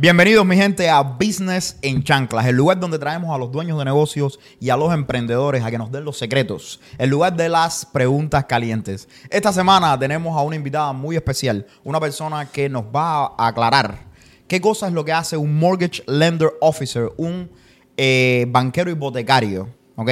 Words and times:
Bienvenidos 0.00 0.46
mi 0.46 0.56
gente 0.56 0.88
a 0.88 1.02
Business 1.02 1.76
en 1.82 2.02
Chanclas, 2.02 2.46
el 2.46 2.56
lugar 2.56 2.80
donde 2.80 2.98
traemos 2.98 3.34
a 3.34 3.36
los 3.36 3.52
dueños 3.52 3.78
de 3.78 3.84
negocios 3.84 4.40
y 4.58 4.70
a 4.70 4.76
los 4.78 4.94
emprendedores 4.94 5.62
a 5.62 5.70
que 5.70 5.76
nos 5.76 5.92
den 5.92 6.06
los 6.06 6.16
secretos, 6.16 6.80
el 6.96 7.10
lugar 7.10 7.36
de 7.36 7.50
las 7.50 7.84
preguntas 7.84 8.46
calientes. 8.46 9.10
Esta 9.28 9.52
semana 9.52 9.98
tenemos 9.98 10.34
a 10.34 10.40
una 10.40 10.56
invitada 10.56 10.94
muy 10.94 11.16
especial, 11.16 11.66
una 11.84 12.00
persona 12.00 12.50
que 12.50 12.70
nos 12.70 12.84
va 12.84 13.26
a 13.26 13.48
aclarar 13.48 14.06
qué 14.48 14.58
cosa 14.58 14.86
es 14.86 14.94
lo 14.94 15.04
que 15.04 15.12
hace 15.12 15.36
un 15.36 15.58
mortgage 15.58 16.02
lender 16.06 16.50
officer, 16.62 17.10
un 17.18 17.50
eh, 17.98 18.46
banquero 18.48 18.90
hipotecario, 18.90 19.68
¿ok? 19.96 20.10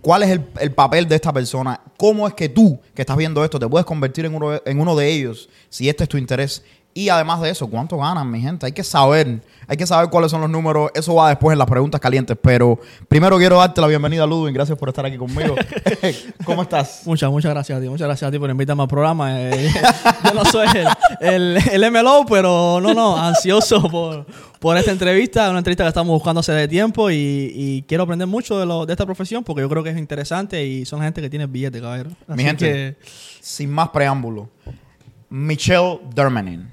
¿Cuál 0.00 0.24
es 0.24 0.30
el, 0.30 0.44
el 0.58 0.72
papel 0.72 1.06
de 1.06 1.14
esta 1.14 1.32
persona? 1.32 1.80
¿Cómo 1.98 2.26
es 2.26 2.34
que 2.34 2.48
tú, 2.48 2.80
que 2.94 3.02
estás 3.02 3.16
viendo 3.16 3.44
esto, 3.44 3.60
te 3.60 3.68
puedes 3.68 3.86
convertir 3.86 4.24
en 4.24 4.34
uno, 4.34 4.60
en 4.64 4.80
uno 4.80 4.96
de 4.96 5.08
ellos 5.08 5.48
si 5.68 5.88
este 5.88 6.02
es 6.02 6.08
tu 6.08 6.16
interés? 6.16 6.64
Y 6.92 7.08
además 7.08 7.40
de 7.40 7.50
eso, 7.50 7.68
¿cuánto 7.68 7.98
ganan, 7.98 8.28
mi 8.28 8.40
gente? 8.40 8.66
Hay 8.66 8.72
que 8.72 8.82
saber, 8.82 9.40
hay 9.68 9.76
que 9.76 9.86
saber 9.86 10.10
cuáles 10.10 10.32
son 10.32 10.40
los 10.40 10.50
números. 10.50 10.90
Eso 10.92 11.14
va 11.14 11.28
después 11.28 11.52
en 11.52 11.58
las 11.60 11.68
preguntas 11.68 12.00
calientes. 12.00 12.36
Pero 12.42 12.80
primero 13.08 13.38
quiero 13.38 13.58
darte 13.58 13.80
la 13.80 13.86
bienvenida, 13.86 14.26
Ludwig. 14.26 14.52
Gracias 14.52 14.76
por 14.76 14.88
estar 14.88 15.06
aquí 15.06 15.16
conmigo. 15.16 15.54
¿Cómo 16.44 16.62
estás? 16.62 17.02
Muchas, 17.06 17.30
muchas 17.30 17.52
gracias 17.52 17.78
a 17.78 17.80
ti. 17.80 17.88
Muchas 17.88 18.08
gracias 18.08 18.28
a 18.28 18.32
ti 18.32 18.40
por 18.40 18.50
invitarme 18.50 18.82
al 18.82 18.88
programa. 18.88 19.40
Eh, 19.40 19.72
yo 20.24 20.34
no 20.34 20.44
soy 20.44 20.66
el, 21.20 21.56
el, 21.56 21.82
el, 21.84 21.92
MLO, 21.92 22.26
pero 22.28 22.80
no, 22.82 22.92
no, 22.92 23.16
ansioso 23.16 23.88
por, 23.88 24.26
por 24.58 24.76
esta 24.76 24.90
entrevista. 24.90 25.48
Una 25.48 25.58
entrevista 25.58 25.84
que 25.84 25.88
estamos 25.88 26.12
buscando 26.12 26.40
hace 26.40 26.52
de 26.52 26.66
tiempo 26.66 27.08
y, 27.08 27.52
y 27.54 27.82
quiero 27.82 28.02
aprender 28.02 28.26
mucho 28.26 28.58
de, 28.58 28.66
lo, 28.66 28.84
de 28.84 28.94
esta 28.94 29.06
profesión 29.06 29.44
porque 29.44 29.62
yo 29.62 29.68
creo 29.68 29.84
que 29.84 29.90
es 29.90 29.98
interesante 29.98 30.66
y 30.66 30.84
son 30.84 31.02
gente 31.02 31.20
que 31.22 31.30
tiene 31.30 31.46
billetes, 31.46 31.80
caballero. 31.80 32.10
Así 32.26 32.36
Mi 32.36 32.42
gente, 32.42 32.66
que... 32.66 32.96
sin 33.40 33.70
más 33.70 33.90
preámbulo. 33.90 34.48
Michelle 35.32 36.00
Dermanin. 36.12 36.68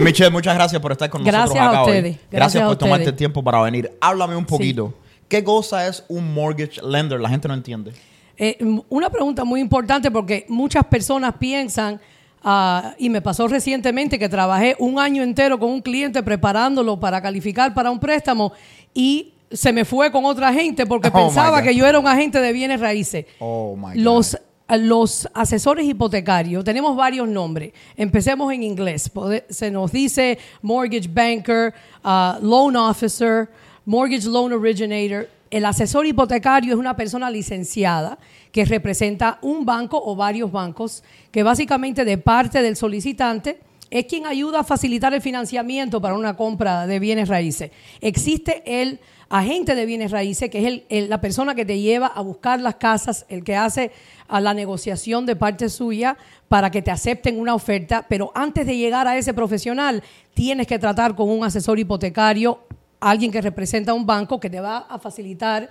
Michelle, 0.00 0.30
muchas 0.30 0.54
gracias 0.54 0.80
por 0.80 0.92
estar 0.92 1.10
con 1.10 1.22
gracias 1.22 1.50
nosotros 1.50 1.68
acá 1.68 1.78
a 1.78 1.82
ustedes. 1.82 2.16
hoy. 2.16 2.20
Gracias, 2.30 2.64
por 2.64 2.76
tomarte 2.76 3.10
el 3.10 3.14
tiempo 3.14 3.44
para 3.44 3.60
venir. 3.60 3.92
Háblame 4.00 4.36
un 4.36 4.46
poquito. 4.46 4.94
¿Qué 5.28 5.44
cosa 5.44 5.86
es 5.86 6.02
un 6.08 6.32
mortgage 6.32 6.80
lender? 6.82 7.20
La 7.20 7.28
gente 7.28 7.46
no 7.46 7.52
entiende. 7.52 7.92
Eh, 8.38 8.56
una 8.88 9.10
pregunta 9.10 9.44
muy 9.44 9.60
importante 9.60 10.10
porque 10.10 10.46
muchas 10.48 10.86
personas 10.86 11.34
piensan, 11.38 12.00
ah, 12.42 12.94
y 12.98 13.10
me 13.10 13.20
pasó 13.20 13.48
recientemente 13.48 14.18
que 14.18 14.30
trabajé 14.30 14.76
un 14.78 14.98
año 14.98 15.22
entero 15.22 15.58
con 15.58 15.68
un 15.68 15.82
cliente 15.82 16.22
preparándolo 16.22 16.98
para 16.98 17.20
calificar 17.20 17.74
para 17.74 17.90
un 17.90 18.00
préstamo 18.00 18.54
y 18.94 19.34
se 19.50 19.72
me 19.72 19.84
fue 19.84 20.10
con 20.10 20.24
otra 20.24 20.52
gente 20.52 20.86
porque 20.86 21.08
Oh, 21.12 21.26
pensaba 21.26 21.62
que 21.62 21.74
yo 21.74 21.86
era 21.86 21.98
un 21.98 22.06
agente 22.06 22.40
de 22.40 22.52
bienes 22.52 22.80
raíces. 22.80 23.26
Oh, 23.38 23.76
my 23.76 23.94
God. 23.94 23.96
Los, 23.96 24.38
los 24.68 25.28
asesores 25.34 25.86
hipotecarios, 25.86 26.64
tenemos 26.64 26.96
varios 26.96 27.28
nombres. 27.28 27.72
Empecemos 27.96 28.52
en 28.52 28.62
inglés. 28.62 29.10
Se 29.48 29.70
nos 29.70 29.92
dice 29.92 30.38
mortgage 30.62 31.08
banker, 31.08 31.74
ah, 32.04 32.38
loan 32.42 32.76
officer, 32.76 33.48
mortgage 33.84 34.28
loan 34.28 34.52
originator. 34.52 35.28
El 35.50 35.64
asesor 35.64 36.06
hipotecario 36.06 36.74
es 36.74 36.78
una 36.78 36.94
persona 36.94 37.30
licenciada 37.30 38.18
que 38.52 38.64
representa 38.66 39.38
un 39.40 39.64
banco 39.64 40.00
o 40.04 40.14
varios 40.14 40.52
bancos 40.52 41.02
que 41.30 41.42
básicamente 41.42 42.04
de 42.04 42.18
parte 42.18 42.60
del 42.60 42.76
solicitante 42.76 43.58
es 43.90 44.04
quien 44.06 44.26
ayuda 44.26 44.60
a 44.60 44.64
facilitar 44.64 45.14
el 45.14 45.20
financiamiento 45.22 46.00
para 46.00 46.14
una 46.14 46.36
compra 46.36 46.86
de 46.86 46.98
bienes 46.98 47.28
raíces. 47.28 47.70
Existe 48.00 48.62
el 48.82 49.00
agente 49.30 49.74
de 49.74 49.84
bienes 49.86 50.10
raíces, 50.10 50.48
que 50.50 50.58
es 50.60 50.64
el- 50.66 50.84
el- 50.88 51.10
la 51.10 51.20
persona 51.20 51.54
que 51.54 51.64
te 51.64 51.78
lleva 51.80 52.06
a 52.06 52.20
buscar 52.22 52.60
las 52.60 52.76
casas, 52.76 53.26
el 53.28 53.44
que 53.44 53.56
hace 53.56 53.90
a 54.26 54.40
la 54.40 54.54
negociación 54.54 55.26
de 55.26 55.36
parte 55.36 55.68
suya 55.68 56.16
para 56.48 56.70
que 56.70 56.80
te 56.82 56.90
acepten 56.90 57.38
una 57.38 57.54
oferta, 57.54 58.06
pero 58.08 58.30
antes 58.34 58.66
de 58.66 58.76
llegar 58.76 59.06
a 59.06 59.16
ese 59.18 59.34
profesional, 59.34 60.02
tienes 60.34 60.66
que 60.66 60.78
tratar 60.78 61.14
con 61.14 61.28
un 61.28 61.44
asesor 61.44 61.78
hipotecario, 61.78 62.60
alguien 63.00 63.30
que 63.30 63.40
representa 63.40 63.92
un 63.94 64.04
banco 64.06 64.40
que 64.40 64.50
te 64.50 64.60
va 64.60 64.78
a 64.78 64.98
facilitar 64.98 65.68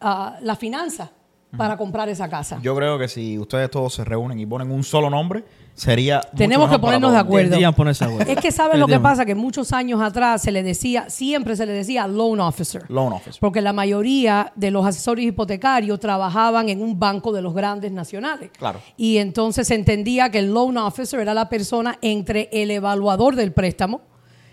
ah, 0.00 0.38
la 0.42 0.54
finanza 0.56 1.10
para 1.56 1.76
comprar 1.76 2.08
esa 2.08 2.28
casa. 2.28 2.58
Yo 2.62 2.74
creo 2.74 2.98
que 2.98 3.06
si 3.08 3.38
ustedes 3.38 3.70
todos 3.70 3.94
se 3.94 4.04
reúnen 4.04 4.38
y 4.40 4.44
ponen 4.46 4.70
un 4.72 4.82
solo 4.82 5.08
nombre, 5.08 5.44
sería. 5.74 6.20
Tenemos 6.36 6.70
que 6.70 6.78
ponernos 6.78 7.12
de 7.12 7.18
acuerdo. 7.18 7.50
Deberían 7.50 7.74
ponerse 7.74 8.04
de 8.04 8.12
acuerdo. 8.12 8.32
Es 8.32 8.38
que 8.38 8.52
sabes 8.52 8.78
lo 8.78 8.86
que 8.86 9.00
pasa, 9.00 9.24
que 9.24 9.34
muchos 9.34 9.72
años 9.72 10.00
atrás 10.00 10.42
se 10.42 10.52
le 10.52 10.62
decía, 10.62 11.10
siempre 11.10 11.56
se 11.56 11.66
le 11.66 11.72
decía 11.72 12.06
loan 12.06 12.40
officer. 12.40 12.84
Loan 12.88 13.12
officer. 13.14 13.40
Porque 13.40 13.60
la 13.60 13.72
mayoría 13.72 14.52
de 14.54 14.70
los 14.70 14.86
asesores 14.86 15.24
hipotecarios 15.24 15.98
trabajaban 16.00 16.68
en 16.68 16.82
un 16.82 16.98
banco 16.98 17.32
de 17.32 17.42
los 17.42 17.54
grandes 17.54 17.92
nacionales. 17.92 18.50
Claro. 18.56 18.80
Y 18.96 19.18
entonces 19.18 19.68
se 19.68 19.74
entendía 19.74 20.30
que 20.30 20.38
el 20.38 20.52
loan 20.52 20.76
officer 20.78 21.20
era 21.20 21.34
la 21.34 21.48
persona 21.48 21.98
entre 22.00 22.48
el 22.52 22.70
evaluador 22.70 23.36
del 23.36 23.52
préstamo 23.52 24.02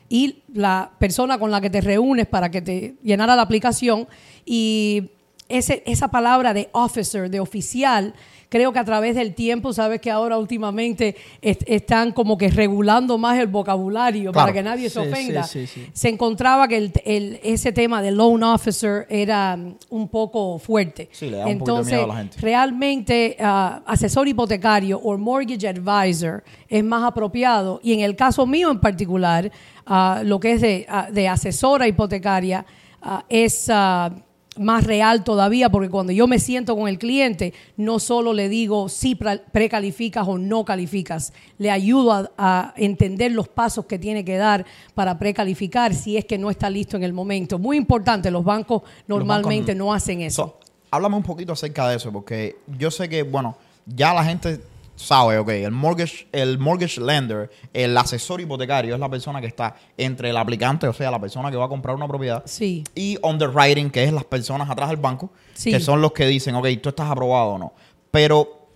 y 0.10 0.44
la 0.54 0.92
persona 1.00 1.40
con 1.40 1.52
la 1.52 1.62
que 1.62 1.70
te 1.70 1.80
reúnes 1.80 2.28
para 2.28 2.52
que 2.52 2.62
te 2.62 2.96
llenara 3.02 3.36
la 3.36 3.44
aplicación. 3.44 4.08
Y 4.46 5.12
ese, 5.48 5.84
esa 5.86 6.10
palabra 6.10 6.54
de 6.54 6.70
officer, 6.74 7.30
de 7.30 7.40
oficial, 7.40 8.14
creo 8.52 8.74
que 8.74 8.80
a 8.80 8.84
través 8.84 9.16
del 9.16 9.34
tiempo, 9.34 9.72
sabes 9.72 10.02
que 10.02 10.12
ahora 10.12 10.38
últimamente 10.38 11.16
est- 11.42 11.64
están 11.68 12.12
como 12.12 12.38
que 12.38 12.50
regulando 12.50 13.18
más 13.18 13.40
el 13.40 13.48
vocabulario 13.48 14.34
Claro. 14.34 14.48
para 14.48 14.52
que 14.54 14.62
nadie 14.62 14.90
se 14.90 15.00
ofenda. 15.00 15.44
sí, 15.44 15.66
sí, 15.68 15.82
sí. 15.86 15.90
Se 15.94 16.10
encontraba 16.10 16.68
que 16.68 16.76
el- 16.76 16.92
el- 17.06 17.40
ese 17.44 17.72
tema 17.72 18.02
de 18.02 18.12
loan 18.12 18.44
officer 18.44 19.08
era 19.10 19.56
mm, 19.56 19.76
un 19.92 20.10
poco 20.10 20.60
fuerte. 20.60 21.08
Sí, 21.14 21.30
le 21.30 21.38
da 21.38 21.46
un 21.46 21.52
Entonces, 21.54 21.94
miedo 21.94 22.04
a 22.04 22.08
la 22.14 22.18
gente. 22.18 22.38
realmente 22.42 23.38
ah, 23.40 23.82
asesor 23.86 24.28
hipotecario 24.28 25.00
o 25.00 25.18
mortgage 25.18 25.70
advisor 25.70 26.44
es 26.68 26.84
más 26.84 27.04
apropiado. 27.04 27.80
Y 27.82 27.94
en 27.94 28.02
el 28.02 28.18
caso 28.18 28.46
mío 28.46 28.70
en 28.70 28.80
particular, 28.82 29.50
ah, 29.86 30.24
lo 30.26 30.42
que 30.42 30.52
es 30.54 30.62
de, 30.62 30.86
ah, 30.90 31.08
de 31.10 31.30
asesora 31.30 31.88
hipotecaria 31.88 32.66
ah, 33.02 33.24
es 33.30 33.70
ah, 33.70 34.12
más 34.58 34.84
real 34.84 35.24
todavía 35.24 35.70
porque 35.70 35.90
cuando 35.90 36.12
yo 36.12 36.28
me 36.28 36.38
siento 36.38 36.76
con 36.76 36.90
el 36.90 36.98
cliente, 36.98 37.54
no 37.78 38.00
solo 38.00 38.34
le 38.34 38.50
digo 38.50 38.90
si 38.90 39.16
pre- 39.16 39.40
precalificas 39.52 40.28
o 40.28 40.38
no 40.38 40.66
calificas, 40.66 41.32
le 41.58 41.72
ayudo 41.72 42.12
a, 42.12 42.30
a 42.38 42.74
entender 42.76 43.32
los 43.32 43.48
pasos 43.48 43.86
que 43.86 43.98
tiene 43.98 44.26
que 44.26 44.36
dar 44.36 44.66
para 44.94 45.18
precalificar 45.18 45.94
si 45.94 46.18
es 46.18 46.26
que 46.26 46.38
no 46.38 46.50
está 46.50 46.70
listo 46.70 46.98
en 46.98 47.04
el 47.04 47.14
momento. 47.14 47.60
Muy 47.60 47.78
importante, 47.78 48.30
los 48.30 48.44
bancos 48.44 48.82
normalmente 49.08 49.74
no 49.74 49.94
hacen 49.94 50.22
eso. 50.22 50.44
So, 50.44 50.60
háblame 50.92 51.16
un 51.16 51.24
poquito 51.24 51.54
acerca 51.54 51.88
de 51.88 51.96
eso, 51.96 52.12
porque 52.12 52.58
yo 52.78 52.92
sé 52.92 53.08
que, 53.08 53.24
bueno, 53.24 53.56
ya 53.86 54.14
la 54.14 54.26
gente 54.26 54.60
sabe, 55.02 55.38
ok, 55.38 55.50
el 55.50 55.72
mortgage, 55.72 56.28
el 56.32 56.58
mortgage 56.60 57.02
lender, 57.02 57.50
el 57.74 57.98
asesor 57.98 58.40
hipotecario 58.42 58.94
es 58.94 59.00
la 59.00 59.10
persona 59.10 59.42
que 59.42 59.48
está 59.48 59.76
entre 59.98 60.30
el 60.30 60.38
aplicante, 60.38 60.88
o 60.88 60.94
sea, 60.94 61.12
la 61.12 61.20
persona 61.20 61.50
que 61.52 61.58
va 61.58 61.66
a 61.66 61.70
comprar 61.70 61.96
una 61.96 62.08
propiedad, 62.08 62.44
Sí. 62.46 62.84
y 62.96 63.18
underwriting, 63.24 63.90
que 63.90 64.04
es 64.04 64.14
las 64.14 64.24
personas 64.26 64.70
atrás 64.70 64.90
del 64.90 64.98
banco, 64.98 65.32
Sí. 65.54 65.72
que 65.72 65.80
son 65.80 66.02
los 66.02 66.12
que 66.14 66.26
dicen, 66.28 66.56
ok, 66.56 66.68
tú 66.82 66.90
estás 66.90 67.10
aprobado 67.10 67.50
o 67.52 67.58
no. 67.58 67.74
Pero 68.12 68.68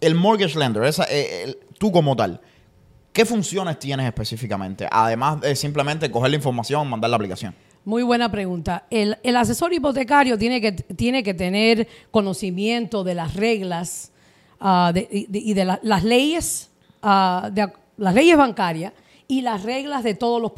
el 0.00 0.14
mortgage 0.14 0.58
lender, 0.58 0.84
esa, 0.84 1.04
eh, 1.10 1.42
el- 1.44 1.58
tú 1.78 1.90
como 1.92 2.14
tal, 2.16 2.40
¿qué 3.12 3.24
funciones 3.24 3.78
tienes 3.78 4.06
específicamente? 4.06 4.88
Además 4.90 5.40
de 5.40 5.54
simplemente 5.56 6.10
coger 6.10 6.30
la 6.30 6.36
información, 6.36 6.88
mandar 6.88 7.10
la 7.10 7.16
aplicación. 7.16 7.54
Muy 7.84 8.04
buena 8.04 8.30
pregunta. 8.30 8.86
El, 8.90 9.18
el 9.24 9.34
asesor 9.36 9.72
hipotecario 9.72 10.38
tiene 10.38 10.60
que, 10.60 10.70
tiene 10.70 11.24
que 11.24 11.34
tener 11.34 11.88
conocimiento 12.12 13.02
de 13.02 13.14
las 13.16 13.34
reglas 13.34 14.11
ah, 14.62 14.92
de- 14.94 15.08
y 15.10 15.54
de, 15.54 15.64
las 15.64 16.04
leyes, 16.04 16.70
ah, 17.02 17.50
de 17.52 17.70
las 17.96 18.14
leyes 18.14 18.36
bancarias 18.36 18.92
y 19.28 19.40
las 19.40 19.62
reglas 19.62 20.04
de 20.04 20.14
todos 20.14 20.40
los, 20.40 20.52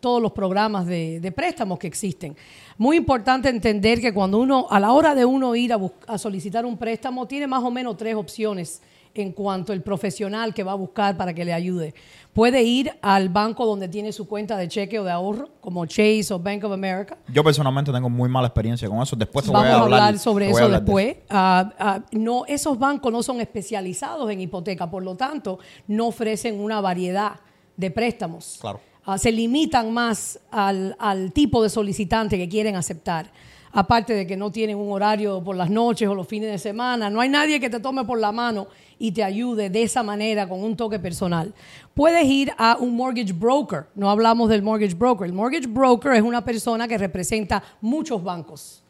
todos 0.00 0.22
los 0.22 0.32
programas 0.32 0.86
de, 0.86 1.32
préstamos 1.34 1.78
que 1.78 1.86
existen. 1.86 2.36
Muy 2.78 2.96
importante 2.96 3.48
entender 3.48 4.00
que 4.00 4.12
cuando 4.12 4.38
uno, 4.38 4.66
a 4.70 4.78
la 4.78 4.92
hora 4.92 5.14
de 5.14 5.24
uno 5.24 5.54
ir 5.54 5.72
a, 5.72 5.80
a 6.06 6.18
solicitar 6.18 6.64
un 6.66 6.76
préstamo, 6.76 7.26
tiene 7.26 7.46
más 7.46 7.62
o 7.62 7.70
menos 7.70 7.96
tres 7.96 8.14
opciones 8.14 8.82
en 9.14 9.32
cuanto 9.32 9.72
al 9.72 9.82
profesional 9.82 10.54
que 10.54 10.62
va 10.62 10.72
a 10.72 10.76
buscar 10.76 11.16
para 11.16 11.34
que 11.34 11.44
le 11.44 11.52
ayude. 11.52 11.94
Puede 12.32 12.62
ir 12.62 12.92
al 13.02 13.28
banco 13.28 13.66
donde 13.66 13.88
tiene 13.88 14.10
su 14.10 14.26
cuenta 14.26 14.56
de 14.56 14.66
cheque 14.66 14.98
o 14.98 15.04
de 15.04 15.10
ahorro, 15.10 15.50
como 15.60 15.84
Chase 15.84 16.28
o 16.30 16.38
Bank 16.38 16.64
of 16.64 16.72
America. 16.72 17.18
Yo 17.28 17.44
personalmente 17.44 17.92
tengo 17.92 18.08
muy 18.08 18.28
mala 18.28 18.48
experiencia 18.48 18.88
con 18.88 19.02
eso. 19.02 19.14
Después 19.14 19.44
te 19.44 19.50
Vamos 19.50 19.68
voy 19.68 19.76
a 19.76 19.82
hablar, 19.82 20.00
hablar 20.00 20.18
sobre 20.18 20.48
eso 20.48 20.64
hablar 20.64 20.80
de 20.80 20.84
después. 20.84 21.16
Ah, 21.28 21.72
ah, 21.78 22.00
no, 22.12 22.46
esos 22.46 22.78
bancos 22.78 23.12
no 23.12 23.22
son 23.22 23.40
especializados 23.40 24.30
en 24.30 24.40
hipoteca, 24.40 24.90
por 24.90 25.02
lo 25.02 25.14
tanto, 25.14 25.58
no 25.86 26.06
ofrecen 26.06 26.58
una 26.58 26.80
variedad 26.80 27.32
de 27.76 27.90
préstamos. 27.90 28.58
Claro. 28.60 28.80
Ah, 29.04 29.18
se 29.18 29.30
limitan 29.32 29.92
más 29.92 30.38
al, 30.50 30.96
al 30.98 31.32
tipo 31.32 31.62
de 31.62 31.68
solicitante 31.68 32.38
que 32.38 32.48
quieren 32.48 32.76
aceptar. 32.76 33.30
Aparte 33.74 34.14
de 34.14 34.26
que 34.26 34.36
no 34.36 34.52
tienen 34.52 34.76
un 34.76 34.92
horario 34.92 35.42
por 35.42 35.56
las 35.56 35.70
noches 35.70 36.06
o 36.06 36.14
los 36.14 36.26
fines 36.26 36.50
de 36.50 36.58
semana, 36.58 37.08
no 37.08 37.20
hay 37.20 37.28
nadie 37.30 37.58
que 37.58 37.70
te 37.70 37.80
tome 37.80 38.04
por 38.04 38.18
la 38.20 38.30
mano 38.30 38.68
y 38.98 39.12
te 39.12 39.22
ayude 39.24 39.70
de 39.70 39.82
esa 39.82 40.02
manera 40.02 40.48
con 40.48 40.62
un 40.62 40.76
toque 40.76 40.98
personal. 40.98 41.52
Puedes 41.94 42.24
ir 42.26 42.52
a 42.58 42.76
un 42.78 42.94
mortgage 42.96 43.32
broker. 43.32 43.86
No 43.94 44.10
hablamos 44.10 44.48
del 44.48 44.62
mortgage 44.62 44.94
broker. 44.94 45.26
El 45.26 45.32
mortgage 45.32 45.66
broker 45.66 46.12
es 46.14 46.22
una 46.22 46.44
persona 46.44 46.86
que 46.88 46.96
representa 46.98 47.62
muchos 47.80 48.22
bancos. 48.22 48.82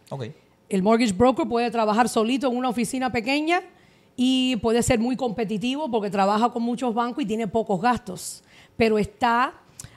El 0.69 0.83
mortgage 0.83 1.13
broker 1.13 1.47
puede 1.49 1.71
trabajar 1.71 2.09
solito 2.09 2.49
en 2.51 2.57
una 2.57 2.69
oficina 2.69 3.11
pequeña 3.11 3.61
y 4.17 4.57
puede 4.57 4.83
ser 4.83 4.99
muy 4.99 5.17
competitivo 5.17 5.91
porque 5.91 6.11
trabaja 6.11 6.51
con 6.51 6.63
muchos 6.63 6.95
bancos 6.95 7.25
y 7.25 7.27
tiene 7.27 7.47
pocos 7.47 7.81
gastos, 7.81 8.43
pero 8.77 8.99
está 8.99 9.55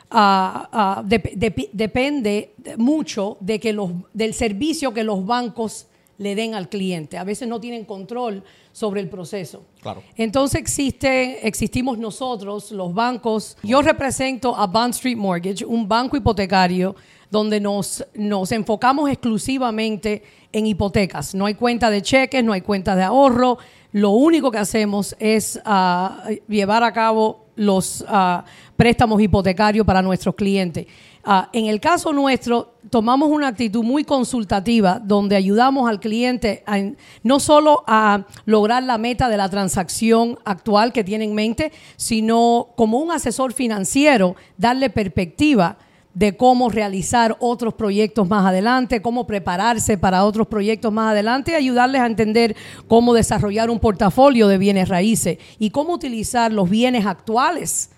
dep- 0.09 1.69
depende 1.73 2.53
mucho 2.77 3.37
de 3.39 3.59
que 3.59 3.73
los, 3.73 3.91
del 4.13 4.33
servicio 4.33 4.93
que 4.93 5.03
los 5.03 5.25
bancos 5.25 5.87
le 6.17 6.35
den 6.35 6.55
al 6.55 6.69
cliente. 6.69 7.17
A 7.17 7.23
veces 7.23 7.47
no 7.47 7.59
tienen 7.59 7.85
control 7.85 8.43
sobre 8.71 9.01
el 9.01 9.09
proceso. 9.09 9.63
Claro. 9.81 10.03
Entonces 10.15 10.59
existe, 10.59 11.47
existimos 11.47 11.97
nosotros, 11.97 12.71
los 12.71 12.93
bancos. 12.93 13.57
Yo 13.63 13.81
represento 13.81 14.55
a 14.55 14.67
Bond 14.67 14.93
Street 14.93 15.17
Mortgage, 15.17 15.65
un 15.65 15.87
banco 15.87 16.17
hipotecario 16.17 16.95
donde 17.29 17.59
nos, 17.59 18.05
nos 18.13 18.51
enfocamos 18.51 19.09
exclusivamente 19.09 20.23
en 20.51 20.67
hipotecas. 20.67 21.35
No 21.35 21.45
hay 21.45 21.55
cuenta 21.55 21.89
de 21.89 22.01
cheques, 22.01 22.43
no 22.43 22.53
hay 22.53 22.61
cuenta 22.61 22.95
de 22.95 23.03
ahorro. 23.03 23.57
Lo 23.91 24.11
único 24.11 24.51
que 24.51 24.57
hacemos 24.57 25.15
es 25.19 25.59
ah, 25.65 26.27
llevar 26.47 26.83
a 26.83 26.93
cabo 26.93 27.44
los 27.55 28.03
ah, 28.07 28.43
préstamos 28.75 29.21
hipotecarios 29.21 29.85
para 29.85 30.01
nuestros 30.01 30.35
clientes. 30.35 30.85
Ah, 31.27 31.49
en 31.53 31.65
el 31.65 31.79
caso 31.79 32.13
nuestro, 32.13 32.75
tomamos 32.91 33.29
una 33.31 33.47
actitud 33.47 33.83
muy 33.83 34.03
consultativa 34.03 34.99
donde 35.03 35.35
ayudamos 35.35 35.89
al 35.89 35.99
cliente 35.99 36.63
a- 36.67 36.77
no 37.23 37.39
solo 37.39 37.83
a 37.87 38.25
lograr 38.45 38.83
la 38.83 38.99
meta 38.99 39.27
de 39.27 39.37
la 39.37 39.49
transacción 39.49 40.37
actual 40.45 40.93
que 40.93 41.03
tiene 41.03 41.23
en 41.25 41.33
mente, 41.33 41.71
sino 41.95 42.67
como 42.75 42.99
un 42.99 43.11
asesor 43.11 43.53
financiero, 43.53 44.35
darle 44.57 44.91
perspectiva 44.91 45.77
de 46.15 46.35
cómo 46.35 46.69
realizar 46.69 47.35
otros 47.39 47.73
proyectos 47.75 48.27
más 48.27 48.45
adelante, 48.45 49.01
cómo 49.01 49.27
prepararse 49.27 49.97
para 49.97 50.23
otros 50.25 50.47
proyectos 50.47 50.91
más 50.91 51.11
adelante, 51.11 51.51
y 51.51 51.55
ayudarles 51.55 52.01
a 52.01 52.07
entender 52.07 52.55
cómo 52.87 53.13
desarrollar 53.13 53.69
un 53.69 53.79
portafolio 53.79 54.47
de 54.47 54.57
bienes 54.57 54.89
raíces 54.89 55.37
y 55.59 55.69
cómo 55.69 55.93
utilizar 55.93 56.51
los 56.51 56.69
bienes 56.69 57.05
actuales 57.05 57.91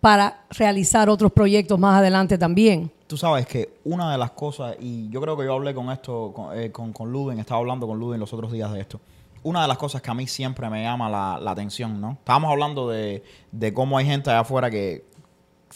para 0.00 0.44
realizar 0.50 1.10
otros 1.10 1.32
proyectos 1.32 1.78
más 1.78 1.98
adelante 1.98 2.38
también. 2.38 2.92
Tú 3.08 3.16
sabes 3.16 3.46
que 3.46 3.78
una 3.84 4.12
de 4.12 4.18
las 4.18 4.30
cosas, 4.30 4.76
y 4.80 5.08
yo 5.10 5.20
creo 5.20 5.36
que 5.36 5.44
yo 5.44 5.54
hablé 5.54 5.74
con 5.74 5.90
esto, 5.90 6.32
con, 6.32 6.56
eh, 6.56 6.70
con, 6.70 6.92
con 6.92 7.10
Luden, 7.10 7.40
estaba 7.40 7.60
hablando 7.60 7.86
con 7.88 7.98
Luden 7.98 8.20
los 8.20 8.32
otros 8.32 8.52
días 8.52 8.72
de 8.72 8.80
esto. 8.80 9.00
Una 9.42 9.62
de 9.62 9.68
las 9.68 9.78
cosas 9.78 10.02
que 10.02 10.10
a 10.10 10.14
mí 10.14 10.26
siempre 10.26 10.68
me 10.70 10.82
llama 10.82 11.08
la, 11.08 11.38
la 11.40 11.52
atención, 11.52 12.00
¿no? 12.00 12.12
Estábamos 12.12 12.50
hablando 12.50 12.88
de, 12.88 13.22
de 13.50 13.72
cómo 13.74 13.98
hay 13.98 14.06
gente 14.06 14.30
allá 14.30 14.40
afuera 14.40 14.70
que 14.70 15.04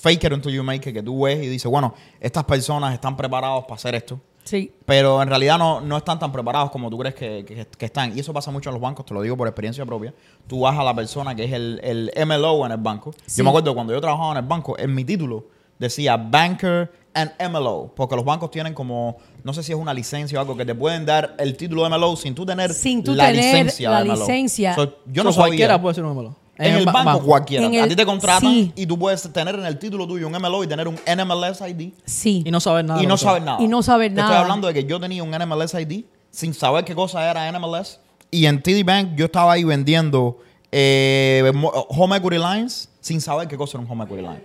fake 0.01 0.25
it 0.25 0.33
until 0.33 0.53
you 0.53 0.63
make 0.63 0.89
it, 0.89 0.95
que 0.95 1.03
tú 1.03 1.23
ves 1.23 1.43
y 1.43 1.49
dices, 1.49 1.71
bueno, 1.71 1.95
estas 2.21 2.45
personas 2.45 2.95
están 2.95 3.17
preparados 3.17 3.65
para 3.65 3.75
hacer 3.75 3.95
esto. 3.95 4.21
Sí, 4.43 4.73
Pero 4.87 5.23
en 5.23 5.29
realidad 5.29 5.59
no, 5.59 5.81
no 5.83 5.99
están 5.99 6.19
tan 6.19 6.33
preparados 6.33 6.71
como 6.71 6.89
tú 6.91 6.99
crees 6.99 7.15
que, 7.15 7.45
que- 7.47 7.67
que 7.77 7.85
están. 7.87 8.17
Y 8.17 8.21
eso 8.21 8.33
pasa 8.33 8.51
mucho 8.51 8.71
en 8.71 8.75
los 8.75 8.81
bancos, 8.83 9.05
te 9.05 9.13
lo 9.15 9.21
digo 9.23 9.37
por 9.37 9.47
experiencia 9.47 9.85
propia. 9.85 10.13
Tú 10.47 10.61
vas 10.61 10.77
a 10.79 10.83
la 10.83 10.95
persona 10.95 11.35
que 11.35 11.45
es 11.45 11.53
el, 11.53 11.79
el 11.85 12.11
MLO 12.27 12.65
en 12.67 12.73
el 12.73 12.79
banco. 12.79 13.13
Sí. 13.27 13.39
Yo 13.39 13.45
me 13.45 13.51
acuerdo 13.51 13.75
cuando 13.75 13.93
yo 13.93 14.01
trabajaba 14.01 14.33
en 14.33 14.39
el 14.39 14.45
banco, 14.45 14.77
en 14.79 14.95
mi 14.95 15.05
título 15.05 15.45
decía 15.79 16.17
Banker 16.17 16.91
and 17.15 17.31
MLO. 17.51 17.93
Porque 17.95 18.17
los 18.17 18.25
bancos 18.25 18.51
tienen 18.51 18.73
como, 18.75 19.19
no 19.45 19.53
sé 19.53 19.63
si 19.63 19.73
es 19.73 19.79
una 19.79 19.93
licencia 19.95 20.39
o 20.39 20.41
algo, 20.41 20.57
que 20.57 20.65
te 20.65 20.75
pueden 20.75 21.05
dar 21.07 21.35
el 21.39 21.57
título 21.57 21.85
de 21.85 21.91
MLO 21.91 22.17
sin 22.17 22.35
tú 22.35 22.45
tener 22.47 22.73
Sin 22.73 23.05
tú 23.05 23.15
la 23.15 23.27
tener 23.27 23.45
licencia 23.45 23.91
la 23.91 23.99
de 24.03 24.05
MLO. 24.07 24.15
licencia. 24.21 24.75
So, 24.75 24.97
yo 25.07 25.23
no 25.23 25.33
So, 25.33 25.41
cualquiera 25.43 25.75
sabía. 25.75 25.83
puede 25.83 25.95
ser 25.95 26.05
un 26.05 26.15
número. 26.15 26.35
En 26.69 26.75
el 26.77 26.85
ba- 26.85 26.93
banco 26.93 27.25
cualquiera. 27.25 27.67
En 27.67 27.81
a 27.81 27.89
ti 27.89 27.97
te 27.97 28.05
contratan 28.07 28.51
sí. 28.51 28.73
y 28.77 28.87
tú 28.87 28.99
puedes 28.99 29.23
tener 29.33 29.55
en 29.55 29.65
el 29.67 29.79
título 29.79 30.07
tuyo 30.07 30.27
un 30.27 30.33
MLO 30.35 30.63
y 30.65 30.67
tener 30.67 30.87
un 30.89 30.95
NMLS 31.07 31.61
ID 31.63 31.93
sí. 32.05 32.43
Y 32.45 32.51
no 32.51 32.61
saber 32.61 32.85
nada. 32.85 33.03
y 33.03 33.07
no 33.07 33.17
saber 33.17 33.43
nada. 33.43 33.63
Y 33.63 33.69
no 33.69 33.83
saber 33.83 34.11
Te 34.11 34.17
nada. 34.17 34.29
Estoy 34.31 34.43
hablando 34.43 34.69
de 34.69 34.75
que 34.75 34.85
yo 34.85 35.01
tenía 35.01 35.23
un 35.23 35.31
NMLS 35.31 35.75
ID 35.75 36.05
sin 36.31 36.55
saber 36.55 36.85
qué 36.85 36.95
cosa 36.95 37.29
era 37.31 37.51
NMLS. 37.51 37.99
Y 38.31 38.47
en 38.47 38.63
TD 38.63 38.85
Bank 38.85 39.11
yo 39.17 39.25
estaba 39.25 39.53
ahí 39.53 39.65
vendiendo 39.65 40.39
eh, 40.71 41.51
home 41.89 42.17
equity 42.17 42.39
lines 42.39 42.89
sin 43.01 43.21
saber 43.21 43.49
qué 43.49 43.57
cosa 43.57 43.79
era 43.79 43.85
un 43.87 43.91
home 43.91 44.05
equity 44.05 44.23
line. 44.23 44.41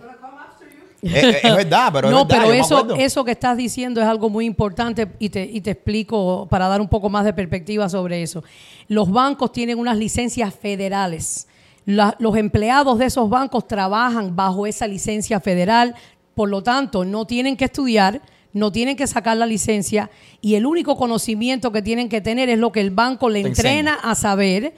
es, 1.02 1.12
es- 1.24 1.44
es 1.44 1.54
verdad, 1.56 1.90
pero 1.92 2.10
no, 2.10 2.22
es 2.22 2.26
verdad, 2.28 2.42
pero 2.46 2.52
eso, 2.54 2.94
eso 2.96 3.24
que 3.24 3.30
estás 3.32 3.56
diciendo 3.56 4.00
es 4.00 4.06
algo 4.08 4.28
muy 4.28 4.44
importante 4.46 5.06
y 5.20 5.28
te, 5.28 5.44
y 5.44 5.60
te 5.60 5.72
explico 5.72 6.48
para 6.50 6.66
dar 6.66 6.80
un 6.80 6.88
poco 6.88 7.08
más 7.08 7.24
de 7.24 7.32
perspectiva 7.32 7.88
sobre 7.88 8.22
eso. 8.22 8.42
Los 8.88 9.10
bancos 9.12 9.52
tienen 9.52 9.78
unas 9.78 9.96
licencias 9.98 10.52
federales. 10.54 11.46
La- 11.86 12.14
los 12.18 12.36
empleados 12.36 12.98
de 12.98 13.06
esos 13.06 13.30
bancos 13.30 13.66
trabajan 13.66 14.36
bajo 14.36 14.66
esa 14.66 14.86
licencia 14.86 15.40
federal, 15.40 15.94
por 16.34 16.48
lo 16.50 16.62
tanto, 16.62 17.04
no 17.04 17.24
tienen 17.26 17.56
que 17.56 17.64
estudiar, 17.66 18.20
no 18.52 18.70
tienen 18.72 18.96
que 18.96 19.06
sacar 19.06 19.36
la 19.36 19.46
licencia 19.46 20.10
y 20.40 20.54
el 20.56 20.66
único 20.66 20.96
conocimiento 20.96 21.72
que 21.72 21.82
tienen 21.82 22.08
que 22.08 22.20
tener 22.20 22.48
es 22.50 22.58
lo 22.58 22.72
que 22.72 22.80
el 22.80 22.90
banco 22.90 23.28
le 23.30 23.42
Te 23.42 23.48
entrena 23.48 23.94
a 24.02 24.14
saber 24.14 24.74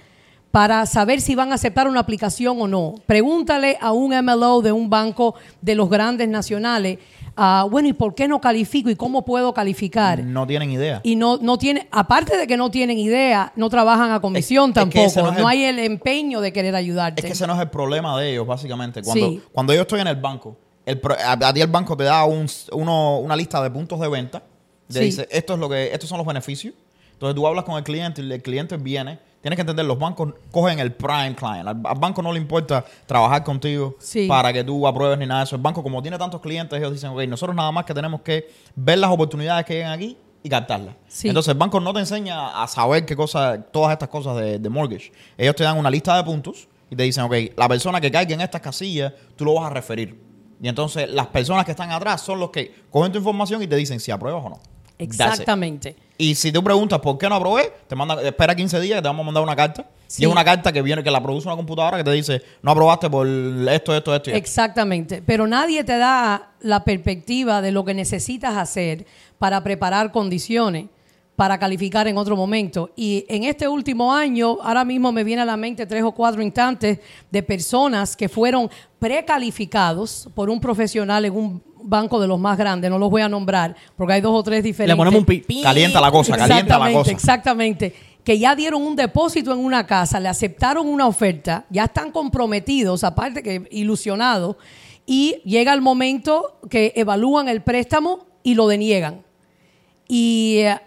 para 0.51 0.85
saber 0.87 1.21
si 1.21 1.35
van 1.35 1.53
a 1.53 1.57
aceptar 1.57 1.89
una 1.89 2.01
aplicación 2.01 2.61
o 2.61 2.67
no. 2.69 2.95
Pregúntale 3.07 3.77
a 3.81 3.93
un 3.93 4.13
MLO 4.25 4.63
de 4.63 4.73
un 4.73 4.89
banco 4.89 5.35
de 5.61 5.75
los 5.75 5.91
grandes 5.91 6.29
nacionales, 6.29 6.99
ah, 7.39 7.67
bueno, 7.71 7.89
¿y 7.89 7.93
por 7.95 8.15
qué 8.15 8.29
no 8.29 8.41
califico 8.41 8.91
y 8.91 8.97
cómo 8.97 9.25
puedo 9.25 9.55
calificar? 9.55 10.23
No 10.25 10.47
tienen 10.47 10.71
idea. 10.71 11.01
Y 11.05 11.17
no, 11.17 11.39
no 11.39 11.57
tiene, 11.57 11.89
aparte 11.91 12.37
de 12.37 12.47
que 12.47 12.57
no 12.57 12.71
tienen 12.71 12.99
idea, 12.99 13.53
no 13.57 13.71
trabajan 13.71 14.11
a 14.11 14.21
comisión 14.21 14.73
Es- 14.73 14.77
es 14.77 14.85
que 14.91 15.01
tampoco. 15.01 15.21
no 15.21 15.27
no 15.27 15.33
es 15.33 15.39
el- 15.39 15.47
hay 15.47 15.65
el 15.65 15.79
empeño 15.79 16.41
de 16.41 16.53
querer 16.53 16.75
ayudarte. 16.75 17.21
Es 17.23 17.27
que 17.27 17.33
ese 17.33 17.47
no 17.47 17.55
es 17.55 17.61
el 17.61 17.71
problema 17.71 18.19
de 18.21 18.33
ellos, 18.33 18.47
básicamente. 18.47 19.03
Cuando, 19.03 19.29
Sí. 19.31 19.43
cuando 19.53 19.73
yo 19.73 19.83
estoy 19.83 20.01
en 20.01 20.09
el 20.09 20.17
banco, 20.17 20.57
el 20.85 21.01
a, 21.25 21.33
a 21.33 21.53
ti 21.55 21.61
el 21.61 21.69
banco 21.69 21.97
te 21.97 22.05
da 22.05 22.25
un, 22.25 22.47
uno- 22.73 23.19
una 23.21 23.37
lista 23.37 23.63
de 23.63 23.71
puntos 23.71 24.01
de 24.01 24.09
venta. 24.09 24.43
Te 24.89 24.95
Sí. 24.99 25.05
dice, 25.05 25.29
esto 25.31 25.55
es 25.55 25.59
lo 25.61 25.69
que, 25.69 25.93
estos 25.93 26.09
son 26.09 26.19
los 26.19 26.27
beneficios. 26.27 26.75
Entonces 27.13 27.35
tú 27.35 27.47
hablas 27.47 27.65
con 27.65 27.77
el 27.77 27.85
cliente 27.85 28.23
y 28.23 28.33
el 28.33 28.43
cliente 28.43 28.77
viene. 28.77 29.19
Tienes 29.41 29.57
que 29.57 29.61
entender, 29.61 29.85
los 29.87 29.99
bancos 29.99 30.35
cogen 30.51 30.79
el 30.81 30.93
prime 30.93 31.35
client. 31.37 31.69
Al, 31.69 31.81
al 31.85 31.99
banco 31.99 32.23
no 32.23 32.33
le 32.33 32.39
importa 32.41 32.85
trabajar 33.07 33.45
contigo 33.45 33.95
Sí. 34.01 34.27
para 34.27 34.53
que 34.53 34.65
tú 34.65 34.87
apruebes 34.87 35.17
ni 35.19 35.27
nada 35.27 35.41
de 35.41 35.45
eso. 35.45 35.57
El 35.57 35.63
banco, 35.63 35.83
como 35.83 36.03
tiene 36.03 36.19
tantos 36.19 36.41
clientes, 36.41 36.77
ellos 36.79 36.93
dicen, 36.93 37.11
ok, 37.11 37.21
nosotros 37.29 37.55
nada 37.55 37.71
más 37.71 37.85
que 37.85 37.95
tenemos 37.95 38.21
que 38.23 38.51
ver 38.75 38.99
las 38.99 39.11
oportunidades 39.11 39.65
que 39.65 39.75
llegan 39.75 39.93
aquí 39.93 40.17
y 40.43 40.49
captarlas. 40.49 40.95
Sí. 41.07 41.29
Entonces 41.29 41.53
el 41.53 41.59
banco 41.59 41.79
no 41.81 41.93
te 41.93 42.01
enseña 42.01 42.63
a 42.63 42.67
saber 42.67 43.07
qué 43.07 43.15
cosa, 43.15 43.63
todas 43.63 43.93
estas 43.93 44.09
cosas 44.09 44.37
de, 44.37 44.59
de 44.59 44.69
mortgage. 44.69 45.13
Ellos 45.37 45.55
te 45.55 45.63
dan 45.65 45.79
una 45.79 45.91
lista 45.91 46.17
de 46.17 46.25
puntos 46.25 46.67
y 46.91 46.97
te 46.97 47.05
dicen, 47.05 47.25
ok, 47.25 47.35
la 47.57 47.69
persona 47.69 48.01
que 48.01 48.11
caiga 48.11 48.35
en 48.35 48.41
estas 48.41 48.61
casillas, 48.61 49.13
tú 49.37 49.45
lo 49.45 49.55
vas 49.55 49.67
a 49.67 49.71
referir. 49.71 50.21
Y 50.61 50.67
entonces 50.67 51.09
las 51.11 51.29
personas 51.29 51.65
que 51.65 51.71
están 51.71 51.93
atrás 51.93 52.21
son 52.23 52.41
los 52.41 52.51
que 52.51 52.75
cogen 52.91 53.13
tu 53.13 53.19
información 53.19 53.63
y 53.63 53.69
te 53.69 53.77
dicen 53.77 54.01
si 54.01 54.11
apruebas 54.11 54.45
o 54.45 54.49
no. 54.51 54.61
Exactamente. 54.99 55.97
Y 56.17 56.35
si 56.35 56.51
tú 56.51 56.63
preguntas 56.63 56.99
por 56.99 57.17
qué 57.17 57.29
no 57.29 57.37
aprobé, 57.37 57.73
te 57.87 57.95
manda, 57.95 58.21
espera 58.23 58.55
15 58.55 58.81
días 58.81 58.99
que 58.99 59.03
te 59.03 59.09
vamos 59.09 59.23
a 59.23 59.27
mandar 59.27 59.43
una 59.43 59.55
carta. 59.55 59.87
Sí. 60.09 60.23
Y 60.23 60.27
es 60.27 60.33
una 60.33 60.45
carta 60.45 60.73
que 60.73 60.83
viene, 60.83 61.05
que 61.05 61.11
la 61.11 61.23
produce 61.23 61.47
una 61.47 61.57
computadora 61.57 61.99
que 61.99 62.05
te 62.05 62.11
dice, 62.13 62.43
no 62.63 62.73
aprobaste 62.73 63.09
por 63.09 63.27
esto, 63.27 63.95
esto, 63.95 64.15
esto. 64.15 64.31
y 64.31 64.33
esto". 64.33 64.33
Exactamente, 64.33 65.23
pero 65.25 65.47
nadie 65.47 65.85
te 65.85 65.97
da 65.97 66.53
la 66.61 66.83
perspectiva 66.83 67.63
de 67.63 67.71
lo 67.71 67.85
que 67.85 67.95
necesitas 67.95 68.57
hacer 68.57 69.07
para 69.39 69.63
preparar 69.63 70.11
condiciones 70.11 70.87
para 71.39 71.57
calificar 71.57 72.09
en 72.09 72.19
otro 72.19 72.35
momento. 72.35 72.91
Y 72.97 73.25
en 73.29 73.45
este 73.45 73.69
último 73.69 74.13
año, 74.13 74.59
ahora 74.61 74.85
mismo 74.85 75.13
me 75.13 75.23
viene 75.23 75.43
a 75.43 75.45
la 75.45 75.57
mente 75.57 75.87
tres 75.87 76.03
o 76.03 76.11
cuatro 76.11 76.43
instantes 76.43 76.99
de 77.31 77.43
personas 77.45 78.17
que 78.17 78.29
fueron 78.29 78.69
precalificados 78.99 80.29
por 80.35 80.51
un 80.51 80.61
profesional 80.61 81.25
en 81.27 81.37
un 81.37 81.63
banco 81.89 82.21
de 82.21 82.27
los 82.27 82.39
más 82.39 82.59
grandes, 82.59 82.91
no 82.91 82.99
los 82.99 83.11
voy 83.11 83.23
a 83.23 83.29
nombrar 83.29 83.75
porque 83.97 84.15
hay 84.15 84.21
dos 84.21 84.33
o 84.35 84.43
tres 84.43 84.63
diferentes. 84.63 84.95
Le 84.95 84.97
ponemos 84.97 85.21
un 85.21 85.25
pi. 85.25 85.63
Calienta 85.63 86.01
la 86.01 86.11
cosa, 86.11 86.37
calienta 86.37 86.79
la 86.79 86.93
cosa. 86.93 87.11
Exactamente. 87.11 87.95
Que 88.23 88.39
ya 88.39 88.55
dieron 88.55 88.83
un 88.83 88.95
depósito 88.95 89.53
en 89.53 89.59
una 89.59 89.87
casa, 89.87 90.21
le 90.21 90.29
aceptaron 90.29 90.87
una 90.87 91.07
oferta, 91.07 91.65
ya 91.71 91.85
están 91.85 92.13
comprometidos, 92.13 93.03
aparte 93.03 93.43
que 93.43 93.67
ilusionados, 93.71 94.57
y 95.07 95.37
llega 95.45 95.73
el 95.73 95.81
momento 95.81 96.59
que 96.69 96.93
evalúan 96.95 97.49
el 97.49 97.63
préstamo 97.63 98.27
y 98.43 98.55
lo 98.55 98.69
deniegan. 98.69 99.23
Y 100.07 100.59
eh, 100.59 100.79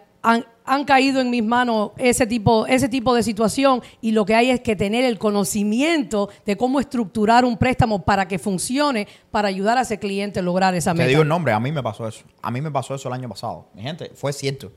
han, 0.66 0.86
caído 0.86 1.22
en 1.22 1.30
mis 1.30 1.44
manos 1.44 1.92
ese 1.98 2.26
tipo, 2.28 2.66
ese 2.66 2.90
tipo 2.90 3.14
de 3.14 3.24
situación 3.24 3.82
y 4.02 4.12
lo 4.12 4.26
que 4.26 4.36
hay 4.36 4.50
es 4.50 4.62
que 4.62 4.76
tener 4.76 5.04
el 5.04 5.18
conocimiento 5.20 6.30
de 6.46 6.58
cómo 6.58 6.80
estructurar 6.80 7.46
un 7.46 7.58
préstamo 7.58 8.04
para 8.04 8.28
que 8.28 8.40
funcione, 8.40 9.08
para 9.32 9.48
ayudar 9.48 9.78
a 9.78 9.82
ese 9.82 10.00
cliente 10.00 10.40
a 10.40 10.44
lograr 10.44 10.74
esa 10.76 10.92
Te 10.92 11.00
meta. 11.00 11.10
digo 11.10 11.22
el 11.22 11.28
nombre, 11.28 11.54
a 11.54 11.60
mí 11.60 11.72
me 11.72 11.84
pasó 11.84 12.08
eso. 12.08 12.24
A 12.42 12.52
mí 12.52 12.62
me 12.62 12.72
pasó 12.72 12.96
eso 12.96 13.08
el 13.08 13.14
año 13.14 13.30
pasado. 13.30 13.68
Mi 13.74 13.82
gente, 13.82 14.12
fue 14.16 14.34
cierto. 14.34 14.72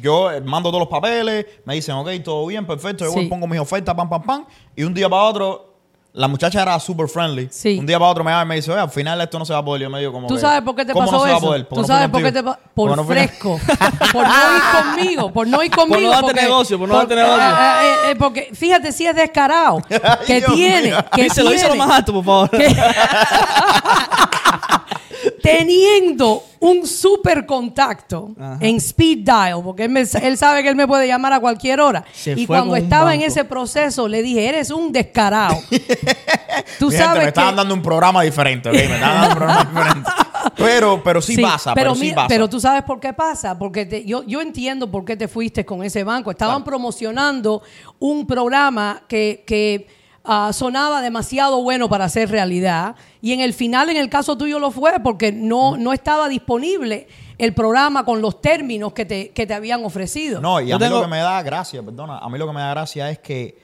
Yo 0.00 0.32
eh, 0.32 0.40
mando 0.40 0.70
todos 0.70 0.80
los 0.80 0.88
papeles, 0.88 1.46
me 1.64 1.74
dicen, 1.74 1.94
ok, 1.94 2.08
todo 2.24 2.46
bien, 2.46 2.66
perfecto. 2.66 3.04
Yo 3.04 3.12
voy, 3.12 3.28
pongo 3.28 3.46
mis 3.46 3.60
ofertas, 3.60 3.94
pam, 3.94 4.08
pam, 4.08 4.22
pam. 4.22 4.46
Y 4.74 4.82
un 4.82 4.92
día 4.92 5.08
para 5.08 5.22
otro, 5.22 5.75
la 6.16 6.28
muchacha 6.28 6.62
era 6.62 6.80
super 6.80 7.08
friendly. 7.08 7.48
Sí. 7.52 7.76
Un 7.78 7.84
día 7.86 7.98
para 7.98 8.10
otro 8.10 8.24
me 8.24 8.30
llama 8.30 8.42
y 8.42 8.46
me 8.46 8.54
dice, 8.56 8.72
oye, 8.72 8.80
al 8.80 8.88
final 8.90 9.20
esto 9.20 9.38
no 9.38 9.44
se 9.44 9.52
va 9.52 9.58
a 9.58 9.64
poder. 9.64 9.82
Yo 9.82 9.90
me 9.90 9.98
digo, 10.00 10.12
como 10.12 10.26
¿Tú 10.28 10.34
que, 10.36 10.40
sabes 10.40 10.62
por 10.62 10.74
qué 10.74 10.84
te 10.86 10.94
¿cómo 10.94 11.04
pasó 11.04 11.26
no 11.26 11.54
eso? 11.54 11.66
¿Tú 11.66 11.76
no 11.76 11.84
sabes 11.86 12.08
por 12.08 12.22
qué 12.22 12.32
te 12.32 12.42
contigo? 12.42 12.58
pa- 12.64 12.70
Por 12.74 12.96
no 12.96 13.04
fresco. 13.04 13.60
por 14.12 14.26
no 14.26 14.56
ir 14.56 14.62
conmigo. 14.96 15.30
Por 15.32 15.46
no 15.46 15.62
ir 15.62 15.70
conmigo. 15.70 16.00
no 16.00 16.08
darte 16.10 16.22
porque- 16.26 16.42
negocio, 16.42 16.78
por 16.78 16.88
no 16.88 16.96
darte 16.96 17.14
negocio. 17.16 17.42
eh, 17.42 17.50
eh, 17.50 17.94
eh, 18.12 18.16
porque 18.18 18.48
fíjate 18.54 18.92
si 18.92 19.06
es 19.06 19.14
descarado. 19.14 19.78
que 20.26 20.38
Dios 20.40 20.54
tiene. 20.54 20.94
Que 21.14 21.24
Díselo, 21.24 21.50
díselo 21.50 21.72
tiene- 21.74 21.86
más 21.86 21.96
alto, 21.98 22.12
por 22.14 22.24
favor. 22.24 22.50
teniendo 25.46 26.42
un 26.58 26.86
super 26.86 27.46
contacto 27.46 28.30
Ajá. 28.38 28.58
en 28.60 28.76
speed 28.76 29.18
dial, 29.18 29.60
porque 29.62 29.84
él, 29.84 29.90
me- 29.90 30.00
él 30.22 30.36
sabe 30.36 30.62
que 30.62 30.68
él 30.70 30.76
me 30.76 30.86
puede 30.86 31.06
llamar 31.06 31.32
a 31.32 31.40
cualquier 31.40 31.80
hora. 31.80 32.04
Se 32.12 32.32
y 32.32 32.46
cuando 32.46 32.74
estaba 32.76 33.14
en 33.14 33.22
ese 33.22 33.44
proceso, 33.44 34.08
le 34.08 34.22
dije, 34.22 34.48
eres 34.48 34.70
un 34.70 34.90
descarado. 34.92 35.56
Tú 36.78 36.86
Mi 36.86 36.92
gente, 36.92 36.96
sabes 37.04 37.18
me 37.18 37.22
que... 37.24 37.28
estaban 37.28 37.56
dando 37.56 37.74
un 37.74 37.82
programa 37.82 38.22
diferente, 38.22 38.68
¿ok? 38.70 38.74
Me 38.74 38.82
estaban 38.94 39.20
dando 39.20 39.28
un 39.28 39.36
programa 39.36 39.70
diferente. 39.70 40.10
Pero, 40.56 41.02
pero 41.04 41.20
sí, 41.20 41.36
pasa, 41.38 41.74
pero, 41.74 41.94
sí 41.94 42.00
mira, 42.02 42.14
pasa. 42.16 42.28
pero 42.28 42.48
tú 42.48 42.60
sabes 42.60 42.82
por 42.82 42.98
qué 43.00 43.12
pasa, 43.12 43.58
porque 43.58 43.84
te- 43.86 44.04
yo, 44.04 44.22
yo 44.24 44.40
entiendo 44.40 44.90
por 44.90 45.04
qué 45.04 45.16
te 45.16 45.28
fuiste 45.28 45.64
con 45.64 45.82
ese 45.82 46.02
banco. 46.04 46.30
Estaban 46.30 46.64
promocionando 46.64 47.62
un 47.98 48.26
programa 48.26 49.02
que, 49.08 49.44
que, 49.46 49.86
ah, 50.26 50.50
sonaba 50.52 51.00
demasiado 51.02 51.62
bueno 51.62 51.88
para 51.88 52.08
ser 52.08 52.30
realidad 52.30 52.96
y 53.22 53.32
en 53.32 53.40
el 53.40 53.52
final, 53.54 53.88
en 53.90 53.96
el 53.96 54.08
caso 54.08 54.36
tuyo, 54.36 54.58
lo 54.58 54.70
fue 54.70 54.92
porque 55.02 55.32
no, 55.32 55.76
no 55.76 55.92
estaba 55.92 56.28
disponible 56.28 57.06
el 57.38 57.52
programa 57.54 58.04
con 58.04 58.20
los 58.22 58.40
términos 58.40 58.92
que 58.92 59.04
te, 59.04 59.30
que 59.30 59.46
te 59.46 59.54
habían 59.54 59.84
ofrecido. 59.84 60.40
No, 60.40 60.60
y 60.60 60.68
Yo 60.68 60.76
a 60.76 60.78
mí 60.78 60.84
tengo- 60.84 60.96
lo 60.98 61.02
que 61.04 61.10
me 61.10 61.18
da 61.18 61.42
gracia, 61.42 61.82
perdona, 61.82 62.18
a 62.18 62.28
mí 62.28 62.38
lo 62.38 62.46
que 62.46 62.52
me 62.52 62.60
da 62.60 62.70
gracia 62.70 63.10
es 63.10 63.18
que 63.18 63.58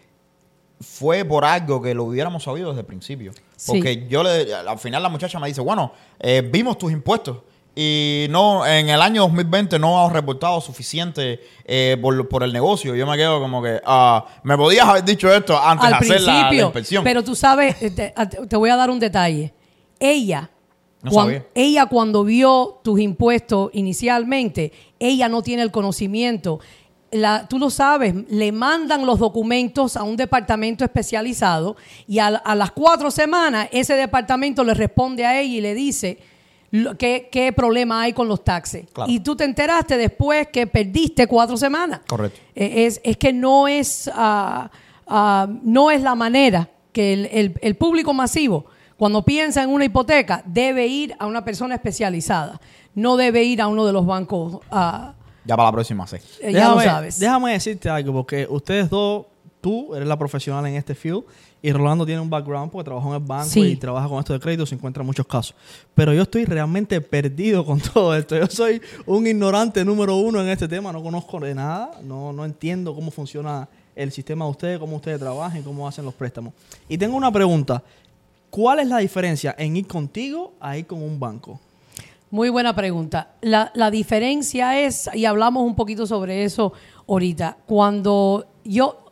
fue 0.80 1.24
por 1.24 1.44
algo 1.44 1.80
que 1.80 1.94
lo 1.94 2.04
hubiéramos 2.04 2.42
sabido 2.42 2.68
desde 2.70 2.80
el 2.80 2.86
principio. 2.86 3.32
Sí. 3.56 3.72
Porque 3.72 4.06
yo 4.08 4.22
le, 4.22 4.52
al 4.54 4.78
final 4.78 5.02
la 5.02 5.08
muchacha 5.08 5.38
me 5.38 5.46
dice, 5.48 5.60
bueno, 5.60 5.92
eh, 6.18 6.42
vimos 6.52 6.76
tus 6.76 6.90
impuestos 6.92 7.38
y 7.74 8.26
no 8.28 8.66
en 8.66 8.90
el 8.90 9.00
año 9.00 9.22
2020 9.22 9.78
no 9.78 10.04
has 10.04 10.12
reportado 10.12 10.60
suficiente 10.60 11.40
eh, 11.64 11.96
por, 12.02 12.28
por 12.28 12.42
el 12.42 12.52
negocio. 12.52 12.94
Yo 12.94 13.06
me 13.06 13.16
quedo 13.16 13.40
como 13.40 13.62
que, 13.62 13.80
ah, 13.86 14.26
me 14.42 14.56
podías 14.56 14.86
haber 14.86 15.04
dicho 15.04 15.32
esto 15.32 15.58
antes 15.58 15.86
Al 15.86 15.92
de 15.92 15.96
hacer 16.14 16.20
la- 16.20 16.52
inspección. 16.54 17.02
Pero 17.04 17.24
tú 17.24 17.34
sabes, 17.34 17.80
eh, 17.82 17.90
te, 17.90 18.12
te 18.48 18.56
voy 18.56 18.68
a 18.70 18.76
dar 18.76 18.90
un 18.90 18.98
detalle. 19.00 19.54
Ella, 19.98 20.50
No 21.02 21.10
cuan- 21.10 21.26
sabía. 21.26 21.46
ella 21.54 21.86
cuando 21.86 22.24
vio 22.24 22.80
tus 22.84 23.00
impuestos 23.00 23.70
inicialmente, 23.72 24.72
ella 24.98 25.28
no 25.28 25.42
tiene 25.42 25.62
el 25.62 25.70
conocimiento. 25.70 26.60
La- 27.10 27.46
tú 27.48 27.58
lo 27.58 27.70
sabes, 27.70 28.14
le 28.28 28.52
mandan 28.52 29.06
los 29.06 29.18
documentos 29.18 29.96
a 29.96 30.02
un 30.02 30.16
departamento 30.16 30.84
especializado 30.84 31.76
y 32.06 32.18
a, 32.18 32.26
a 32.28 32.54
las 32.54 32.70
cuatro 32.72 33.10
semanas 33.10 33.68
ese 33.72 33.94
departamento 33.94 34.62
le 34.64 34.74
responde 34.74 35.24
a 35.24 35.40
ella 35.40 35.54
y 35.56 35.60
le 35.60 35.74
dice 35.74 36.18
lo- 36.72 36.96
qué, 36.98 37.28
qué 37.30 37.52
problema 37.52 38.02
hay 38.02 38.12
con 38.12 38.26
los 38.26 38.42
taxes. 38.42 38.86
Claro. 38.92 39.10
Y 39.10 39.20
tú 39.20 39.36
te 39.36 39.44
enteraste 39.44 39.96
después 39.96 40.48
que 40.48 40.66
perdiste 40.66 41.26
cuatro 41.28 41.56
semanas. 41.56 42.00
Correcto. 42.08 42.40
Eh, 42.54 42.86
Es, 42.86 43.00
es 43.04 43.16
que 43.16 43.32
no 43.32 43.68
es, 43.68 44.10
ah, 44.12 44.68
ah, 45.06 45.46
no 45.62 45.90
es 45.92 46.02
la 46.02 46.14
manera 46.16 46.68
que 46.92 47.12
el, 47.12 47.26
el- 47.32 47.54
el 47.62 47.76
público 47.76 48.12
masivo, 48.12 48.66
cuando 48.96 49.24
piensa 49.24 49.62
en 49.62 49.70
una 49.70 49.84
hipoteca, 49.84 50.42
debe 50.46 50.86
ir 50.86 51.14
a 51.18 51.26
una 51.26 51.44
persona 51.44 51.74
especializada. 51.76 52.60
No 52.94 53.16
debe 53.16 53.42
ir 53.44 53.62
a 53.62 53.68
uno 53.68 53.86
de 53.86 53.92
los 53.92 54.04
bancos. 54.04 54.58
ah, 54.70 55.14
Ya 55.44 55.56
para 55.56 55.68
la 55.68 55.72
próxima, 55.72 56.06
sí. 56.06 56.16
eh, 56.40 56.52
ya 56.52 56.68
lo 56.68 56.80
sabes. 56.80 57.18
Déjame 57.18 57.52
decirte 57.52 57.88
algo, 57.88 58.12
porque 58.12 58.46
ustedes 58.48 58.88
dos, 58.90 59.26
tú 59.60 59.94
eres 59.94 60.06
la 60.08 60.18
profesional 60.18 60.66
en 60.66 60.74
este 60.76 60.94
field 60.94 61.24
y 61.62 61.72
Rolando 61.72 62.04
tiene 62.04 62.20
un 62.20 62.28
background 62.28 62.72
porque 62.72 62.86
trabajó 62.86 63.08
en 63.14 63.22
el 63.22 63.26
banco 63.26 63.48
Sí. 63.48 63.60
y 63.60 63.76
trabaja 63.76 64.08
con 64.08 64.18
esto 64.18 64.32
de 64.32 64.40
crédito, 64.40 64.66
se 64.66 64.74
encuentra 64.74 65.02
en 65.02 65.06
muchos 65.06 65.26
casos. 65.26 65.54
Pero 65.94 66.12
yo 66.12 66.22
estoy 66.22 66.44
realmente 66.44 67.00
perdido 67.00 67.64
con 67.64 67.80
todo 67.94 68.14
esto. 68.16 68.36
Yo 68.36 68.46
soy 68.48 68.82
un 69.06 69.26
ignorante 69.26 69.84
número 69.84 70.16
uno 70.16 70.40
en 70.40 70.48
este 70.48 70.66
tema, 70.66 70.92
no 70.92 71.02
conozco 71.02 71.38
de 71.38 71.54
nada, 71.54 71.92
no, 72.02 72.32
no 72.32 72.44
entiendo 72.44 72.94
cómo 72.94 73.10
funciona 73.12 73.68
el 73.94 74.10
sistema 74.10 74.44
de 74.46 74.50
ustedes, 74.50 74.78
cómo 74.78 74.96
ustedes 74.96 75.20
trabajan 75.20 75.60
y 75.60 75.62
cómo 75.62 75.86
hacen 75.86 76.04
los 76.04 76.14
préstamos. 76.14 76.52
Y 76.88 76.98
tengo 76.98 77.16
una 77.16 77.30
pregunta. 77.30 77.82
¿Cuál 78.50 78.80
es 78.80 78.88
la 78.88 78.98
diferencia 78.98 79.54
en 79.56 79.76
ir 79.76 79.86
contigo 79.86 80.52
a 80.60 80.76
ir 80.76 80.86
con 80.86 81.02
un 81.02 81.18
banco? 81.20 81.60
Muy 82.30 82.48
buena 82.48 82.74
pregunta. 82.74 83.32
La, 83.40 83.70
la 83.74 83.90
diferencia 83.90 84.78
es, 84.80 85.08
y 85.14 85.26
hablamos 85.26 85.62
un 85.64 85.74
poquito 85.74 86.06
sobre 86.06 86.44
eso 86.44 86.72
ahorita, 87.08 87.58
cuando 87.66 88.46
yo, 88.64 89.04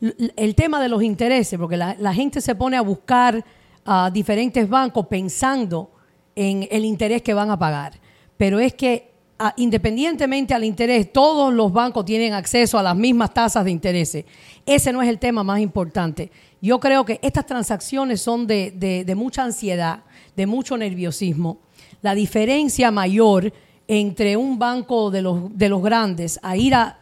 el 0.00 0.54
tema 0.54 0.80
de 0.80 0.88
los 0.88 1.02
intereses, 1.02 1.58
porque 1.58 1.76
la, 1.76 2.14
gente 2.14 2.40
se 2.40 2.54
pone 2.54 2.76
a 2.76 2.82
buscar 2.82 3.44
a 3.84 4.10
diferentes 4.10 4.68
bancos 4.68 5.06
pensando 5.06 5.90
en 6.36 6.68
el 6.70 6.84
interés 6.84 7.22
que 7.22 7.34
van 7.34 7.50
a 7.50 7.58
pagar, 7.58 7.98
pero 8.36 8.60
es 8.60 8.74
que 8.74 9.10
ah, 9.38 9.54
independientemente 9.56 10.54
al 10.54 10.64
interés, 10.64 11.12
todos 11.12 11.52
los 11.52 11.72
bancos 11.72 12.04
tienen 12.04 12.32
acceso 12.32 12.78
a 12.78 12.82
las 12.82 12.94
mismas 12.96 13.32
tasas 13.32 13.64
de 13.64 13.70
interés. 13.70 14.24
Ese 14.66 14.92
no 14.92 15.00
es 15.02 15.08
el 15.08 15.18
tema 15.18 15.42
más 15.42 15.60
importante. 15.60 16.30
Yo 16.60 16.78
creo 16.80 17.04
que 17.04 17.18
estas 17.22 17.46
transacciones 17.46 18.20
son 18.20 18.46
de, 18.46 18.72
de- 19.04 19.14
mucha 19.14 19.44
ansiedad, 19.44 20.02
de 20.36 20.46
mucho 20.46 20.76
nerviosismo. 20.76 21.58
La 22.02 22.14
diferencia 22.14 22.90
mayor 22.90 23.52
entre 23.86 24.36
un 24.36 24.58
banco 24.58 25.10
de 25.10 25.22
los, 25.22 25.56
de 25.56 25.68
los 25.68 25.82
grandes 25.82 26.38
a 26.42 26.56
ir 26.56 26.74
a- 26.74 26.98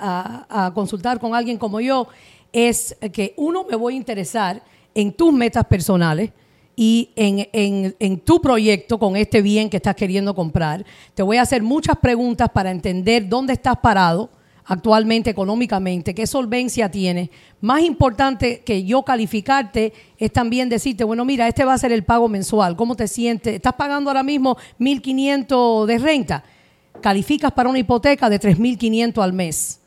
a 0.48 0.72
consultar 0.72 1.18
con 1.18 1.34
alguien 1.34 1.58
como 1.58 1.80
yo 1.80 2.06
es 2.56 2.96
que 3.12 3.34
uno 3.36 3.64
me 3.68 3.76
voy 3.76 3.92
a 3.92 3.96
interesar 3.98 4.62
en 4.94 5.12
tus 5.12 5.30
metas 5.30 5.66
personales 5.66 6.30
y 6.74 7.10
en, 7.14 7.46
en- 7.98 8.20
tu 8.20 8.40
proyecto 8.40 8.98
con 8.98 9.14
este 9.14 9.42
bien 9.42 9.68
que 9.68 9.76
estás 9.76 9.94
queriendo 9.94 10.34
comprar. 10.34 10.82
Te 11.14 11.22
voy 11.22 11.36
a 11.36 11.42
hacer 11.42 11.62
muchas 11.62 11.98
preguntas 11.98 12.48
para 12.48 12.70
entender 12.70 13.28
dónde 13.28 13.52
estás 13.52 13.76
parado 13.76 14.30
actualmente 14.64 15.28
económicamente, 15.28 16.14
qué 16.14 16.26
solvencia 16.26 16.90
tienes. 16.90 17.28
Más 17.60 17.82
importante 17.82 18.60
que 18.64 18.84
yo 18.84 19.02
calificarte 19.02 19.92
es 20.16 20.32
también 20.32 20.70
decirte, 20.70 21.04
bueno, 21.04 21.26
mira, 21.26 21.46
este 21.48 21.62
va 21.66 21.74
a 21.74 21.78
ser 21.78 21.92
el 21.92 22.04
pago 22.04 22.26
mensual, 22.26 22.74
¿cómo 22.74 22.96
te 22.96 23.06
sientes? 23.06 23.54
¿Estás 23.54 23.74
pagando 23.74 24.08
ahora 24.08 24.22
mismo 24.22 24.56
1.500 24.80 25.84
de 25.84 25.98
renta? 25.98 26.42
Calificas 27.02 27.52
para 27.52 27.68
una 27.68 27.78
hipoteca 27.80 28.30
de 28.30 28.40
3.500 28.40 29.22
al 29.22 29.34
mes 29.34 29.80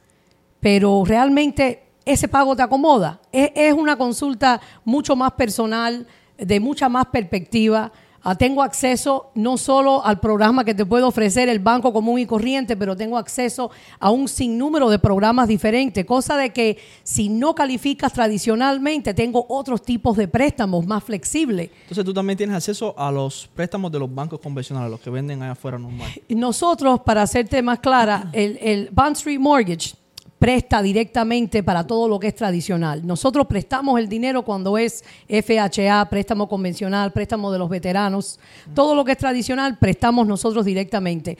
pero 0.61 1.03
realmente 1.05 1.83
ese 2.13 2.27
pago 2.27 2.55
te 2.55 2.63
acomoda. 2.63 3.19
Es, 3.31 3.51
es 3.55 3.73
una 3.73 3.95
consulta 3.95 4.59
mucho 4.83 5.15
más 5.15 5.33
personal, 5.33 6.07
de 6.37 6.59
mucha 6.59 6.89
más 6.89 7.05
perspectiva. 7.07 7.91
Ah, 8.21 8.35
tengo 8.35 8.61
acceso 8.61 9.31
no 9.33 9.57
solo 9.57 10.05
al 10.05 10.19
programa 10.19 10.65
que 10.65 10.73
te 10.73 10.85
puede 10.85 11.03
ofrecer 11.03 11.47
el 11.47 11.59
banco 11.59 11.93
común 11.93 12.19
y 12.19 12.25
corriente, 12.25 12.75
pero 12.75 12.95
tengo 12.95 13.17
acceso 13.17 13.71
a 13.97 14.11
un 14.11 14.27
sinnúmero 14.27 14.89
de 14.89 14.99
programas 14.99 15.47
diferentes, 15.47 16.03
cosa 16.05 16.35
de 16.35 16.49
que 16.49 16.77
si 17.03 17.29
no 17.29 17.55
calificas 17.55 18.11
tradicionalmente, 18.11 19.13
tengo 19.13 19.45
otros 19.47 19.83
tipos 19.83 20.17
de 20.17 20.27
préstamos 20.27 20.85
más 20.85 21.01
flexibles. 21.03 21.69
Entonces 21.83 22.03
tú 22.03 22.13
también 22.13 22.35
tienes 22.35 22.57
acceso 22.57 22.93
a 22.97 23.09
los 23.09 23.49
préstamos 23.55 23.89
de 23.89 23.99
los 23.99 24.13
bancos 24.13 24.39
convencionales, 24.41 24.91
los 24.91 24.99
que 24.99 25.09
venden 25.09 25.41
allá 25.41 25.53
afuera 25.53 25.79
normal. 25.79 26.09
Nosotros, 26.27 26.99
para 26.99 27.21
hacerte 27.21 27.61
más 27.61 27.79
clara, 27.79 28.29
el, 28.33 28.59
el 28.61 28.89
Bond 28.91 29.15
Street 29.15 29.39
Mortgage 29.39 29.93
presta 30.39 30.81
directamente 30.81 31.61
para 31.63 31.85
todo 31.85 32.07
lo 32.07 32.17
que 32.19 32.27
es 32.29 32.35
tradicional. 32.35 33.05
Nosotros 33.05 33.45
prestamos 33.45 33.99
el 33.99 34.07
dinero 34.07 34.43
cuando 34.43 34.77
es 34.77 35.03
FHA, 35.27 36.07
préstamo 36.09 36.47
convencional, 36.47 37.11
préstamo 37.11 37.51
de 37.51 37.59
los 37.59 37.69
veteranos. 37.69 38.39
Todo 38.73 38.95
lo 38.95 39.03
que 39.03 39.11
es 39.11 39.17
tradicional 39.17 39.77
prestamos 39.77 40.25
nosotros 40.25 40.63
directamente. 40.65 41.37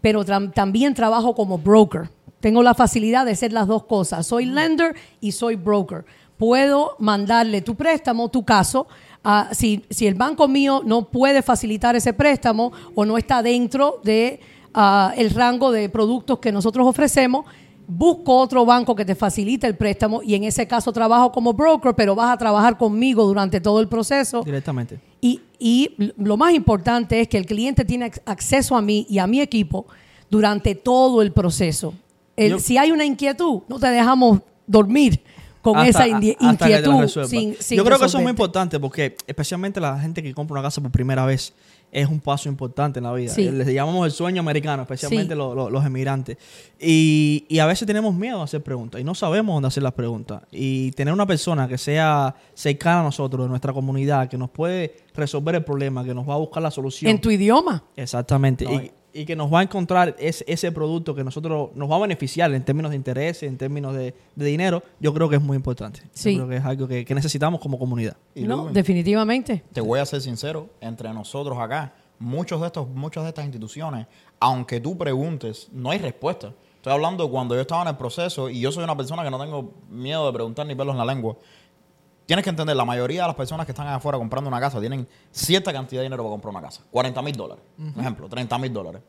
Pero 0.00 0.24
tra- 0.24 0.52
también 0.52 0.94
trabajo 0.94 1.34
como 1.34 1.58
broker. 1.58 2.08
Tengo 2.40 2.62
la 2.62 2.72
facilidad 2.74 3.26
de 3.26 3.36
ser 3.36 3.52
las 3.52 3.66
dos 3.66 3.84
cosas. 3.84 4.26
Soy 4.26 4.46
lender 4.46 4.94
y 5.20 5.32
soy 5.32 5.56
broker. 5.56 6.04
Puedo 6.38 6.94
mandarle 7.00 7.60
tu 7.62 7.74
préstamo, 7.74 8.28
tu 8.30 8.44
caso, 8.44 8.86
si, 9.52 9.84
si 9.90 10.06
el 10.06 10.14
banco 10.14 10.46
mío 10.48 10.80
no 10.86 11.02
puede 11.08 11.42
facilitar 11.42 11.96
ese 11.96 12.12
préstamo 12.14 12.72
o 12.94 13.04
no 13.04 13.18
está 13.18 13.42
dentro 13.42 14.00
de 14.04 14.40
ah, 14.72 15.12
el 15.16 15.30
rango 15.30 15.70
de 15.72 15.88
productos 15.88 16.38
que 16.38 16.52
nosotros 16.52 16.86
ofrecemos, 16.86 17.44
busco 17.90 18.36
otro 18.36 18.66
banco 18.66 18.94
que 18.94 19.04
te 19.06 19.14
facilite 19.14 19.66
el 19.66 19.74
préstamo 19.74 20.22
y 20.22 20.34
en 20.34 20.44
ese 20.44 20.68
caso 20.68 20.92
trabajo 20.92 21.32
como 21.32 21.54
broker, 21.54 21.94
pero 21.94 22.14
vas 22.14 22.30
a 22.32 22.36
trabajar 22.36 22.76
conmigo 22.76 23.24
durante 23.26 23.60
todo 23.62 23.80
el 23.80 23.88
proceso. 23.88 24.42
Directamente. 24.42 25.00
Y, 25.22 25.40
y 25.58 26.12
lo 26.18 26.36
más 26.36 26.52
importante 26.52 27.18
es 27.20 27.28
que 27.28 27.38
el 27.38 27.46
cliente 27.46 27.84
tiene 27.86 28.10
ac- 28.12 28.20
acceso 28.26 28.76
a 28.76 28.82
mí 28.82 29.06
y 29.08 29.18
a 29.18 29.26
mi 29.26 29.40
equipo 29.40 29.86
durante 30.30 30.74
todo 30.74 31.22
el 31.22 31.32
proceso. 31.32 31.94
El- 32.36 32.50
Yo- 32.52 32.58
si 32.58 32.76
hay 32.76 32.90
una 32.92 33.06
inquietud, 33.06 33.62
no 33.68 33.78
te 33.80 33.88
dejamos 33.88 34.40
dormir 34.66 35.20
con 35.62 35.76
Hasta- 35.78 36.04
esa 36.04 36.06
indi- 36.06 36.36
hasta 36.38 36.66
que 36.66 36.74
te 36.76 36.82
la 36.88 36.94
inquietud. 36.94 37.24
sin- 37.26 37.56
sin 37.58 37.78
Yo 37.78 37.84
creo 37.84 37.98
que 37.98 38.04
eso 38.04 38.18
es 38.18 38.22
muy 38.22 38.30
importante 38.30 38.78
porque 38.78 39.16
especialmente 39.26 39.80
la 39.80 39.98
gente 39.98 40.22
que 40.22 40.34
compra 40.34 40.52
una 40.60 40.62
casa 40.68 40.80
por 40.82 40.90
primera 40.90 41.24
vez 41.24 41.54
es 41.90 42.08
un 42.08 42.20
paso 42.20 42.48
importante 42.48 42.98
en 42.98 43.04
la 43.04 43.12
vida. 43.12 43.32
Sí. 43.32 43.46
Eh, 43.46 43.52
Les 43.52 43.66
llamamos 43.68 44.04
el 44.06 44.12
sueño 44.12 44.40
americano, 44.40 44.82
especialmente 44.82 45.34
Sí. 45.34 45.38
los 45.38 45.84
emigrantes. 45.86 46.36
Y, 46.80 47.44
y 47.48 47.58
a 47.58 47.66
veces 47.66 47.86
tenemos 47.86 48.14
miedo 48.14 48.40
a 48.40 48.44
hacer 48.44 48.62
preguntas 48.62 49.00
y 49.00 49.04
no 49.04 49.14
sabemos 49.14 49.54
dónde 49.56 49.68
hacer 49.68 49.82
las 49.82 49.94
preguntas. 49.94 50.42
Y 50.50 50.92
tener 50.92 51.12
una 51.14 51.26
persona 51.26 51.66
que 51.66 51.78
sea 51.78 52.34
cercana 52.54 53.00
a 53.00 53.04
nosotros, 53.04 53.44
de 53.44 53.48
nuestra 53.48 53.72
comunidad, 53.72 54.28
que 54.28 54.36
nos 54.38 54.50
puede 54.50 54.96
resolver 55.14 55.54
el 55.54 55.64
problema, 55.64 56.04
que 56.04 56.14
nos 56.14 56.28
va 56.28 56.34
a 56.34 56.38
buscar 56.38 56.62
la 56.62 56.70
solución. 56.70 57.10
En 57.10 57.20
tu 57.20 57.30
idioma. 57.30 57.82
Exactamente. 57.96 58.64
No, 58.64 58.74
y, 58.74 58.90
y 59.12 59.24
que 59.24 59.34
nos 59.36 59.52
va 59.52 59.60
a 59.60 59.62
encontrar 59.62 60.14
ese, 60.18 60.44
ese 60.46 60.70
producto 60.72 61.14
que 61.14 61.24
nosotros 61.24 61.70
nos 61.74 61.90
va 61.90 61.96
a 61.96 62.00
beneficiar 62.00 62.52
en 62.52 62.64
términos 62.64 62.90
de 62.90 62.96
interés, 62.96 63.42
en 63.42 63.56
términos 63.56 63.94
de, 63.94 64.14
de 64.36 64.44
dinero, 64.44 64.82
yo 65.00 65.12
creo 65.14 65.28
que 65.28 65.36
es 65.36 65.42
muy 65.42 65.56
importante. 65.56 66.02
Sí. 66.12 66.32
Yo 66.32 66.38
creo 66.38 66.48
que 66.48 66.56
es 66.56 66.64
algo 66.64 66.88
que, 66.88 67.04
que 67.04 67.14
necesitamos 67.14 67.60
como 67.60 67.78
comunidad. 67.78 68.16
Y 68.34 68.42
no, 68.42 68.68
definitivamente. 68.68 69.64
Te 69.72 69.80
voy 69.80 70.00
a 70.00 70.06
ser 70.06 70.20
sincero, 70.20 70.68
entre 70.80 71.12
nosotros 71.12 71.58
acá, 71.58 71.94
muchos 72.18 72.60
de 72.60 72.66
estos, 72.66 72.88
muchas 72.88 73.24
de 73.24 73.30
estas 73.30 73.44
instituciones, 73.44 74.06
aunque 74.40 74.80
tú 74.80 74.96
preguntes, 74.96 75.68
no 75.72 75.90
hay 75.90 75.98
respuesta. 75.98 76.52
Estoy 76.76 76.92
hablando 76.92 77.24
de 77.24 77.30
cuando 77.30 77.54
yo 77.54 77.62
estaba 77.62 77.82
en 77.82 77.88
el 77.88 77.96
proceso 77.96 78.48
y 78.48 78.60
yo 78.60 78.70
soy 78.70 78.84
una 78.84 78.96
persona 78.96 79.24
que 79.24 79.30
no 79.30 79.38
tengo 79.40 79.72
miedo 79.90 80.26
de 80.26 80.32
preguntar 80.32 80.66
ni 80.66 80.74
pelos 80.74 80.92
en 80.92 80.98
la 80.98 81.04
lengua. 81.04 81.36
Tienes 82.28 82.44
que 82.44 82.50
entender, 82.50 82.76
la 82.76 82.84
mayoría 82.84 83.22
de 83.22 83.28
las 83.28 83.36
personas 83.36 83.64
que 83.64 83.72
están 83.72 83.86
allá 83.86 83.96
afuera 83.96 84.18
comprando 84.18 84.48
una 84.48 84.60
casa 84.60 84.78
tienen 84.80 85.08
cierta 85.32 85.72
cantidad 85.72 86.00
de 86.02 86.04
dinero 86.08 86.22
para 86.24 86.32
comprar 86.32 86.50
una 86.50 86.60
casa. 86.60 86.82
40 86.90 87.22
mil 87.22 87.34
dólares, 87.34 87.64
por 87.94 88.02
ejemplo, 88.02 88.28
30 88.28 88.58
mil 88.58 88.70
dólares. 88.70 89.00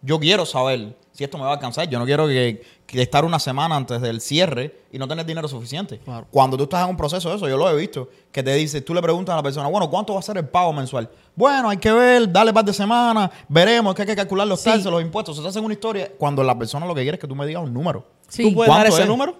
Yo 0.00 0.20
quiero 0.20 0.46
saber 0.46 0.96
si 1.10 1.24
esto 1.24 1.36
me 1.38 1.42
va 1.42 1.50
a 1.50 1.54
alcanzar. 1.54 1.88
Yo 1.88 1.98
no 1.98 2.04
quiero 2.04 2.28
que, 2.28 2.62
que 2.86 3.02
estar 3.02 3.24
una 3.24 3.40
semana 3.40 3.74
antes 3.74 4.00
del 4.00 4.20
cierre 4.20 4.82
y 4.92 4.98
no 5.00 5.08
tener 5.08 5.26
dinero 5.26 5.48
suficiente. 5.48 5.98
Claro. 5.98 6.28
Cuando 6.30 6.56
tú 6.56 6.62
estás 6.62 6.84
en 6.84 6.90
un 6.90 6.96
proceso 6.96 7.28
de 7.30 7.34
eso, 7.34 7.48
yo 7.48 7.56
lo 7.56 7.68
he 7.68 7.74
visto, 7.74 8.08
que 8.30 8.44
te 8.44 8.54
dice, 8.54 8.80
tú 8.80 8.94
le 8.94 9.02
preguntas 9.02 9.32
a 9.32 9.36
la 9.38 9.42
persona, 9.42 9.66
bueno, 9.66 9.90
¿cuánto 9.90 10.12
va 10.14 10.20
a 10.20 10.22
ser 10.22 10.36
el 10.38 10.46
pago 10.46 10.72
mensual? 10.72 11.10
Bueno, 11.34 11.68
hay 11.68 11.78
que 11.78 11.90
ver, 11.90 12.30
dale 12.30 12.52
par 12.52 12.64
de 12.64 12.72
semanas, 12.72 13.28
veremos, 13.48 13.92
que 13.92 14.02
hay 14.02 14.06
que 14.06 14.14
calcular 14.14 14.46
los 14.46 14.60
Sí. 14.60 14.70
taxes, 14.70 14.86
los 14.86 15.02
impuestos. 15.02 15.34
Se 15.34 15.42
te 15.42 15.48
hacen 15.48 15.64
una 15.64 15.74
historia 15.74 16.12
cuando 16.16 16.44
la 16.44 16.56
persona 16.56 16.86
lo 16.86 16.94
que 16.94 17.02
quiere 17.02 17.16
es 17.16 17.20
que 17.20 17.26
tú 17.26 17.34
me 17.34 17.44
digas 17.44 17.64
un 17.64 17.74
número. 17.74 18.04
Sí. 18.28 18.44
¿Tú 18.44 18.54
puedes 18.54 18.68
dar 18.72 18.82
¿Cuánto 18.82 18.94
ese 18.94 19.02
es? 19.02 19.08
número? 19.08 19.34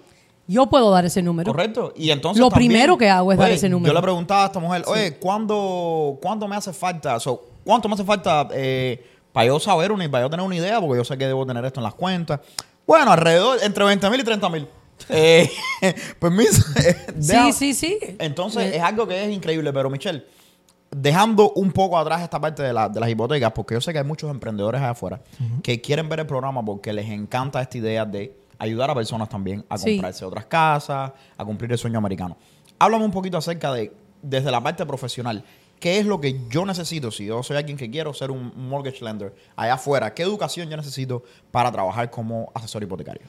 Yo 0.51 0.67
puedo 0.67 0.89
dar 0.89 1.05
ese 1.05 1.21
número. 1.21 1.51
Correcto. 1.51 1.93
Y 1.95 2.09
entonces. 2.09 2.39
Lo 2.41 2.49
también, 2.49 2.71
primero 2.71 2.97
que 2.97 3.07
hago 3.07 3.31
es 3.31 3.37
dar 3.37 3.51
ese 3.51 3.69
número. 3.69 3.93
Yo 3.93 3.99
le 3.99 4.01
preguntaba 4.01 4.43
a 4.43 4.45
esta 4.47 4.59
mujer, 4.59 4.83
oye, 4.87 5.13
¿cuándo, 5.19 6.17
¿cuándo 6.21 6.47
me 6.47 6.55
hace 6.55 6.73
falta? 6.73 7.19
So, 7.19 7.45
¿Cuánto 7.63 7.87
me 7.87 7.93
hace 7.93 8.03
falta 8.03 8.47
eh, 8.51 9.03
para 9.31 9.45
yo 9.45 9.59
saber 9.59 9.91
una, 9.91 10.09
para 10.09 10.23
yo 10.25 10.29
tener 10.31 10.43
una 10.43 10.55
idea? 10.55 10.81
Porque 10.81 10.97
yo 10.97 11.05
sé 11.05 11.17
que 11.19 11.27
debo 11.27 11.45
tener 11.45 11.63
esto 11.65 11.79
en 11.79 11.83
las 11.83 11.93
cuentas. 11.93 12.39
Bueno, 12.87 13.11
alrededor, 13.11 13.59
entre 13.61 13.83
20 13.85 14.09
mil 14.09 14.19
y 14.21 14.23
30 14.23 14.49
mil. 14.49 14.67
Eh, 15.07 15.49
permiso. 16.19 16.61
Sí, 17.21 17.53
sí, 17.53 17.73
sí. 17.73 17.97
Entonces, 18.19 18.73
Eh, 18.73 18.77
es 18.77 18.81
algo 18.83 19.07
que 19.07 19.23
es 19.23 19.31
increíble, 19.31 19.71
pero 19.71 19.89
Michelle, 19.89 20.25
dejando 20.91 21.51
un 21.53 21.71
poco 21.71 21.97
atrás 21.97 22.21
esta 22.21 22.39
parte 22.39 22.63
de, 22.63 22.73
la- 22.73 22.89
de 22.89 22.99
las 22.99 23.09
hipotecas, 23.09 23.51
porque 23.53 23.75
yo 23.75 23.81
sé 23.81 23.93
que 23.93 23.99
hay 23.99 24.03
muchos 24.05 24.29
emprendedores 24.31 24.81
allá 24.81 24.91
afuera 24.91 25.21
que 25.63 25.79
quieren 25.79 26.09
ver 26.09 26.21
el 26.21 26.25
programa 26.25 26.65
porque 26.65 26.91
les 26.91 27.07
encanta 27.09 27.61
esta 27.61 27.77
idea 27.77 28.05
de 28.05 28.35
ayudar 28.59 28.91
a 28.91 28.95
personas 28.95 29.27
también 29.29 29.65
a 29.69 29.77
Sí. 29.77 29.93
comprarse 29.95 30.23
otras 30.25 30.45
casas, 30.45 31.11
a 31.37 31.45
cumplir 31.45 31.71
el 31.71 31.77
sueño 31.77 31.97
americano. 31.97 32.37
Háblame 32.77 33.05
un 33.05 33.11
poquito 33.11 33.37
acerca 33.37 33.73
de, 33.73 33.91
desde 34.21 34.51
la 34.51 34.61
parte 34.61 34.85
profesional, 34.85 35.43
¿qué 35.79 35.97
es 35.99 36.05
lo 36.05 36.19
que 36.21 36.41
yo 36.49 36.65
necesito 36.65 37.09
si 37.09 37.25
yo 37.25 37.41
soy 37.41 37.57
alguien 37.57 37.77
que 37.77 37.89
quiero 37.89 38.13
ser 38.13 38.31
un 38.31 38.51
mortgage 38.55 39.03
lender 39.03 39.33
allá 39.55 39.73
afuera? 39.75 40.13
¿Qué 40.13 40.23
educación 40.23 40.69
yo 40.69 40.77
necesito 40.77 41.23
para 41.51 41.71
trabajar 41.71 42.09
como 42.11 42.51
asesor 42.53 42.83
hipotecario? 42.83 43.21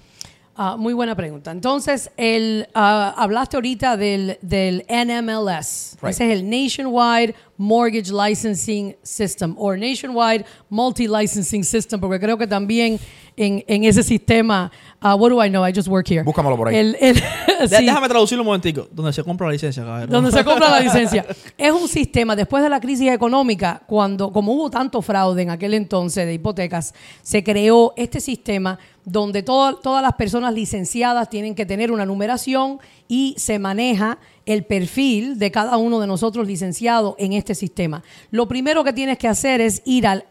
Ah, 0.56 0.76
muy 0.76 0.92
buena 0.92 1.14
pregunta. 1.14 1.52
Entonces, 1.52 2.10
el, 2.18 2.68
ah, 2.74 3.14
hablaste 3.16 3.56
ahorita 3.56 3.96
del, 3.96 4.36
del 4.42 4.84
NMLS. 4.90 5.96
Right. 6.02 6.10
Ese 6.10 6.26
es 6.32 6.38
el 6.38 6.50
Nationwide 6.50 7.34
Mortgage 7.56 8.12
Licensing 8.12 8.96
System 9.02 9.54
o 9.58 9.74
Nationwide 9.74 10.44
Multi-Licensing 10.68 11.64
System, 11.64 12.00
porque 12.00 12.18
creo 12.20 12.36
que 12.36 12.46
también 12.46 12.98
en, 13.36 13.64
en 13.68 13.84
ese 13.84 14.02
sistema, 14.02 14.70
ah, 15.00 15.14
what 15.14 15.30
do 15.30 15.42
I 15.42 15.48
know? 15.48 15.66
I 15.66 15.72
just 15.74 15.88
work 15.88 16.10
here. 16.10 16.22
Búscamelo 16.24 16.56
por 16.56 16.68
ahí. 16.68 16.76
El- 16.76 16.96
el- 17.00 17.14
De- 17.14 17.68
sí. 17.78 17.84
Déjame 17.86 18.08
traducirlo 18.08 18.42
un 18.42 18.46
momentico. 18.46 18.86
Donde 18.90 19.12
se 19.14 19.22
compra 19.22 19.46
la 19.46 19.52
licencia, 19.54 19.82
caballero. 19.82 20.12
donde 20.12 20.30
se 20.32 20.44
compra 20.44 20.68
la 20.70 20.80
licencia. 20.80 21.24
Es 21.56 21.72
un 21.72 21.88
sistema, 21.88 22.34
después 22.36 22.62
de 22.62 22.68
la 22.68 22.80
crisis 22.80 23.10
económica, 23.10 23.82
cuando, 23.86 24.30
como 24.32 24.52
hubo 24.52 24.68
tanto 24.70 25.00
fraude 25.00 25.42
en 25.42 25.50
aquel 25.50 25.72
entonces 25.74 26.26
de 26.26 26.34
hipotecas, 26.34 26.92
se 27.22 27.42
creó 27.44 27.92
este 27.96 28.20
sistema 28.20 28.78
donde 29.04 29.42
todo- 29.42 29.76
todas 29.76 30.02
las 30.02 30.12
personas 30.14 30.52
licenciadas 30.54 31.28
tienen 31.30 31.54
que 31.54 31.64
tener 31.66 31.90
una 31.90 32.04
numeración 32.06 32.78
y 33.08 33.34
se 33.38 33.58
maneja 33.58 34.18
el 34.46 34.64
perfil 34.64 35.38
de 35.38 35.50
cada 35.50 35.76
uno 35.76 36.00
de 36.00 36.06
nosotros 36.06 36.46
licenciados 36.46 37.14
en 37.18 37.32
este 37.32 37.54
sistema. 37.54 38.02
Lo 38.30 38.46
primero 38.48 38.82
que 38.84 38.92
tienes 38.92 39.16
que 39.18 39.28
hacer 39.28 39.60
es 39.60 39.82
ir 39.84 40.06
al 40.06 40.24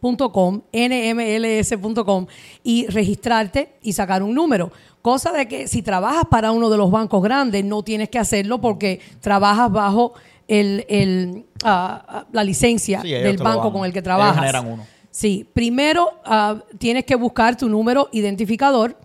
nmls.com, 0.00 0.62
nmls.com 0.72 2.26
y 2.64 2.86
registrarte 2.86 3.74
y 3.82 3.92
sacar 3.92 4.22
un 4.22 4.34
número. 4.34 4.72
Cosa 5.00 5.32
de 5.32 5.46
que 5.48 5.68
si 5.68 5.82
trabajas 5.82 6.24
para 6.30 6.52
uno 6.52 6.70
de 6.70 6.76
los 6.76 6.90
bancos 6.90 7.22
grandes, 7.22 7.64
no 7.64 7.82
tienes 7.82 8.08
que 8.08 8.18
hacerlo 8.18 8.60
porque 8.60 9.00
trabajas 9.20 9.70
bajo 9.70 10.12
el, 10.48 10.84
el, 10.88 11.44
ah, 11.64 12.24
la 12.32 12.44
licencia 12.44 13.00
Sí, 13.02 13.10
del 13.10 13.36
banco 13.38 13.72
con 13.72 13.84
el 13.84 13.92
que 13.92 14.02
trabajas. 14.02 14.62
uno. 14.64 14.84
Sí, 15.12 15.46
primero 15.52 16.10
ah, 16.24 16.64
tienes 16.78 17.04
que 17.04 17.14
buscar 17.14 17.54
tu 17.54 17.68
número 17.68 18.08
identificador, 18.12 18.96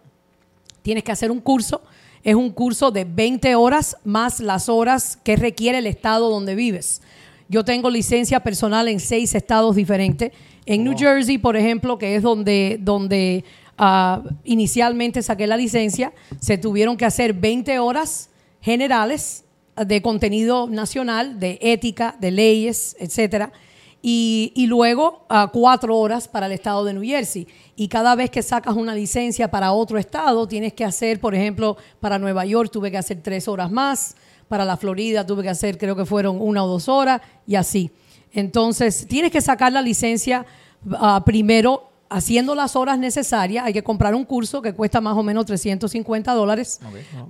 tienes 0.81 1.03
que 1.03 1.11
hacer 1.11 1.29
un 1.31 1.41
curso. 1.41 1.81
Es 2.23 2.33
un 2.33 2.49
curso 2.49 2.91
de 2.91 3.05
20 3.05 3.55
horas 3.55 3.97
más 4.05 4.39
las 4.39 4.69
horas 4.69 5.17
que 5.21 5.35
requiere 5.35 5.79
el 5.79 5.85
estado 5.85 6.29
donde 6.29 6.55
vives. 6.55 7.01
Yo 7.49 7.65
tengo 7.65 7.89
licencia 7.89 8.39
personal 8.39 8.87
en 8.87 9.01
seis 9.01 9.35
estados 9.35 9.75
diferentes. 9.75 10.31
En 10.65 10.85
New 10.85 10.97
Jersey, 10.97 11.37
por 11.37 11.57
ejemplo, 11.57 11.97
que 11.97 12.15
es 12.15 12.23
donde, 12.23 12.77
donde 12.81 13.43
ah, 13.77 14.23
inicialmente 14.45 15.21
saqué 15.21 15.45
la 15.45 15.57
licencia, 15.57 16.13
se 16.39 16.57
tuvieron 16.57 16.95
que 16.95 17.05
hacer 17.05 17.33
20 17.33 17.79
horas 17.79 18.29
generales 18.61 19.43
de 19.75 20.01
contenido 20.01 20.67
nacional, 20.67 21.37
de 21.37 21.59
ética, 21.61 22.15
de 22.19 22.31
leyes, 22.31 22.95
etcétera. 22.97 23.51
Y, 24.09 24.53
y 24.55 24.67
luego 24.67 25.25
ah, 25.27 25.49
cuatro 25.51 25.97
horas 25.97 26.29
para 26.29 26.45
el 26.45 26.53
estado 26.53 26.85
de 26.85 26.93
New 26.93 27.03
Jersey. 27.03 27.45
Y 27.75 27.89
cada 27.89 28.15
vez 28.15 28.29
que 28.29 28.41
sacas 28.41 28.73
una 28.77 28.95
licencia 28.95 29.51
para 29.51 29.73
otro 29.73 29.97
estado, 29.97 30.47
tienes 30.47 30.71
que 30.71 30.85
hacer, 30.85 31.19
por 31.19 31.35
ejemplo, 31.35 31.75
para 31.99 32.17
Nueva 32.17 32.45
York 32.45 32.71
tuve 32.71 32.89
que 32.89 32.97
hacer 32.97 33.21
tres 33.21 33.49
horas 33.49 33.69
más, 33.69 34.15
para 34.47 34.63
la 34.63 34.77
Florida 34.77 35.25
tuve 35.25 35.43
que 35.43 35.49
hacer, 35.49 35.77
creo 35.77 35.93
que 35.93 36.05
fueron 36.05 36.39
una 36.39 36.63
o 36.63 36.67
dos 36.69 36.87
horas, 36.87 37.19
y 37.45 37.55
así. 37.55 37.91
Entonces, 38.31 39.05
tienes 39.09 39.29
que 39.29 39.41
sacar 39.41 39.73
la 39.73 39.81
licencia 39.81 40.45
ah, 40.93 41.21
primero 41.25 41.89
haciendo 42.09 42.55
las 42.55 42.77
horas 42.77 42.97
necesarias. 42.97 43.65
Hay 43.65 43.73
que 43.73 43.83
comprar 43.83 44.15
un 44.15 44.23
curso 44.23 44.61
que 44.61 44.71
cuesta 44.71 45.01
más 45.01 45.17
o 45.17 45.23
menos 45.23 45.45
350 45.47 46.33
dólares. 46.33 46.79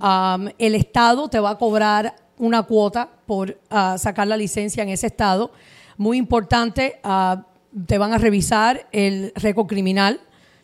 Um, 0.00 0.46
el 0.56 0.76
Estado 0.76 1.28
te 1.28 1.40
va 1.40 1.50
a 1.50 1.58
cobrar 1.58 2.14
una 2.36 2.62
cuota 2.62 3.08
por 3.26 3.58
ah, 3.68 3.96
sacar 3.98 4.28
la 4.28 4.36
licencia 4.36 4.84
en 4.84 4.90
ese 4.90 5.08
Estado. 5.08 5.50
Muy 5.98 6.16
importante, 6.16 6.98
ah, 7.04 7.44
te 7.86 7.98
van 7.98 8.12
a 8.14 8.18
revisar 8.18 8.86
el 8.92 9.32
récord 9.36 9.66
criminal, 9.66 10.20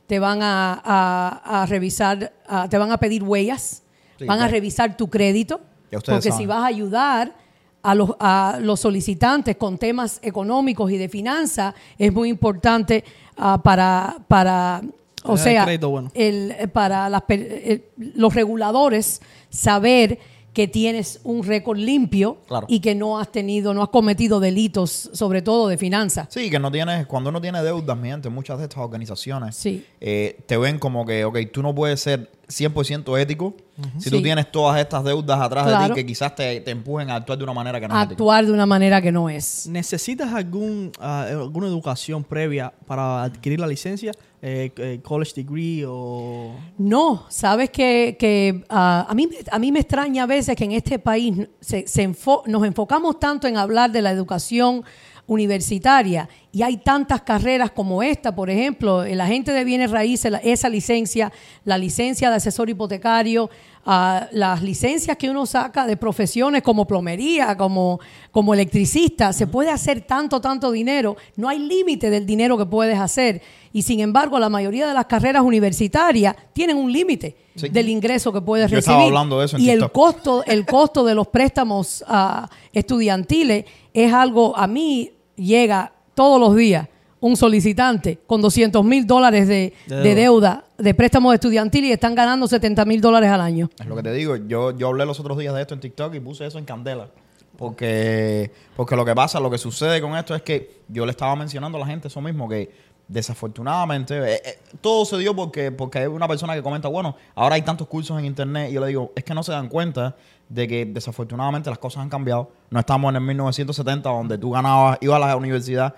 te 0.06 0.18
van 0.18 0.42
a, 0.42 0.80
a- 0.82 1.62
a 1.62 1.66
revisar, 1.66 2.32
ah, 2.48 2.66
te 2.70 2.78
van 2.78 2.90
a 2.92 2.96
pedir 2.98 3.22
huellas, 3.22 3.82
Sí, 4.18 4.24
van 4.26 4.40
a 4.40 4.48
revisar 4.48 4.96
tu 4.96 5.08
crédito, 5.10 5.60
porque 5.90 6.30
saben. 6.30 6.38
si 6.38 6.46
vas 6.46 6.58
a 6.62 6.66
ayudar 6.66 7.34
a 7.82 7.94
los, 7.94 8.10
a 8.20 8.58
los 8.62 8.80
solicitantes 8.80 9.56
con 9.56 9.76
temas 9.76 10.18
económicos 10.22 10.90
y 10.90 10.96
de 10.96 11.08
finanzas, 11.08 11.74
es 11.98 12.12
muy 12.12 12.28
importante 12.30 13.04
ah, 13.36 13.60
para, 13.62 14.16
para, 14.28 14.80
o 15.24 15.32
el 15.32 15.38
sea, 15.38 15.66
bueno. 15.90 16.10
el- 16.14 16.52
eh, 16.58 16.68
para 16.68 17.08
las 17.10 17.22
per- 17.22 17.40
eh, 17.50 17.90
los 17.98 18.32
reguladores 18.34 19.20
saber 19.50 20.18
que 20.54 20.68
tienes 20.68 21.20
un 21.24 21.42
récord 21.44 21.76
limpio 21.76 22.38
Claro. 22.46 22.66
y 22.70 22.80
que 22.80 22.94
no 22.94 23.18
has 23.18 23.30
tenido, 23.30 23.74
no 23.74 23.82
has 23.82 23.88
cometido 23.90 24.38
delitos, 24.40 25.10
sobre 25.12 25.42
todo 25.42 25.68
de 25.68 25.76
finanzas. 25.76 26.28
Sí, 26.30 26.48
que 26.48 26.58
no 26.60 26.70
tienes, 26.70 27.06
cuando 27.06 27.28
uno 27.30 27.40
tiene 27.40 27.60
deudas, 27.62 27.98
mi 27.98 28.08
gente, 28.08 28.30
muchas 28.30 28.58
de 28.58 28.64
estas 28.64 28.78
organizaciones 28.82 29.56
Sí. 29.56 29.84
eh, 30.00 30.38
te 30.46 30.56
ven 30.56 30.78
como 30.78 31.04
que, 31.04 31.24
ok, 31.24 31.38
tú 31.52 31.60
no 31.62 31.74
puedes 31.74 32.00
ser 32.00 32.30
100% 32.46 33.18
ético 33.18 33.54
si 33.98 34.10
tú 34.10 34.18
Sí. 34.18 34.22
tienes 34.22 34.52
todas 34.52 34.78
estas 34.80 35.02
deudas 35.02 35.40
atrás 35.40 35.66
de 35.66 35.88
ti 35.88 35.94
que 35.94 36.06
quizás 36.06 36.34
te, 36.36 36.60
te 36.60 36.70
empujen 36.70 37.10
a 37.10 37.16
actuar 37.16 37.36
de 37.38 37.42
una 37.44 37.52
manera 37.54 37.80
que 37.80 37.88
no 37.88 37.94
es. 38.00 38.10
Actuar 38.10 38.46
de 38.46 38.52
una 38.52 38.66
manera 38.66 39.02
que 39.02 39.10
no 39.10 39.28
es. 39.28 39.66
¿Necesitas 39.66 40.32
algún, 40.32 40.92
ah, 41.00 41.26
alguna 41.30 41.66
educación 41.66 42.22
previa 42.22 42.72
para 42.86 43.24
adquirir 43.24 43.58
la 43.58 43.66
licencia? 43.66 44.12
Eh, 44.46 44.70
eh, 44.76 45.00
college 45.02 45.32
degree 45.34 45.84
o... 45.88 46.54
No, 46.76 47.24
sabes 47.30 47.70
que, 47.70 48.14
que, 48.18 48.62
ah, 48.68 49.06
a, 49.08 49.14
mí, 49.14 49.26
a 49.50 49.58
mí 49.58 49.72
me 49.72 49.80
extraña 49.80 50.24
a 50.24 50.26
veces 50.26 50.54
que 50.54 50.64
en 50.64 50.72
este 50.72 50.98
país 50.98 51.48
se, 51.60 51.88
se 51.88 52.06
enfo- 52.06 52.42
nos 52.46 52.62
enfocamos 52.66 53.18
tanto 53.18 53.48
en 53.48 53.56
hablar 53.56 53.90
de 53.90 54.02
la 54.02 54.10
educación 54.10 54.84
universitaria 55.26 56.28
y 56.52 56.60
hay 56.62 56.76
tantas 56.76 57.22
carreras 57.22 57.70
como 57.70 58.02
esta, 58.02 58.34
por 58.34 58.50
ejemplo, 58.50 59.02
el 59.02 59.20
agente 59.22 59.50
de 59.52 59.64
bienes 59.64 59.90
raíces, 59.90 60.30
la- 60.30 60.38
esa 60.38 60.68
licencia, 60.68 61.32
la 61.64 61.78
licencia 61.78 62.28
de 62.28 62.36
asesor 62.36 62.68
hipotecario, 62.68 63.48
ah, 63.86 64.28
las 64.32 64.62
licencias 64.62 65.16
que 65.16 65.30
uno 65.30 65.46
saca 65.46 65.86
de 65.86 65.96
profesiones 65.96 66.62
como 66.62 66.86
plomería, 66.86 67.56
como, 67.56 68.00
como 68.30 68.54
electricista, 68.54 69.32
se 69.32 69.46
puede 69.46 69.70
hacer 69.70 70.00
tanto, 70.02 70.40
tanto 70.40 70.70
dinero, 70.70 71.16
no 71.36 71.48
hay 71.48 71.58
límite 71.58 72.10
del 72.10 72.26
dinero 72.26 72.56
que 72.58 72.66
puedes 72.66 72.98
hacer 72.98 73.42
y 73.72 73.82
sin 73.82 74.00
embargo 74.00 74.38
la 74.38 74.48
mayoría 74.48 74.86
de 74.86 74.94
las 74.94 75.06
carreras 75.06 75.42
universitarias 75.42 76.34
tienen 76.52 76.76
un 76.76 76.92
límite 76.92 77.36
Sí. 77.56 77.68
del 77.68 77.88
ingreso 77.88 78.32
que 78.32 78.40
puedes 78.40 78.68
Yo 78.68 78.76
recibir. 78.78 78.94
estaba 78.94 79.04
hablando 79.04 79.38
de 79.38 79.44
eso 79.46 79.56
en 79.56 79.62
y 79.62 79.70
el 79.70 79.88
costo, 79.92 80.42
el 80.44 80.66
costo 80.66 81.04
de 81.04 81.14
los 81.14 81.28
préstamos 81.28 82.04
ah, 82.08 82.48
estudiantiles 82.72 83.64
es 83.92 84.12
algo, 84.12 84.56
a 84.56 84.66
mí 84.66 85.12
llega 85.36 85.92
todos 86.14 86.40
los 86.40 86.54
días 86.56 86.88
un 87.24 87.38
solicitante 87.38 88.18
con 88.26 88.42
200 88.42 88.84
mil 88.84 89.06
dólares 89.06 89.48
de, 89.48 89.72
De 89.86 89.96
de 89.96 90.14
deuda. 90.14 90.64
de 90.76 90.92
préstamos 90.92 91.32
estudiantiles 91.32 91.88
y 91.88 91.92
están 91.94 92.14
ganando 92.14 92.46
70 92.46 92.84
mil 92.84 93.00
dólares 93.00 93.30
al 93.30 93.40
año. 93.40 93.70
Es 93.80 93.86
lo 93.86 93.96
que 93.96 94.02
te 94.02 94.12
digo. 94.12 94.36
Yo, 94.36 94.76
yo 94.76 94.88
hablé 94.88 95.06
los 95.06 95.18
otros 95.20 95.38
días 95.38 95.54
de 95.54 95.62
esto 95.62 95.72
en 95.72 95.80
TikTok 95.80 96.14
y 96.14 96.20
puse 96.20 96.44
eso 96.44 96.58
en 96.58 96.66
candela. 96.66 97.08
Porque, 97.56 98.50
porque 98.76 98.94
lo 98.94 99.06
que 99.06 99.14
pasa, 99.14 99.40
lo 99.40 99.50
que 99.50 99.56
sucede 99.56 100.02
con 100.02 100.14
esto 100.18 100.34
es 100.34 100.42
que 100.42 100.82
yo 100.88 101.06
le 101.06 101.12
estaba 101.12 101.34
mencionando 101.34 101.78
a 101.78 101.80
la 101.80 101.86
gente 101.86 102.08
eso 102.08 102.20
mismo, 102.20 102.46
que 102.46 102.70
desafortunadamente 103.08 104.16
eh, 104.18 104.42
eh, 104.44 104.58
todo 104.80 105.04
se 105.04 105.16
dio 105.18 105.34
porque, 105.34 105.70
porque 105.70 106.00
hay 106.00 106.06
una 106.06 106.26
persona 106.28 106.54
que 106.54 106.62
comenta, 106.62 106.88
bueno, 106.88 107.16
ahora 107.34 107.54
hay 107.54 107.62
tantos 107.62 107.86
cursos 107.86 108.18
en 108.18 108.24
internet 108.26 108.70
y 108.70 108.74
yo 108.74 108.80
le 108.80 108.88
digo, 108.88 109.12
es 109.14 109.24
que 109.24 109.34
no 109.34 109.42
se 109.42 109.52
dan 109.52 109.68
cuenta 109.68 110.14
de 110.48 110.68
que 110.68 110.84
desafortunadamente 110.84 111.70
las 111.70 111.78
cosas 111.78 112.02
han 112.02 112.10
cambiado. 112.10 112.50
No 112.70 112.80
estamos 112.80 113.10
en 113.10 113.16
el 113.16 113.22
1970 113.22 114.08
donde 114.08 114.38
tú 114.38 114.50
ganabas, 114.50 114.98
ibas 115.00 115.22
a 115.22 115.26
la 115.26 115.36
universidad, 115.36 115.94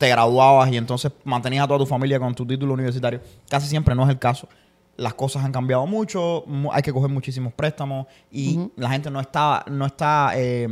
te 0.00 0.08
graduabas 0.08 0.72
y 0.72 0.78
entonces 0.78 1.12
mantenías 1.24 1.62
a 1.64 1.66
toda 1.68 1.80
tu 1.80 1.84
familia 1.84 2.18
con 2.18 2.34
tu 2.34 2.46
título 2.46 2.72
universitario. 2.72 3.20
Casi 3.50 3.68
siempre 3.68 3.94
no 3.94 4.02
es 4.04 4.08
el 4.08 4.18
caso. 4.18 4.48
Las 4.96 5.12
cosas 5.12 5.44
han 5.44 5.52
cambiado 5.52 5.86
mucho, 5.86 6.42
mu- 6.46 6.72
hay 6.72 6.80
que 6.80 6.90
coger 6.90 7.10
muchísimos 7.10 7.52
préstamos 7.52 8.06
y 8.32 8.58
la 8.76 8.88
gente 8.88 9.10
no 9.10 9.20
está, 9.20 9.62
no 9.70 9.84
está 9.84 10.32
eh, 10.36 10.68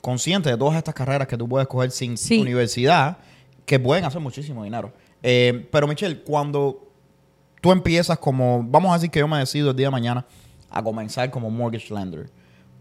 consciente 0.00 0.48
de 0.48 0.56
todas 0.56 0.76
estas 0.78 0.94
carreras 0.94 1.28
que 1.28 1.36
tú 1.36 1.46
puedes 1.46 1.68
coger 1.68 1.90
sin 1.90 2.16
Sí. 2.16 2.40
universidad 2.40 3.18
que 3.66 3.78
pueden 3.78 4.06
hacer 4.06 4.22
muchísimo 4.22 4.64
dinero. 4.64 4.90
Eh, 5.22 5.68
pero 5.70 5.86
Michelle, 5.86 6.22
cuando 6.22 6.88
tú 7.60 7.72
empiezas 7.72 8.18
como, 8.18 8.64
vamos 8.66 8.90
a 8.90 8.94
decir 8.94 9.10
que 9.10 9.18
yo 9.18 9.28
me 9.28 9.36
decido 9.38 9.70
el 9.72 9.76
día 9.76 9.88
de 9.88 9.90
mañana 9.92 10.24
a 10.70 10.82
comenzar 10.82 11.30
como 11.30 11.50
mortgage 11.50 11.92
lender. 11.94 12.30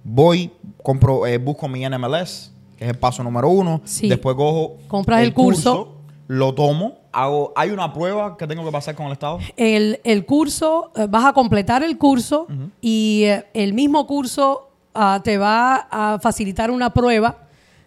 Voy, 0.06 0.52
compro, 0.84 1.28
eh, 1.28 1.38
busco 1.38 1.68
mi 1.68 1.86
NMLS, 1.86 2.54
que 2.82 2.86
es 2.86 2.94
el 2.94 2.98
paso 2.98 3.24
número 3.24 3.48
uno. 3.48 3.80
Sí. 3.86 4.10
Después 4.10 4.36
cojo 4.36 4.78
Compras 4.88 5.22
el 5.22 5.36
curso. 5.36 5.98
lo 6.28 6.56
tomo, 6.56 6.96
hago, 7.12 7.54
hay 7.56 7.70
una 7.70 7.94
prueba 7.94 8.36
que 8.38 8.48
tengo 8.48 8.66
que 8.66 8.72
pasar 8.72 8.96
con 8.96 9.06
el 9.06 9.12
Estado. 9.12 9.38
El, 9.56 10.02
el 10.04 10.26
curso, 10.26 10.92
eh, 10.96 11.06
vas 11.08 11.26
a 11.26 11.34
completar 11.34 11.84
el 11.84 12.00
curso 12.00 12.48
y 12.82 13.26
eh, 13.26 13.46
el 13.54 13.74
mismo 13.74 14.08
curso 14.08 14.72
ah, 14.96 15.22
te 15.24 15.38
va 15.38 15.90
a 15.92 16.18
facilitar 16.20 16.72
una 16.72 16.92
prueba 16.92 17.44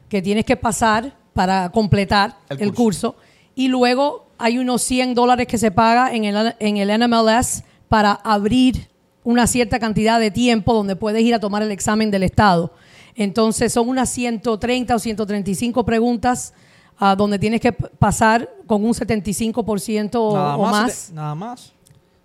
que 0.08 0.22
tienes 0.22 0.44
que 0.44 0.56
pasar 0.56 1.12
para 1.32 1.70
completar 1.70 2.36
El 2.48 2.62
el, 2.62 2.72
curso. 2.72 3.16
Y 3.56 3.66
luego 3.66 4.26
hay 4.38 4.58
unos 4.58 4.80
100 4.82 5.16
dólares 5.16 5.48
que 5.48 5.58
se 5.58 5.72
paga 5.72 6.14
en 6.14 6.24
el, 6.24 6.54
en 6.60 6.76
el 6.76 7.00
NMLS 7.00 7.64
para 7.88 8.12
abrir 8.12 8.88
una 9.24 9.48
cierta 9.48 9.80
cantidad 9.80 10.20
de 10.20 10.30
tiempo 10.30 10.72
donde 10.72 10.94
puedes 10.94 11.22
ir 11.22 11.34
a 11.34 11.40
tomar 11.40 11.64
el 11.64 11.72
examen 11.72 12.12
del 12.12 12.22
Estado. 12.22 12.70
Entonces 13.16 13.72
son 13.72 13.88
unas 13.88 14.10
130 14.10 14.94
o 14.94 14.98
135 14.98 15.84
preguntas 15.84 16.52
ah, 16.98 17.14
donde 17.16 17.38
tienes 17.38 17.60
que 17.60 17.72
pasar 17.72 18.48
con 18.66 18.84
un 18.84 18.92
75% 18.92 20.10
o, 20.16 20.34
nada 20.36 20.56
o 20.56 20.62
más. 20.62 20.72
más. 20.72 21.06
te- 21.08 21.12
Nada 21.14 21.34
más. 21.34 21.70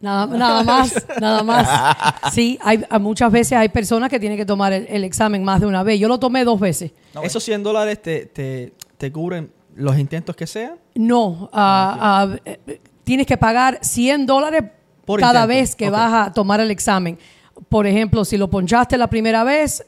Nada, 0.02 0.28
nada 0.28 0.64
más, 0.64 1.06
nada 1.20 1.44
más. 1.44 1.68
Sí, 2.32 2.58
hay, 2.64 2.82
muchas 3.02 3.30
veces 3.32 3.58
hay 3.58 3.68
personas 3.68 4.10
que 4.10 4.18
tienen 4.18 4.38
que 4.38 4.46
tomar 4.46 4.72
el, 4.72 4.88
el 4.88 5.04
examen 5.04 5.44
más 5.44 5.60
de 5.60 5.68
una 5.68 5.84
vez. 5.84 6.00
Yo 6.00 6.08
lo 6.08 6.18
tomé 6.18 6.46
dos 6.46 6.58
veces. 6.58 6.92
Esos 7.22 7.44
100 7.44 7.64
dólares 7.64 8.02
te, 8.02 8.26
te, 8.28 8.74
te 8.98 9.12
cubren 9.12 9.52
los 9.76 9.98
intentos 10.00 10.38
que 10.38 10.48
sean. 10.48 10.76
No, 10.96 11.50
ah, 11.52 11.98
ah, 12.32 12.36
eh, 12.46 12.80
tienes 13.04 13.28
que 13.28 13.36
pagar 13.36 13.80
100 13.82 14.26
dólares 14.26 14.64
Por 15.04 15.20
cada 15.20 15.42
intento. 15.44 15.48
vez 15.60 15.76
que 15.76 15.90
vas 15.90 16.28
a 16.30 16.32
tomar 16.34 16.62
el 16.62 16.72
examen. 16.72 17.20
Por 17.68 17.86
ejemplo, 17.86 18.24
si 18.24 18.38
lo 18.38 18.50
ponchaste 18.50 18.98
la 18.98 19.08
primera 19.10 19.44
vez, 19.44 19.86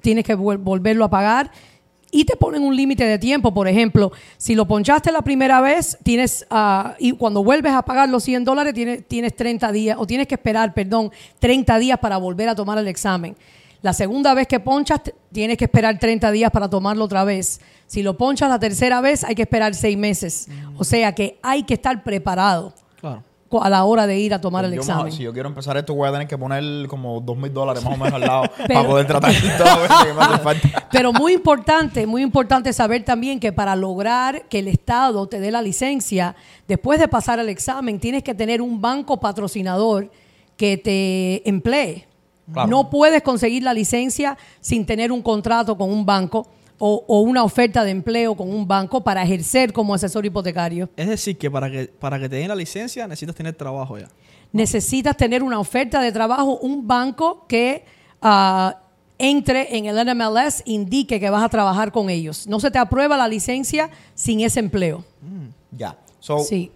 tienes 0.00 0.24
que 0.24 0.36
vol- 0.36 0.58
volverlo 0.62 1.04
a 1.04 1.10
pagar 1.10 1.50
y 2.10 2.24
te 2.24 2.36
ponen 2.36 2.62
un 2.62 2.74
límite 2.74 3.04
de 3.04 3.18
tiempo. 3.18 3.52
Por 3.52 3.68
ejemplo, 3.68 4.12
si 4.36 4.54
lo 4.54 4.66
ponchaste 4.66 5.10
la 5.12 5.22
primera 5.22 5.60
vez, 5.60 5.98
tienes 6.02 6.46
ah, 6.50 6.94
y 6.98 7.12
cuando 7.12 7.42
vuelves 7.44 7.72
a 7.72 7.82
pagar 7.82 8.08
los 8.08 8.22
100 8.24 8.44
dólares, 8.44 8.74
tienes, 8.74 9.06
tienes 9.06 9.34
30 9.36 9.72
días, 9.72 9.96
o 9.98 10.06
tienes 10.06 10.26
que 10.26 10.34
esperar, 10.36 10.72
perdón, 10.74 11.10
30 11.40 11.78
días 11.78 11.98
para 11.98 12.16
volver 12.16 12.48
a 12.48 12.54
tomar 12.54 12.78
el 12.78 12.88
examen. 12.88 13.36
La 13.82 13.92
segunda 13.92 14.34
vez 14.34 14.46
que 14.48 14.58
ponchas, 14.58 15.00
tienes 15.32 15.56
que 15.58 15.66
esperar 15.66 15.98
30 15.98 16.30
días 16.30 16.50
para 16.50 16.68
tomarlo 16.68 17.04
otra 17.04 17.24
vez. 17.24 17.60
Si 17.86 18.02
lo 18.02 18.16
ponchas 18.16 18.48
la 18.48 18.58
tercera 18.58 19.00
vez, 19.00 19.22
hay 19.22 19.34
que 19.34 19.42
esperar 19.42 19.74
seis 19.74 19.96
meses. 19.96 20.48
O 20.76 20.82
sea 20.84 21.14
que 21.14 21.38
hay 21.42 21.62
que 21.64 21.74
estar 21.74 22.02
preparado 22.02 22.72
Claro. 23.00 23.22
A 23.62 23.70
la 23.70 23.84
hora 23.84 24.06
de 24.06 24.18
ir 24.18 24.32
a 24.34 24.40
tomar 24.40 24.64
el 24.64 24.70
Yo 24.72 24.76
me- 24.76 24.80
examen. 24.82 25.12
si 25.12 25.22
yo 25.22 25.32
quiero 25.32 25.48
empezar 25.48 25.76
esto, 25.76 25.94
voy 25.94 26.08
a 26.08 26.12
tener 26.12 26.26
que 26.28 26.36
poner 26.38 26.86
como 26.88 27.20
dos 27.20 27.36
mil 27.36 27.52
dólares 27.52 27.84
más 27.84 27.94
o 27.94 27.96
menos 27.96 28.12
al 28.14 28.20
lado 28.20 28.42
Pero- 28.56 28.74
para 28.74 28.88
poder 28.88 29.06
tratar 29.06 29.32
todo 29.58 29.84
eso 29.84 30.04
que 30.06 30.12
me 30.12 30.20
hace 30.22 30.38
falta. 30.38 30.88
Pero 30.92 31.12
muy 31.12 31.32
importante, 31.34 32.06
muy 32.06 32.22
importante 32.22 32.72
saber 32.72 33.04
también 33.04 33.38
que 33.40 33.52
para 33.52 33.76
lograr 33.76 34.48
que 34.48 34.58
el 34.60 34.68
Estado 34.68 35.26
te 35.26 35.40
dé 35.40 35.50
la 35.50 35.62
licencia, 35.62 36.34
después 36.68 36.98
de 37.00 37.08
pasar 37.08 37.38
el 37.38 37.48
examen, 37.48 37.98
tienes 38.00 38.22
que 38.22 38.34
tener 38.34 38.62
un 38.62 38.80
banco 38.80 39.18
patrocinador 39.18 40.10
que 40.56 40.76
te 40.76 41.48
emplee. 41.48 42.06
Claro. 42.52 42.68
No 42.68 42.90
puedes 42.90 43.22
conseguir 43.22 43.62
la 43.64 43.74
licencia 43.74 44.38
sin 44.60 44.86
tener 44.86 45.10
un 45.10 45.20
contrato 45.20 45.76
con 45.76 45.90
un 45.90 46.06
banco 46.06 46.46
o, 46.78 47.04
o 47.06 47.20
una 47.20 47.42
oferta 47.44 47.84
de 47.84 47.90
empleo 47.90 48.34
con 48.34 48.48
un 48.52 48.66
banco 48.66 49.02
para 49.02 49.22
ejercer 49.22 49.72
como 49.72 49.94
asesor 49.94 50.26
hipotecario. 50.26 50.88
Es 50.96 51.08
decir, 51.08 51.36
que 51.38 51.50
para 51.50 51.70
que, 51.70 51.86
para 51.86 52.18
que 52.18 52.28
te 52.28 52.36
den 52.36 52.48
la 52.48 52.54
licencia 52.54 53.06
necesitas 53.06 53.34
tener 53.34 53.54
trabajo 53.54 53.98
ya. 53.98 54.08
necesitas 54.52 55.16
tener 55.16 55.42
una 55.42 55.58
oferta 55.58 56.00
de 56.00 56.12
trabajo, 56.12 56.58
un 56.58 56.86
banco 56.86 57.44
que 57.48 57.84
ah, 58.22 58.78
entre 59.18 59.76
en 59.76 59.86
el 59.86 59.96
NMLS, 60.06 60.62
indique 60.66 61.18
que 61.18 61.30
vas 61.30 61.42
a 61.42 61.48
trabajar 61.48 61.90
con 61.90 62.10
ellos. 62.10 62.46
No 62.46 62.60
se 62.60 62.70
te 62.70 62.78
aprueba 62.78 63.16
la 63.16 63.26
licencia 63.28 63.88
sin 64.14 64.40
ese 64.40 64.60
empleo. 64.60 65.04
Ya. 65.70 65.96
So, 66.20 66.40
Sí. 66.40 66.70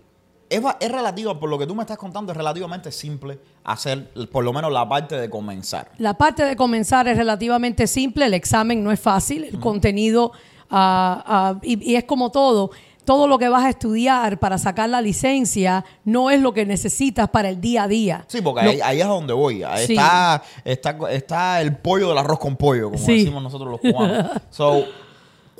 Es, 0.51 0.61
es 0.81 0.91
relativo, 0.93 1.39
por 1.41 1.49
lo 1.49 1.59
que 1.59 1.67
tú 1.67 1.75
me 1.75 1.83
estás 1.83 1.97
contando, 1.97 2.33
es 2.33 2.37
relativamente 2.37 2.93
simple 2.93 3.39
hacer 3.65 4.11
por 4.31 4.45
lo 4.45 4.53
menos 4.53 4.71
la 4.73 4.87
parte 4.89 5.17
de 5.19 5.31
comenzar. 5.31 5.93
La 5.99 6.15
parte 6.15 6.45
de 6.45 6.57
comenzar 6.57 7.09
es 7.09 7.17
relativamente 7.17 7.87
simple, 7.87 8.27
el 8.27 8.35
examen 8.35 8.85
no 8.85 8.93
es 8.93 9.01
fácil, 9.01 9.45
el 9.45 9.59
contenido, 9.61 10.33
ah, 10.71 11.23
ah, 11.27 11.59
y, 11.63 11.93
y 11.93 11.97
es 11.97 12.05
como 12.05 12.31
todo. 12.31 12.71
Todo 13.05 13.27
lo 13.27 13.39
que 13.39 13.49
vas 13.49 13.65
a 13.65 13.71
estudiar 13.71 14.39
para 14.39 14.59
sacar 14.59 14.89
la 14.91 15.01
licencia 15.01 15.85
no 16.05 16.31
es 16.31 16.41
lo 16.41 16.53
que 16.53 16.67
necesitas 16.67 17.29
para 17.31 17.49
el 17.49 17.61
día 17.61 17.85
a 17.85 17.89
día. 17.89 18.25
Sí, 18.29 18.41
porque 18.43 18.63
Lo- 18.63 18.71
ahí, 18.71 18.81
ahí 18.83 19.01
es 19.01 19.07
donde 19.09 19.33
voy. 19.33 19.63
Ahí 19.63 19.87
Sí. 19.87 19.95
está, 19.95 20.43
está, 20.65 20.97
está 21.11 21.61
el 21.63 21.77
pollo 21.77 22.11
del 22.11 22.19
arroz 22.19 22.39
con 22.39 22.57
pollo, 22.57 22.91
como 22.91 23.05
Sí. 23.05 23.21
decimos 23.21 23.43
nosotros 23.43 23.71
los 23.71 23.81
cubanos. 23.81 24.31
so, 24.51 24.85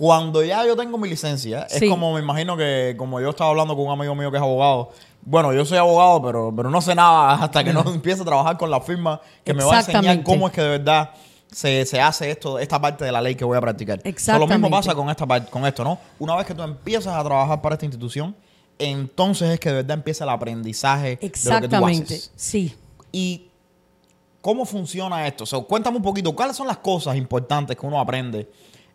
cuando 0.01 0.43
ya 0.43 0.65
yo 0.65 0.75
tengo 0.77 0.97
mi 0.97 1.11
licencia, 1.11 1.65
es 1.65 1.87
como 1.87 2.15
me 2.15 2.21
imagino 2.21 2.57
que, 2.57 2.95
como 2.97 3.21
yo 3.21 3.29
estaba 3.29 3.51
hablando 3.51 3.77
con 3.77 3.85
un 3.85 3.93
amigo 3.93 4.15
mío 4.15 4.31
que 4.31 4.39
es 4.39 4.43
abogado, 4.43 4.93
bueno, 5.21 5.53
yo 5.53 5.67
soy 5.67 5.77
abogado, 5.77 6.23
pero, 6.23 6.51
pero 6.57 6.71
no 6.71 6.81
sé 6.81 6.95
nada 6.95 7.35
hasta 7.35 7.63
que 7.63 7.71
no 7.71 7.85
empiece 7.87 8.23
a 8.23 8.25
trabajar 8.25 8.57
con 8.57 8.71
la 8.71 8.81
firma 8.81 9.21
que 9.45 9.53
me 9.53 9.63
va 9.63 9.75
a 9.75 9.79
enseñar 9.81 9.99
Exactamente. 9.99 10.25
cómo 10.25 10.47
es 10.47 10.55
que 10.55 10.63
de 10.63 10.69
verdad 10.71 11.11
se, 11.53 11.85
se 11.85 12.01
hace 12.01 12.31
esto, 12.31 12.59
esta 12.59 12.81
parte 12.81 13.05
de 13.05 13.13
la 13.13 13.21
ley 13.21 13.35
que 13.35 13.45
voy 13.45 13.59
a 13.59 13.61
practicar. 13.61 13.99
So, 13.99 14.03
lo 14.07 14.07
mismo 14.07 14.45
Exactamente. 14.45 14.71
pasa 14.71 14.95
con 14.95 15.11
esta 15.11 15.27
parte, 15.27 15.51
con 15.51 15.67
esto, 15.67 15.85
¿no? 15.85 15.99
Una 16.19 16.35
vez 16.35 16.47
que 16.47 16.55
tú 16.55 16.63
empiezas 16.63 17.15
a 17.15 17.23
trabajar 17.23 17.61
para 17.61 17.75
esta 17.75 17.85
institución, 17.85 18.35
entonces 18.79 19.51
es 19.51 19.61
que 19.61 19.69
de 19.69 19.75
verdad 19.75 19.99
empieza 19.99 20.25
el 20.25 20.31
aprendizaje 20.31 21.09
de 21.09 21.13
lo 21.13 21.21
que 21.21 21.27
tú 21.29 21.37
Exactamente, 21.37 22.15
haces. 22.15 22.33
sí. 22.37 22.75
¿Y 23.13 23.51
cómo 24.41 24.65
funciona 24.65 25.27
esto? 25.27 25.45
O 25.45 25.47
sea, 25.47 25.61
cuéntame 25.61 25.99
un 25.99 26.03
poquito, 26.03 26.35
¿cuáles 26.35 26.57
son 26.57 26.67
las 26.67 26.79
cosas 26.79 27.17
importantes 27.17 27.77
que 27.77 27.85
uno 27.85 28.01
aprende 28.01 28.49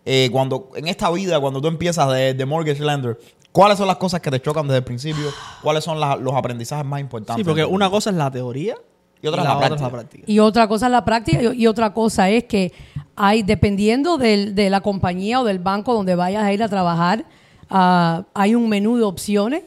eh, 0.05 0.29
cuando 0.31 0.69
en 0.75 0.87
esta 0.87 1.09
vida, 1.11 1.39
cuando 1.39 1.59
tú 1.61 1.67
empiezas 1.67 2.11
de, 2.13 2.33
de 2.33 2.45
mortgage 2.45 2.83
lender? 2.83 3.17
¿Cuáles 3.51 3.77
son 3.77 3.87
las 3.87 3.95
cosas 3.97 4.19
que 4.21 4.29
te 4.29 4.41
chocan 4.41 4.67
desde 4.67 4.79
el 4.79 4.83
principio? 4.83 5.27
¿Cuáles 5.63 5.83
son 5.83 5.99
la- 5.99 6.15
los 6.17 6.33
aprendizajes 6.35 6.85
más 6.85 6.99
importantes? 6.99 7.43
Sí, 7.43 7.47
porque 7.47 7.63
una 7.65 7.89
cosa 7.89 8.09
es 8.09 8.15
la 8.17 8.29
teoría 8.29 8.75
Y 9.21 9.27
otra 9.27 9.41
es 9.43 9.47
la 9.47 9.55
otra 9.55 9.89
práctica. 9.89 10.23
Y 10.27 10.39
otra 10.39 10.67
cosa 10.67 10.85
es 10.87 10.91
la 10.91 11.05
práctica 11.05 11.41
y, 11.41 11.63
y 11.63 11.67
otra 11.67 11.93
cosa 11.93 12.29
es 12.29 12.43
que 12.43 12.73
hay, 13.15 13.43
dependiendo 13.43 14.17
del- 14.17 14.53
de 14.55 14.69
la 14.69 14.81
compañía 14.81 15.39
o 15.39 15.45
del 15.45 15.59
banco 15.59 15.93
donde 15.93 16.15
vayas 16.15 16.43
a 16.43 16.51
ir 16.51 16.61
a 16.63 16.67
trabajar, 16.67 17.25
ah, 17.69 18.23
hay 18.33 18.55
un 18.55 18.67
menú 18.67 18.97
de 18.97 19.03
opciones. 19.03 19.63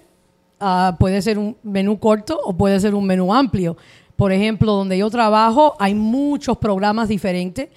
Ah, 0.60 0.96
puede 0.98 1.22
ser 1.22 1.38
un 1.38 1.56
menú 1.62 1.98
corto 1.98 2.38
o 2.44 2.52
puede 2.56 2.78
ser 2.80 2.94
un 2.94 3.06
menú 3.06 3.32
amplio. 3.32 3.76
Por 4.16 4.32
ejemplo, 4.32 4.72
donde 4.72 4.98
yo 4.98 5.08
trabajo 5.08 5.76
hay 5.78 5.94
muchos 5.94 6.58
programas 6.58 7.08
diferentes 7.08 7.68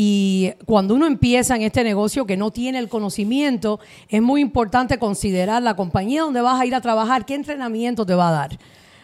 y 0.00 0.52
cuando 0.64 0.94
uno 0.94 1.06
empieza 1.06 1.56
en 1.56 1.62
este 1.62 1.82
negocio 1.82 2.24
que 2.24 2.36
no 2.36 2.52
tiene 2.52 2.78
el 2.78 2.88
conocimiento, 2.88 3.80
es 4.08 4.22
muy 4.22 4.40
importante 4.40 4.96
considerar 4.96 5.60
la 5.60 5.74
compañía 5.74 6.22
donde 6.22 6.40
vas 6.40 6.60
a 6.60 6.64
ir 6.64 6.72
a 6.76 6.80
trabajar, 6.80 7.26
qué 7.26 7.34
entrenamiento 7.34 8.06
te 8.06 8.14
va 8.14 8.28
a 8.28 8.30
dar. 8.30 8.58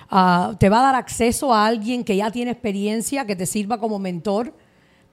Ah, 0.08 0.52
te 0.60 0.68
va 0.68 0.78
a 0.78 0.82
dar 0.82 0.94
acceso 0.94 1.52
a 1.52 1.66
alguien 1.66 2.04
que 2.04 2.16
ya 2.16 2.30
tiene 2.30 2.52
experiencia, 2.52 3.26
que 3.26 3.34
te 3.34 3.44
sirva 3.44 3.78
como 3.78 3.98
mentor 3.98 4.54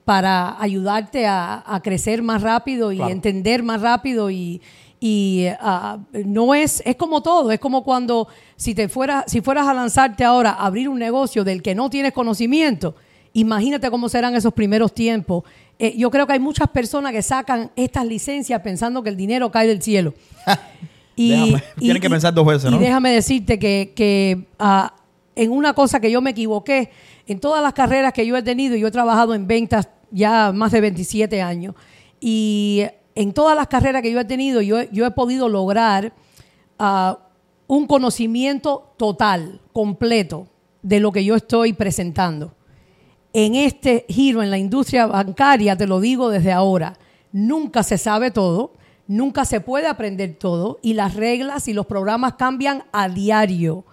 para 0.04 0.54
ayudarte 0.62 1.26
a, 1.26 1.64
a 1.66 1.82
crecer 1.82 2.22
más 2.22 2.42
rápido 2.42 2.92
y 2.92 2.98
Claro. 2.98 3.10
entender 3.10 3.64
más 3.64 3.80
rápido 3.80 4.30
y, 4.30 4.62
y, 5.00 5.46
ah, 5.60 5.98
no 6.12 6.54
es 6.54 6.80
es 6.86 6.94
como 6.94 7.22
todo 7.24 7.50
es 7.50 7.58
como 7.58 7.82
cuando 7.82 8.28
si 8.54 8.72
te 8.76 8.88
fueras 8.88 9.24
si 9.26 9.40
fueras 9.40 9.66
a 9.66 9.74
lanzarte 9.74 10.22
ahora 10.22 10.50
a 10.50 10.66
abrir 10.66 10.88
un 10.88 11.00
negocio 11.00 11.42
del 11.42 11.60
que 11.60 11.74
no 11.74 11.90
tienes 11.90 12.12
conocimiento 12.12 12.94
imagínate 13.34 13.90
cómo 13.90 14.08
serán 14.08 14.34
esos 14.34 14.52
primeros 14.52 14.92
tiempos 14.94 15.44
Eh, 15.78 15.94
yo 15.96 16.10
creo 16.10 16.26
que 16.26 16.34
hay 16.34 16.38
muchas 16.38 16.68
personas 16.68 17.12
que 17.12 17.22
sacan 17.22 17.70
estas 17.76 18.06
licencias 18.06 18.60
pensando 18.60 19.02
que 19.02 19.08
el 19.08 19.16
dinero 19.16 19.50
cae 19.50 19.66
del 19.66 19.80
cielo 19.82 20.12
Déjame- 21.16 21.62
tienen 21.78 22.00
que 22.02 22.08
pensar 22.10 22.32
dos 22.34 22.46
veces, 22.46 22.68
y 22.70 22.74
¿no? 22.74 22.78
déjame 22.78 23.10
decirte 23.10 23.58
que, 23.58 23.92
que, 23.94 24.46
ah, 24.58 24.94
en 25.34 25.50
una 25.50 25.72
cosa 25.74 26.00
que 26.00 26.10
yo 26.10 26.20
me 26.20 26.30
equivoqué, 26.30 26.90
en 27.26 27.38
todas 27.40 27.62
las 27.62 27.72
carreras 27.72 28.12
que 28.12 28.26
yo 28.26 28.36
he 28.36 28.42
tenido, 28.42 28.76
yo 28.76 28.86
he 28.86 28.90
trabajado 28.90 29.34
en 29.34 29.46
ventas 29.46 29.88
ya 30.10 30.52
más 30.52 30.72
de 30.72 30.80
27 30.80 31.40
años, 31.42 31.74
y 32.20 32.82
en 33.14 33.32
todas 33.32 33.56
las 33.56 33.66
carreras 33.66 34.02
que 34.02 34.10
yo 34.12 34.20
he 34.20 34.24
tenido, 34.24 34.60
yo, 34.62 34.78
he- 34.80 34.88
yo 34.92 35.04
he 35.06 35.10
podido 35.10 35.48
lograr 35.48 36.12
ah, 36.78 37.18
un 37.66 37.86
conocimiento 37.86 38.94
total, 38.96 39.60
completo, 39.72 40.46
de 40.82 40.98
lo 41.00 41.12
que 41.12 41.24
yo 41.24 41.34
estoy 41.36 41.72
presentando. 41.74 42.54
En 43.32 43.54
este 43.54 44.04
giro 44.08 44.42
en 44.42 44.50
la 44.50 44.58
industria 44.58 45.06
bancaria, 45.06 45.76
te 45.76 45.86
lo 45.86 46.00
digo 46.00 46.28
desde 46.28 46.52
ahora, 46.52 46.98
nunca 47.32 47.82
se 47.82 47.96
sabe 47.96 48.30
todo, 48.30 48.72
nunca 49.06 49.44
se 49.44 49.60
puede 49.60 49.86
aprender 49.86 50.34
todo 50.34 50.78
y 50.82 50.94
las 50.94 51.14
reglas 51.14 51.66
y 51.68 51.72
los 51.72 51.86
programas 51.86 52.34
cambian 52.34 52.84
a 52.92 53.08
diario. 53.08 53.84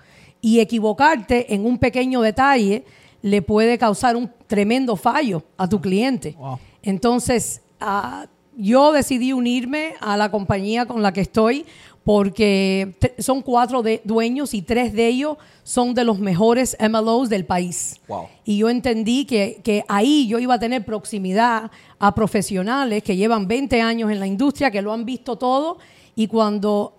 Y 0.42 0.60
equivocarte 0.60 1.54
en 1.54 1.66
un 1.66 1.78
pequeño 1.78 2.22
detalle 2.22 2.86
le 3.22 3.42
puede 3.42 3.78
causar 3.78 4.16
un 4.16 4.32
tremendo 4.48 4.96
fallo 4.96 5.44
a 5.58 5.68
tu 5.68 5.82
cliente. 5.82 6.36
Wow. 6.38 6.60
Entonces, 6.82 7.62
ah, 7.82 8.26
yo 8.58 8.92
decidí 8.92 9.32
unirme 9.32 9.94
a 10.02 10.18
la 10.18 10.32
compañía 10.32 10.86
con 10.86 11.02
la 11.02 11.14
que 11.14 11.22
estoy 11.22 11.66
porque 12.04 12.96
son 13.20 13.42
cuatro 13.42 13.82
de- 13.84 14.02
dueños 14.04 14.54
y 14.54 14.62
tres 14.62 14.94
de 14.94 15.08
ellos 15.08 15.38
son 15.64 15.94
de 15.94 16.04
los 16.04 16.18
mejores 16.20 16.76
MLOs 16.80 17.30
del 17.30 17.46
país. 17.46 18.00
Wow. 18.08 18.28
Y 18.46 18.58
yo 18.58 18.70
entendí 18.70 19.26
que, 19.26 19.62
que 19.64 19.84
ahí 19.88 20.28
yo 20.28 20.40
iba 20.40 20.56
a 20.56 20.60
tener 20.60 20.84
proximidad 20.86 21.70
a 22.00 22.16
profesionales 22.16 23.04
que 23.04 23.16
llevan 23.16 23.48
20 23.48 23.82
años 23.82 24.12
en 24.12 24.20
la 24.20 24.26
industria, 24.28 24.72
que 24.72 24.82
lo 24.82 24.92
han 24.94 25.06
visto 25.06 25.36
todo, 25.38 25.78
y 26.16 26.28
cuando 26.28 26.96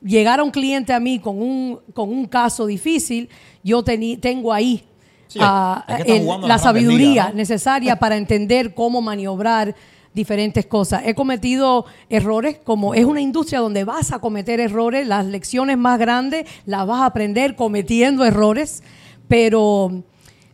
llegara 0.00 0.42
un 0.44 0.50
cliente 0.50 0.92
a 0.92 1.00
mí 1.00 1.18
con 1.18 1.40
un, 1.42 1.80
con 1.94 2.08
un 2.10 2.26
caso 2.26 2.66
difícil, 2.66 3.28
yo 3.64 3.82
tení- 3.84 4.20
tengo 4.20 4.52
ahí 4.52 4.84
Sí, 5.28 5.38
ah, 5.40 5.84
el- 6.04 6.26
la 6.42 6.58
sabiduría 6.58 7.32
necesaria 7.34 7.96
para 7.96 8.16
entender 8.18 8.74
cómo 8.74 9.00
maniobrar 9.00 9.74
diferentes 10.14 10.66
cosas. 10.66 11.02
He 11.06 11.14
cometido 11.14 11.86
errores, 12.10 12.58
como 12.62 12.94
es 12.94 13.04
una 13.04 13.20
industria 13.20 13.60
donde 13.60 13.84
vas 13.84 14.12
a 14.12 14.18
cometer 14.18 14.60
errores, 14.60 15.06
las 15.06 15.24
lecciones 15.26 15.78
más 15.78 15.98
grandes 15.98 16.46
las 16.66 16.86
vas 16.86 17.00
a 17.00 17.06
aprender 17.06 17.56
cometiendo 17.56 18.24
errores, 18.24 18.82
pero 19.28 20.02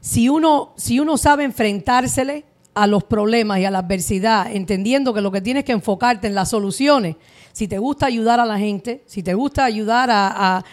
si 0.01 0.29
uno, 0.29 0.73
si 0.77 1.01
uno 1.01 1.17
sabe 1.17 1.45
enfrentársele 1.45 2.45
a 2.75 2.87
los 2.87 3.03
problemas 3.03 3.59
y 3.59 3.65
a 3.65 3.71
la 3.73 3.81
adversidad, 3.81 4.53
entendiendo 4.55 5.13
que 5.13 5.21
lo 5.21 5.33
que 5.33 5.41
tienes 5.41 5.65
que 5.65 5.73
enfocarte 5.73 6.29
en 6.29 6.35
las 6.37 6.51
soluciones, 6.51 7.17
si 7.53 7.67
te 7.67 7.79
gusta 7.79 8.07
ayudar 8.07 8.39
a 8.39 8.47
la 8.47 8.59
gente, 8.59 9.03
si 9.07 9.25
te 9.25 9.35
gusta 9.35 9.65
ayudar 9.65 10.11
a, 10.13 10.59
a- 10.59 10.65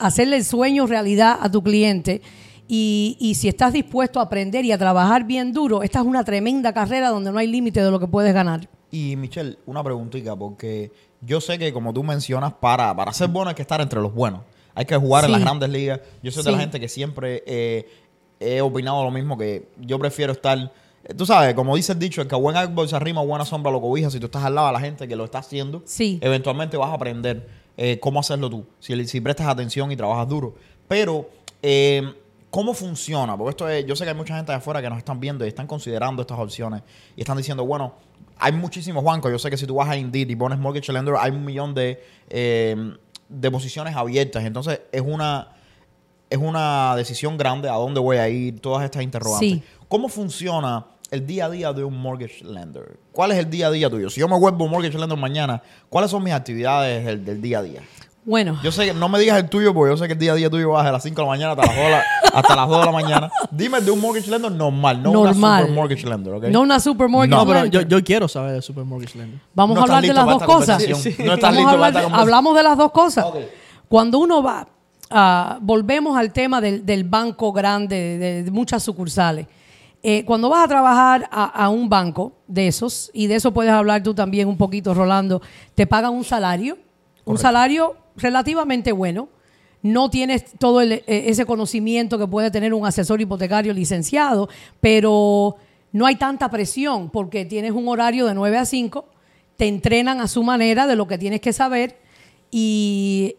hacerle 0.00 0.36
el 0.38 0.44
sueño 0.44 0.88
realidad 0.88 1.38
a 1.40 1.48
tu 1.48 1.62
cliente, 1.62 2.22
y, 2.68 3.16
y 3.20 3.34
si 3.34 3.48
estás 3.48 3.72
dispuesto 3.72 4.20
a 4.20 4.24
aprender 4.24 4.64
y 4.64 4.72
a 4.72 4.78
trabajar 4.78 5.24
bien 5.24 5.52
duro, 5.52 5.82
esta 5.82 6.00
es 6.00 6.06
una 6.06 6.24
tremenda 6.24 6.72
carrera 6.72 7.10
donde 7.10 7.30
no 7.32 7.38
hay 7.38 7.46
límite 7.46 7.82
de 7.82 7.90
lo 7.90 8.00
que 8.00 8.06
puedes 8.06 8.32
ganar. 8.32 8.68
Y 8.90 9.16
Michelle, 9.16 9.58
una 9.66 9.82
preguntita, 9.82 10.34
porque 10.36 10.92
yo 11.20 11.40
sé 11.40 11.58
que 11.58 11.72
como 11.72 11.92
tú 11.92 12.02
mencionas, 12.04 12.52
para, 12.54 12.94
para 12.94 13.12
ser 13.12 13.28
bueno 13.28 13.48
hay 13.50 13.54
que 13.54 13.62
estar 13.62 13.80
entre 13.80 14.00
los 14.00 14.14
buenos. 14.14 14.40
Hay 14.74 14.84
que 14.86 14.96
jugar 14.96 15.24
en 15.24 15.28
Sí. 15.28 15.32
las 15.32 15.40
grandes 15.42 15.68
ligas. 15.68 16.00
Yo 16.22 16.30
soy 16.32 16.42
de 16.44 16.50
la 16.52 16.56
Sí. 16.58 16.62
gente 16.62 16.80
que 16.80 16.88
siempre 16.88 17.42
eh, 17.46 17.86
he 18.40 18.60
opinado 18.60 19.04
lo 19.04 19.10
mismo, 19.10 19.36
que 19.38 19.68
yo 19.80 19.98
prefiero 19.98 20.32
estar... 20.32 20.58
eh, 21.04 21.14
Tú 21.14 21.26
sabes, 21.26 21.54
como 21.54 21.76
dice 21.76 21.92
el 21.92 21.98
dicho, 21.98 22.22
el 22.22 22.28
que 22.28 22.34
a 22.34 22.38
buen 22.38 22.56
árbol 22.56 22.88
se 22.88 22.96
arrima, 22.96 23.20
buena 23.22 23.44
sombra 23.44 23.70
lo 23.70 23.80
cobija. 23.80 24.10
Si 24.10 24.18
tú 24.18 24.26
estás 24.26 24.42
al 24.44 24.54
lado 24.54 24.68
de 24.68 24.72
la 24.72 24.80
gente 24.80 25.06
que 25.06 25.16
lo 25.16 25.24
está 25.24 25.38
haciendo, 25.38 25.82
Sí. 25.84 26.18
eventualmente 26.22 26.76
vas 26.76 26.90
a 26.90 26.94
aprender 26.94 27.46
eh, 27.76 27.98
cómo 28.00 28.20
hacerlo 28.20 28.48
tú. 28.48 28.64
Si, 28.78 29.04
si 29.06 29.20
prestas 29.20 29.48
atención 29.48 29.90
y 29.92 29.96
trabajas 29.96 30.28
duro. 30.28 30.54
Pero, 30.88 31.28
eh, 31.62 32.14
¿cómo 32.54 32.72
funciona? 32.72 33.36
Porque 33.36 33.50
esto 33.50 33.68
es, 33.68 33.84
yo 33.84 33.96
sé 33.96 34.04
que 34.04 34.10
hay 34.10 34.16
mucha 34.16 34.36
gente 34.36 34.52
de 34.52 34.58
afuera 34.58 34.80
que 34.80 34.88
nos 34.88 34.98
están 34.98 35.18
viendo 35.18 35.44
y 35.44 35.48
están 35.48 35.66
considerando 35.66 36.22
estas 36.22 36.38
opciones 36.38 36.82
y 37.16 37.22
están 37.22 37.36
diciendo, 37.36 37.66
bueno, 37.66 37.94
hay 38.38 38.52
muchísimos 38.52 39.02
bancos. 39.02 39.32
Yo 39.32 39.40
sé 39.40 39.50
que 39.50 39.56
si 39.56 39.66
tú 39.66 39.74
vas 39.74 39.88
a 39.88 39.96
Indeed 39.96 40.30
y 40.30 40.36
pones 40.36 40.56
Mortgage 40.60 40.92
Lender, 40.92 41.16
hay 41.18 41.32
un 41.32 41.44
millón 41.44 41.74
de, 41.74 42.00
eh, 42.30 42.76
de 43.28 43.50
posiciones 43.50 43.96
abiertas. 43.96 44.44
Entonces, 44.44 44.82
es 44.92 45.00
una, 45.00 45.48
es 46.30 46.38
una 46.38 46.94
decisión 46.94 47.36
grande 47.36 47.68
a 47.68 47.72
dónde 47.72 47.98
voy 47.98 48.18
a 48.18 48.28
ir, 48.28 48.60
todas 48.60 48.84
estas 48.84 49.02
interrogantes. 49.02 49.50
Sí. 49.50 49.62
¿Cómo 49.88 50.08
funciona 50.08 50.86
el 51.10 51.26
día 51.26 51.46
a 51.46 51.50
día 51.50 51.72
de 51.72 51.82
un 51.82 52.00
mortgage 52.00 52.44
lender? 52.44 53.00
¿Cuál 53.10 53.32
es 53.32 53.38
el 53.38 53.50
día 53.50 53.66
a 53.66 53.70
día 53.72 53.90
tuyo? 53.90 54.08
Si 54.10 54.20
yo 54.20 54.28
me 54.28 54.38
vuelvo 54.38 54.68
mortgage 54.68 54.96
lender 54.96 55.18
mañana, 55.18 55.60
¿cuáles 55.88 56.08
son 56.08 56.22
mis 56.22 56.32
actividades 56.32 57.04
del, 57.04 57.24
del 57.24 57.42
día 57.42 57.58
a 57.58 57.62
día? 57.64 57.82
Bueno, 58.26 58.58
Yo 58.62 58.72
sé 58.72 58.86
que 58.86 58.94
no 58.94 59.08
me 59.10 59.18
digas 59.18 59.38
el 59.38 59.50
tuyo 59.50 59.74
porque 59.74 59.92
yo 59.92 59.96
sé 59.98 60.06
que 60.06 60.14
el 60.14 60.18
día 60.18 60.32
a 60.32 60.34
día 60.34 60.48
tuyo 60.48 60.70
va 60.70 60.80
desde 60.82 60.92
las 60.92 61.02
5 61.02 61.14
de 61.14 61.22
la 61.22 61.28
mañana 61.28 61.52
hasta 61.52 61.66
las 61.66 61.76
2 61.76 61.84
de 61.84 61.90
la, 61.90 62.02
hasta 62.34 62.56
las 62.56 62.68
2 62.68 62.78
de 62.80 62.86
la 62.86 62.92
mañana. 62.92 63.30
Dime 63.50 63.80
de 63.82 63.90
un 63.90 64.00
mortgage 64.00 64.30
lender 64.30 64.50
normal, 64.52 65.02
no 65.02 65.12
normal. 65.12 65.34
una 65.34 65.60
super 65.60 65.74
mortgage 65.74 66.06
lender, 66.08 66.32
¿ok? 66.34 66.44
No 66.44 66.60
una 66.62 66.80
super 66.80 67.08
mortgage 67.08 67.30
No, 67.36 67.46
pero 67.46 67.66
yo, 67.66 67.80
lender. 67.80 67.88
yo 67.98 68.04
quiero 68.04 68.26
saber 68.28 68.52
de 68.54 68.62
Super 68.62 68.84
Mortgage 68.84 69.18
Lender. 69.18 69.40
Vamos 69.54 69.74
No 69.74 69.80
a 69.80 69.84
hablar 69.84 70.02
de 70.02 70.12
las 70.14 70.26
dos 70.26 70.42
cosas. 70.42 70.82
Sí, 70.82 70.94
sí. 70.94 71.16
No 71.22 71.34
estás 71.34 71.54
Vamos 71.54 71.56
listo 71.58 71.70
a 71.70 71.78
para 71.90 72.00
esta 72.00 72.16
hablamos 72.16 72.56
de 72.56 72.62
las 72.62 72.78
dos 72.78 72.92
cosas. 72.92 73.26
Cuando 73.88 74.18
uno 74.18 74.42
va, 74.42 74.66
ah, 75.10 75.58
volvemos 75.60 76.16
al 76.16 76.32
tema 76.32 76.60
del, 76.62 76.84
del 76.86 77.04
banco 77.04 77.52
grande, 77.52 78.18
de, 78.18 78.42
de 78.44 78.50
muchas 78.50 78.82
sucursales. 78.82 79.46
Eh, 80.02 80.24
cuando 80.24 80.48
vas 80.50 80.64
a 80.64 80.68
trabajar 80.68 81.28
a, 81.30 81.44
a 81.44 81.68
un 81.68 81.88
banco 81.88 82.32
de 82.46 82.68
esos, 82.68 83.10
y 83.14 83.26
de 83.26 83.36
eso 83.36 83.52
puedes 83.52 83.72
hablar 83.72 84.02
tú 84.02 84.14
también 84.14 84.48
un 84.48 84.56
poquito, 84.56 84.92
Rolando, 84.94 85.40
te 85.74 85.86
pagan 85.86 86.12
un 86.12 86.24
salario, 86.24 86.76
un 87.24 87.38
salario 87.38 87.96
relativamente 88.16 88.92
bueno. 88.92 89.28
No 89.82 90.08
tienes 90.08 90.44
todo 90.58 90.80
eh, 90.80 91.04
ese 91.06 91.44
conocimiento 91.44 92.18
que 92.18 92.26
puede 92.26 92.50
tener 92.50 92.72
un 92.72 92.86
asesor 92.86 93.20
hipotecario 93.20 93.72
licenciado, 93.74 94.48
pero 94.80 95.56
no 95.92 96.06
hay 96.06 96.16
tanta 96.16 96.50
presión 96.50 97.10
porque 97.10 97.44
tienes 97.44 97.72
un 97.72 97.86
horario 97.88 98.26
de 98.26 98.34
9 98.34 98.56
a 98.56 98.64
5, 98.64 99.04
te 99.56 99.68
entrenan 99.68 100.20
a 100.20 100.26
su 100.26 100.42
manera 100.42 100.86
de 100.86 100.96
lo 100.96 101.06
que 101.06 101.18
tienes 101.18 101.40
que 101.40 101.52
saber 101.52 101.98
y, 102.50 103.36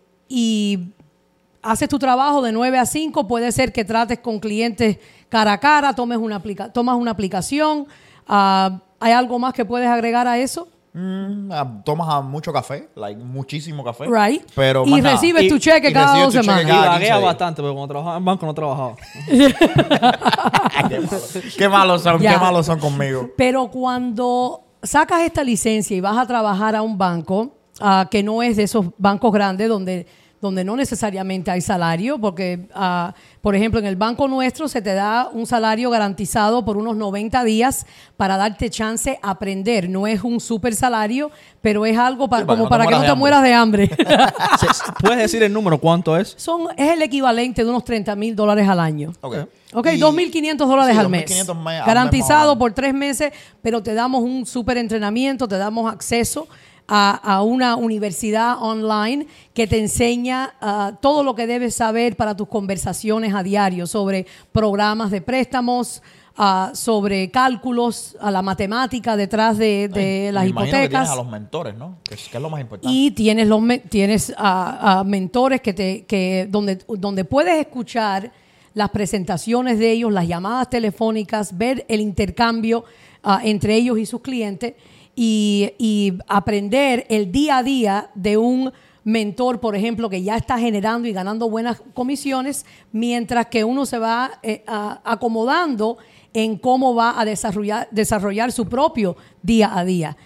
haces 1.62 1.90
tu 1.90 1.98
trabajo 1.98 2.44
de 2.44 2.52
9 2.52 2.78
a 2.78 2.86
5, 2.86 3.28
puede 3.28 3.52
ser 3.52 3.74
que 3.74 3.84
trates 3.84 4.20
con 4.20 4.40
clientes 4.40 5.00
cara 5.30 5.54
a 5.54 5.60
cara, 5.60 5.94
tomes 5.94 6.20
una 6.20 6.42
tomas 6.72 6.96
una 6.96 7.12
aplicación. 7.12 7.88
Ah, 8.28 8.82
¿Hay 9.00 9.14
algo 9.14 9.40
más 9.40 9.54
que 9.54 9.66
puedes 9.66 9.88
agregar 9.88 10.28
a 10.28 10.38
eso? 10.38 10.68
Mm, 10.98 11.52
tomas 11.84 12.24
mucho 12.24 12.54
café, 12.54 12.88
like, 12.96 13.20
muchísimo 13.22 13.84
café. 13.84 14.06
Right. 14.06 14.44
Pero 14.56 14.86
y 14.86 14.92
nada. 14.92 15.12
recibes 15.12 15.44
Y- 15.44 15.50
tu 15.50 15.60
cheque 15.60 15.90
y 15.90 15.94
cada 15.94 16.24
dos 16.24 16.32
semanas. 16.34 16.64
Y 16.64 16.68
cada 16.68 16.78
15 16.84 16.90
vaguea 16.90 17.16
días. 17.18 17.22
bastante, 17.22 17.62
porque 17.62 17.74
cuando 17.76 17.88
trabajaba 17.94 18.18
en 18.18 18.24
banco 18.26 18.46
no 18.46 18.54
trabajaba. 18.54 18.96
qué, 19.28 20.98
malos, 21.00 21.42
qué 21.58 21.70
malos 21.70 22.02
son, 22.02 22.20
qué 22.20 22.38
malos 22.38 22.66
son 22.66 22.80
conmigo. 22.80 23.30
Pero 23.38 23.68
cuando 23.68 24.62
sacas 24.82 25.22
esta 25.22 25.44
licencia 25.44 25.98
y 25.98 26.00
vas 26.02 26.18
a 26.18 26.26
trabajar 26.26 26.76
a 26.78 26.82
un 26.82 26.98
banco, 26.98 27.54
ah, 27.82 28.08
que 28.10 28.24
no 28.24 28.42
es 28.42 28.56
de 28.56 28.64
esos 28.64 28.86
bancos 28.98 29.34
grandes 29.34 29.68
donde, 29.68 30.08
donde 30.46 30.64
no 30.64 30.76
necesariamente 30.76 31.52
hay 31.52 31.62
salario, 31.62 32.18
porque, 32.20 32.68
ah, 32.74 33.14
por 33.42 33.56
ejemplo, 33.56 33.80
en 33.80 33.86
el 33.86 33.96
banco 33.96 34.28
nuestro 34.28 34.68
se 34.68 34.82
te 34.82 34.94
da 34.94 35.30
un 35.34 35.46
salario 35.46 35.90
garantizado 35.90 36.64
por 36.64 36.78
unos 36.78 36.96
90 36.96 37.44
días 37.44 37.86
para 38.16 38.38
darte 38.38 38.70
chance 38.70 39.20
a 39.22 39.32
aprender. 39.32 39.90
No 39.90 40.08
es 40.08 40.24
un 40.24 40.40
super 40.40 40.74
salario, 40.76 41.32
pero 41.62 41.86
es 41.86 41.98
algo 41.98 42.26
Sí, 42.26 42.30
para 42.30 42.46
como 42.46 42.64
no 42.64 42.70
para 42.70 42.86
que 42.86 42.92
no 42.94 43.02
te 43.02 43.08
hambre. 43.08 43.20
mueras 43.20 43.44
de 43.44 43.54
hambre. 43.54 43.90
¿Puedes 45.02 45.18
decir 45.20 45.44
el 45.44 45.52
número 45.54 45.78
cuánto 45.80 46.18
es? 46.18 46.34
Son, 46.38 46.68
es 46.78 46.92
el 46.92 47.02
equivalente 47.02 47.64
de 47.64 47.70
unos 47.70 47.84
30 47.84 48.16
mil 48.16 48.36
dólares 48.36 48.68
al 48.68 48.80
año. 48.80 49.12
Ok. 49.22 49.36
Ok, 49.74 49.88
Y- 49.94 50.00
2.500 50.00 50.58
dólares 50.68 50.94
sí, 50.96 51.00
al 51.02 51.10
mes. 51.10 51.26
2.500 51.30 51.56
me- 51.64 51.78
al 51.80 51.86
Garantizado 51.86 52.26
mes 52.26 52.30
más 52.30 52.44
o 52.44 52.46
menos. 52.46 52.58
por 52.60 52.74
tres 52.74 52.94
meses, 52.94 53.32
pero 53.62 53.84
te 53.84 53.94
damos 53.94 54.24
un 54.24 54.46
súper 54.46 54.78
entrenamiento, 54.78 55.48
te 55.48 55.58
damos 55.58 55.92
acceso 55.92 56.48
a, 56.88 57.36
a 57.36 57.42
una 57.42 57.76
universidad 57.76 58.62
online 58.62 59.28
que 59.54 59.68
te 59.68 59.80
enseña 59.80 60.54
ah, 60.62 60.94
todo 61.02 61.24
lo 61.24 61.36
que 61.36 61.48
debes 61.48 61.76
saber 61.76 62.16
para 62.16 62.36
tus 62.36 62.48
conversaciones 62.48 63.34
a 63.34 63.44
diario 63.44 63.88
sobre 63.88 64.28
programas 64.52 65.12
de 65.12 65.22
préstamos, 65.22 66.04
ah, 66.38 66.72
sobre 66.74 67.32
cálculos, 67.32 68.16
a 68.22 68.30
la 68.30 68.42
matemática 68.42 69.18
detrás 69.18 69.58
de, 69.58 69.88
de 69.88 70.32
las 70.32 70.44
me 70.44 70.50
imagino 70.50 70.72
que 70.72 70.90
tienes 70.90 70.90
hipotecas. 70.90 71.10
a 71.10 71.16
los 71.16 71.28
mentores, 71.28 71.76
¿no? 71.76 71.98
Que 72.04 72.16
es, 72.16 72.30
que 72.30 72.38
es 72.38 72.44
lo 72.44 72.50
más 72.50 72.62
importante. 72.62 72.96
Y 72.96 73.12
tienes 73.12 73.48
los 73.48 73.62
tienes 73.90 74.34
a, 74.38 75.00
a 75.00 75.04
mentores 75.04 75.62
que 75.62 75.74
te 75.74 76.06
que 76.06 76.48
donde 76.50 76.80
donde 76.88 77.26
puedes 77.26 77.60
escuchar 77.60 78.32
las 78.76 78.90
presentaciones 78.90 79.80
de 79.80 79.90
ellos, 79.92 80.12
las 80.12 80.28
llamadas 80.28 80.70
telefónicas, 80.70 81.58
ver 81.58 81.86
el 81.88 82.02
intercambio 82.02 82.84
ah, 83.24 83.40
entre 83.44 83.74
ellos 83.76 83.98
y 83.98 84.06
sus 84.06 84.22
clientes 84.22 84.74
y, 85.16 86.18
aprender 86.28 87.06
el 87.10 87.32
día 87.32 87.58
a 87.58 87.64
día 87.64 88.10
de 88.16 88.38
un 88.38 88.72
mentor, 89.04 89.60
por 89.60 89.76
ejemplo, 89.76 90.10
que 90.10 90.24
ya 90.24 90.36
está 90.36 90.58
generando 90.58 91.08
y 91.08 91.14
ganando 91.14 91.50
buenas 91.50 91.82
comisiones, 91.94 92.66
mientras 92.92 93.46
que 93.48 93.64
uno 93.64 93.86
se 93.86 94.00
va 94.00 94.40
eh, 94.42 94.64
acomodando 94.66 95.98
en 96.34 96.58
cómo 96.58 96.96
va 96.96 97.20
a 97.20 97.24
desarrollar, 97.24 97.88
desarrollar 97.92 98.52
su 98.52 98.68
propio 98.68 99.16
día 99.42 99.78
a 99.78 99.86
día. 99.86 100.18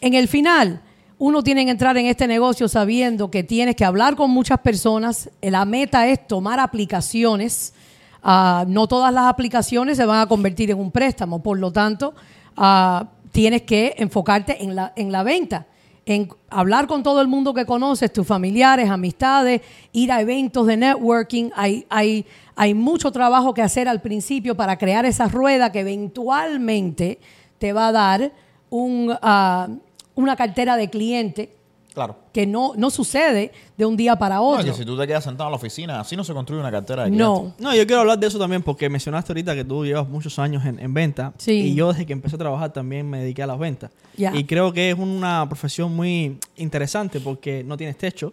En 0.00 0.14
el 0.14 0.28
final, 0.28 0.82
uno 1.20 1.42
tiene 1.42 1.66
que 1.66 1.70
entrar 1.70 1.98
en 1.98 2.06
este 2.06 2.26
negocio 2.26 2.66
sabiendo 2.66 3.30
que 3.30 3.42
tienes 3.42 3.76
que 3.76 3.84
hablar 3.84 4.16
con 4.16 4.30
muchas 4.30 4.58
personas. 4.60 5.28
La 5.42 5.66
meta 5.66 6.08
es 6.08 6.26
tomar 6.26 6.58
aplicaciones. 6.58 7.74
Ah, 8.22 8.64
no 8.66 8.86
todas 8.86 9.12
las 9.12 9.26
aplicaciones 9.26 9.98
se 9.98 10.06
van 10.06 10.20
a 10.20 10.26
convertir 10.26 10.70
en 10.70 10.78
un 10.78 10.90
préstamo. 10.90 11.42
Por 11.42 11.58
lo 11.58 11.70
tanto, 11.70 12.14
ah, 12.56 13.06
tienes 13.32 13.62
que 13.62 13.94
enfocarte 13.98 14.62
en 14.62 14.74
la, 14.74 14.92
en 14.96 15.12
la 15.12 15.22
venta, 15.22 15.66
en 16.06 16.28
hablar 16.48 16.86
con 16.86 17.02
todo 17.02 17.20
el 17.20 17.28
mundo 17.28 17.54
que 17.54 17.66
conoces, 17.66 18.12
tus 18.12 18.26
familiares, 18.26 18.90
amistades, 18.90 19.60
ir 19.92 20.10
a 20.10 20.20
eventos 20.20 20.66
de 20.66 20.76
networking. 20.76 21.50
Hay, 21.54 21.86
hay, 21.88 22.26
hay 22.56 22.74
mucho 22.74 23.12
trabajo 23.12 23.54
que 23.54 23.62
hacer 23.62 23.88
al 23.88 24.00
principio 24.00 24.56
para 24.56 24.76
crear 24.76 25.04
esa 25.04 25.28
rueda 25.28 25.70
que 25.70 25.80
eventualmente 25.80 27.18
te 27.58 27.72
va 27.72 27.88
a 27.88 27.92
dar 27.92 28.32
un, 28.70 29.14
ah, 29.22 29.68
una 30.14 30.36
cartera 30.36 30.76
de 30.76 30.90
cliente 30.90 31.59
Claro. 31.92 32.16
que 32.32 32.46
no, 32.46 32.72
no 32.76 32.88
sucede 32.88 33.50
de 33.76 33.84
un 33.84 33.96
día 33.96 34.16
para 34.16 34.36
No, 34.36 34.50
otro. 34.50 34.64
que 34.64 34.72
si 34.72 34.84
tú 34.84 34.96
te 34.96 35.06
quedas 35.08 35.24
sentado 35.24 35.48
en 35.48 35.52
la 35.52 35.56
oficina, 35.56 35.98
así 36.00 36.14
no 36.16 36.22
se 36.22 36.32
construye 36.32 36.60
una 36.60 36.70
cartera 36.70 37.02
de 37.04 37.10
clientes. 37.10 37.28
No. 37.28 37.54
No, 37.58 37.74
yo 37.74 37.84
quiero 37.86 38.02
hablar 38.02 38.18
de 38.18 38.26
eso 38.28 38.38
también 38.38 38.62
porque 38.62 38.88
mencionaste 38.88 39.32
ahorita 39.32 39.54
que 39.56 39.64
tú 39.64 39.84
llevas 39.84 40.08
muchos 40.08 40.38
años 40.38 40.64
en, 40.64 40.78
en 40.78 40.94
venta. 40.94 41.32
Sí. 41.38 41.52
Y 41.52 41.74
yo 41.74 41.90
desde 41.92 42.06
que 42.06 42.12
empecé 42.12 42.36
a 42.36 42.38
trabajar 42.38 42.72
también 42.72 43.10
me 43.10 43.18
dediqué 43.22 43.42
a 43.42 43.46
las 43.48 43.58
ventas. 43.58 43.90
Ya. 44.16 44.34
Y 44.36 44.44
creo 44.44 44.72
que 44.72 44.90
es 44.90 44.98
una 44.98 45.44
profesión 45.48 45.94
muy 45.94 46.38
interesante 46.56 47.18
porque 47.20 47.64
no 47.64 47.76
tienes 47.76 47.98
techo, 47.98 48.32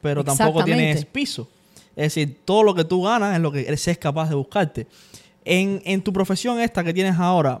pero 0.00 0.24
tampoco 0.24 0.64
tienes 0.64 1.04
piso. 1.04 1.48
Es 1.96 2.14
decir, 2.14 2.40
todo 2.44 2.62
lo 2.62 2.74
que 2.74 2.84
tú 2.84 3.02
ganas 3.02 3.34
es 3.36 3.40
lo 3.42 3.52
que 3.52 3.60
eres 3.60 3.86
es 3.86 3.98
capaz 3.98 4.28
de 4.30 4.34
buscarte. 4.34 4.86
En, 5.44 5.82
en 5.84 6.00
tu 6.02 6.10
profesión 6.12 6.58
esta 6.58 6.82
que 6.82 6.94
tienes 6.94 7.18
ahora, 7.18 7.60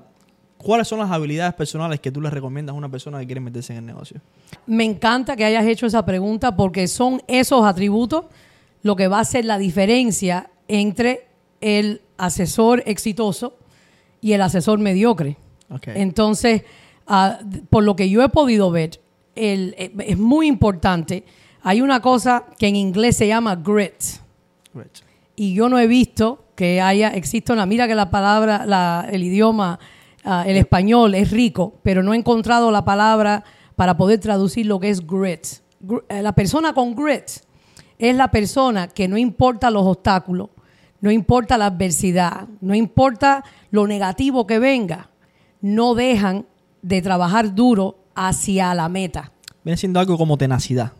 ¿cuáles 0.64 0.88
son 0.88 0.98
las 0.98 1.10
habilidades 1.10 1.54
personales 1.54 2.00
que 2.00 2.10
tú 2.10 2.20
le 2.20 2.30
recomiendas 2.30 2.74
a 2.74 2.76
una 2.76 2.88
persona 2.88 3.20
que 3.20 3.26
quiere 3.26 3.40
meterse 3.40 3.72
en 3.72 3.78
el 3.80 3.86
negocio? 3.86 4.20
Me 4.66 4.84
encanta 4.84 5.36
que 5.36 5.44
hayas 5.44 5.64
hecho 5.66 5.86
esa 5.86 6.04
pregunta 6.04 6.56
porque 6.56 6.88
son 6.88 7.22
esos 7.28 7.64
atributos 7.64 8.24
lo 8.82 8.96
que 8.96 9.08
va 9.08 9.18
a 9.18 9.20
hacer 9.20 9.44
la 9.44 9.58
diferencia 9.58 10.50
entre 10.68 11.26
el 11.60 12.00
asesor 12.16 12.82
exitoso 12.86 13.56
y 14.20 14.32
el 14.32 14.42
asesor 14.42 14.78
mediocre. 14.78 15.36
Ok. 15.70 15.88
Entonces, 15.88 16.62
ah, 17.06 17.38
por 17.70 17.84
lo 17.84 17.94
que 17.96 18.08
yo 18.10 18.22
he 18.22 18.28
podido 18.28 18.70
ver, 18.70 19.00
el- 19.34 19.74
eh, 19.78 19.92
es 20.06 20.18
muy 20.18 20.46
importante. 20.46 21.24
Hay 21.62 21.80
una 21.80 22.00
cosa 22.00 22.44
que 22.58 22.66
en 22.68 22.76
inglés 22.76 23.16
se 23.16 23.26
llama 23.26 23.56
grit. 23.56 23.94
Great. 24.74 24.98
y 25.36 25.54
yo 25.54 25.68
no 25.68 25.78
he 25.80 25.86
visto 25.88 26.44
que 26.54 26.80
haya, 26.80 27.08
existe 27.08 27.52
una, 27.52 27.66
mira 27.66 27.88
que 27.88 27.94
la 27.96 28.08
palabra, 28.10 28.64
la- 28.66 29.08
el 29.10 29.22
idioma, 29.24 29.78
ah, 30.24 30.44
el 30.46 30.56
español 30.56 31.14
es 31.14 31.30
rico, 31.30 31.74
pero 31.82 32.02
no 32.02 32.14
he 32.14 32.16
encontrado 32.16 32.70
la 32.70 32.84
palabra 32.84 33.44
para 33.76 33.96
poder 33.96 34.20
traducir 34.20 34.66
lo 34.66 34.78
que 34.80 34.90
es 34.90 35.06
grit. 35.06 35.44
Gr- 35.82 36.04
eh, 36.08 36.22
la 36.22 36.32
persona 36.32 36.72
con 36.72 36.94
grit 36.94 37.24
es 37.98 38.16
la 38.16 38.28
persona 38.30 38.88
que 38.88 39.06
no 39.08 39.16
importa 39.18 39.70
los 39.70 39.84
obstáculos, 39.86 40.48
no 41.00 41.10
importa 41.10 41.58
la 41.58 41.66
adversidad, 41.66 42.48
no 42.60 42.74
importa 42.74 43.44
lo 43.70 43.86
negativo 43.86 44.46
que 44.46 44.58
venga, 44.58 45.10
no 45.60 45.94
dejan 45.94 46.46
de 46.82 47.02
trabajar 47.02 47.54
duro 47.54 47.96
hacia 48.14 48.74
la 48.74 48.88
meta 48.88 49.32
Viene 49.64 49.76
siendo 49.78 49.98
algo 50.00 50.16
como 50.18 50.36
tenacidad. 50.36 50.92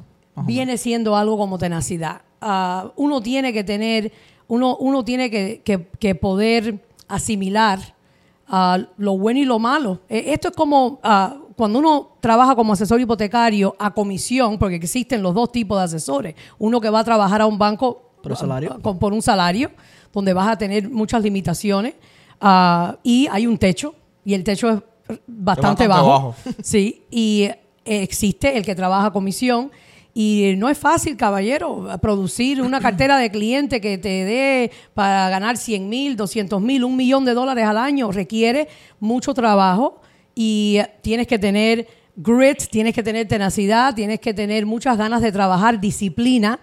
viene 0.46 0.78
siendo 0.78 1.16
algo 1.16 1.36
como 1.36 1.58
tenacidad. 1.58 2.22
Ah, 2.40 2.92
uno 2.96 3.20
tiene 3.22 3.52
que 3.52 3.62
tener, 3.64 4.10
uno, 4.48 4.76
uno 4.78 5.04
tiene 5.04 5.30
que, 5.30 5.60
que- 5.64 5.86
que 5.98 6.14
poder 6.14 6.82
asimilar 7.08 7.93
ah, 8.48 8.78
lo 8.96 9.16
bueno 9.18 9.40
y 9.40 9.44
lo 9.44 9.58
malo. 9.58 10.00
Eh, 10.08 10.24
Esto 10.28 10.48
es 10.48 10.54
como 10.56 11.00
ah, 11.02 11.36
cuando 11.56 11.78
uno 11.78 12.16
trabaja 12.20 12.54
como 12.56 12.72
asesor 12.72 13.00
hipotecario 13.00 13.74
a 13.78 13.92
comisión, 13.92 14.58
porque 14.58 14.76
existen 14.76 15.22
los 15.22 15.34
dos 15.34 15.52
tipos 15.52 15.78
de 15.78 15.84
asesores. 15.84 16.34
Uno 16.58 16.80
que 16.80 16.90
va 16.90 17.00
a 17.00 17.04
trabajar 17.04 17.40
a 17.40 17.46
un 17.46 17.58
banco 17.58 18.10
¿Por 18.22 18.32
un 18.32 18.38
salario? 18.38 18.72
ah, 18.74 18.78
con- 18.82 18.98
por 18.98 19.12
un 19.12 19.22
salario, 19.22 19.70
donde 20.12 20.32
vas 20.32 20.48
a 20.48 20.56
tener 20.58 20.88
muchas 20.90 21.22
limitaciones, 21.22 21.94
ah, 22.40 22.96
y 23.02 23.26
hay 23.30 23.46
un 23.46 23.58
techo, 23.58 23.94
y 24.24 24.34
el 24.34 24.42
techo 24.44 24.68
es 24.70 24.76
bastante, 25.06 25.86
bastante 25.86 25.88
bajo. 25.88 26.08
bajo. 26.08 26.34
Sí, 26.62 27.02
y 27.10 27.42
eh, 27.42 27.58
existe 27.84 28.56
el 28.56 28.64
que 28.64 28.74
trabaja 28.74 29.06
a 29.08 29.12
comisión. 29.12 29.70
Y 30.16 30.54
no 30.58 30.68
es 30.68 30.78
fácil, 30.78 31.16
caballero, 31.16 31.88
producir 32.00 32.62
una 32.62 32.80
cartera 32.80 33.18
de 33.18 33.30
cliente 33.30 33.80
que 33.80 33.98
te 33.98 34.24
dé 34.24 34.70
para 34.94 35.28
ganar 35.28 35.56
100 35.56 35.88
mil, 35.88 36.16
200 36.16 36.62
mil, 36.62 36.84
un 36.84 36.96
millón 36.96 37.24
de 37.24 37.34
dólares 37.34 37.64
al 37.64 37.76
año. 37.76 38.12
Requiere 38.12 38.68
mucho 39.00 39.34
trabajo 39.34 40.00
y 40.34 40.78
tienes 41.02 41.26
que 41.26 41.38
tener 41.38 41.88
grit, 42.14 42.68
tienes 42.70 42.94
que 42.94 43.02
tener 43.02 43.26
tenacidad, 43.26 43.92
tienes 43.92 44.20
que 44.20 44.32
tener 44.32 44.66
muchas 44.66 44.96
ganas 44.96 45.20
de 45.20 45.32
trabajar, 45.32 45.80
disciplina, 45.80 46.60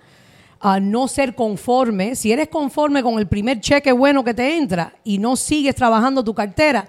a 0.61 0.79
no 0.79 1.09
ser 1.09 1.35
conforme. 1.35 2.15
Si 2.15 2.31
eres 2.31 2.47
conforme 2.47 3.03
con 3.03 3.19
el 3.19 3.27
primer 3.27 3.59
cheque 3.59 3.91
bueno 3.91 4.23
que 4.23 4.33
te 4.33 4.55
entra 4.55 4.93
y 5.03 5.17
no 5.17 5.35
sigues 5.35 5.75
trabajando 5.75 6.23
tu 6.23 6.33
cartera, 6.33 6.87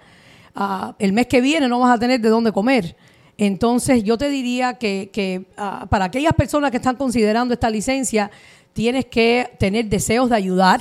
ah, 0.54 0.94
el 1.00 1.12
mes 1.12 1.26
que 1.26 1.40
viene 1.40 1.66
no 1.68 1.80
vas 1.80 1.96
a 1.96 1.98
tener 1.98 2.20
de 2.20 2.28
dónde 2.28 2.52
comer. 2.52 2.94
Entonces 3.38 4.04
yo 4.04 4.18
te 4.18 4.28
diría 4.28 4.74
que, 4.74 5.46
ah, 5.56 5.86
para 5.88 6.06
aquellas 6.06 6.34
personas 6.34 6.70
que 6.70 6.76
están 6.76 6.96
considerando 6.96 7.54
esta 7.54 7.70
licencia, 7.70 8.30
tienes 8.72 9.06
que 9.06 9.50
tener 9.58 9.86
deseos 9.86 10.30
de 10.30 10.36
ayudar. 10.36 10.80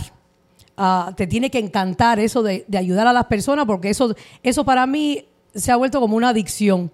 Ah, 0.77 1.13
te 1.15 1.27
tiene 1.27 1.49
que 1.49 1.59
encantar 1.59 2.19
eso 2.19 2.43
de, 2.43 2.65
de 2.67 2.77
ayudar 2.77 3.07
a 3.07 3.13
las 3.13 3.25
personas 3.25 3.65
porque 3.65 3.89
eso, 3.89 4.15
eso 4.41 4.65
para 4.65 4.85
mí 4.87 5.25
se 5.53 5.71
ha 5.71 5.75
vuelto 5.75 5.99
como 5.99 6.15
una 6.15 6.29
adicción. 6.29 6.91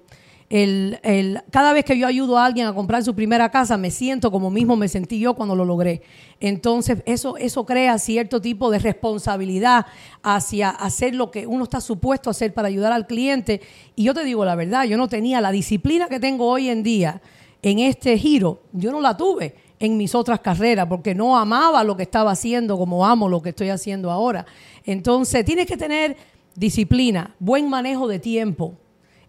El, 0.49 1.41
cada 1.51 1.73
vez 1.73 1.83
que 1.83 1.97
yo 1.97 2.07
ayudo 2.07 2.38
a 2.38 2.45
alguien 2.45 2.67
a 2.67 2.73
comprar 2.73 3.03
su 3.03 3.13
primera 3.13 3.51
casa, 3.51 3.75
me 3.77 3.91
siento 3.91 4.31
como 4.31 4.49
mismo 4.49 4.77
me 4.77 4.88
sentí 4.88 5.19
yo 5.19 5.33
cuando 5.33 5.55
lo 5.55 5.65
logré. 5.65 6.01
Entonces, 6.39 7.03
eso, 7.05 7.36
eso 7.36 7.65
crea 7.65 7.97
cierto 7.97 8.41
tipo 8.41 8.71
de 8.71 8.79
responsabilidad 8.79 9.86
hacia 10.23 10.69
hacer 10.69 11.15
lo 11.15 11.31
que 11.31 11.47
uno 11.47 11.65
está 11.65 11.81
supuesto 11.81 12.29
a 12.29 12.31
hacer 12.31 12.53
para 12.53 12.69
ayudar 12.69 12.93
al 12.93 13.07
cliente. 13.07 13.62
Y 13.95 14.03
yo 14.03 14.13
te 14.13 14.23
digo 14.23 14.45
la 14.45 14.55
verdad, 14.55 14.86
yo 14.86 14.97
no 14.97 15.10
tenía 15.10 15.41
la 15.41 15.51
disciplina 15.51 16.07
que 16.07 16.19
tengo 16.19 16.47
hoy 16.47 16.69
en 16.69 16.81
día 16.81 17.21
en 17.62 17.79
este 17.79 18.17
giro, 18.17 18.62
yo 18.71 18.91
no 18.91 19.01
la 19.01 19.17
tuve 19.17 19.55
en 19.79 19.97
mis 19.97 20.15
otras 20.15 20.39
carreras 20.39 20.88
porque 20.88 21.13
no 21.13 21.38
amaba 21.38 21.83
lo 21.83 21.95
que 21.97 22.03
estaba 22.03 22.31
haciendo 22.31 22.77
como 22.77 23.05
amo 23.05 23.29
lo 23.29 23.41
que 23.41 23.49
estoy 23.49 23.69
haciendo 23.69 24.12
ahora. 24.12 24.45
Entonces, 24.86 25.43
tienes 25.43 25.67
que 25.67 25.77
tener 25.77 26.15
disciplina, 26.55 27.36
buen 27.39 27.69
manejo 27.69 28.07
de 28.07 28.19
tiempo, 28.19 28.75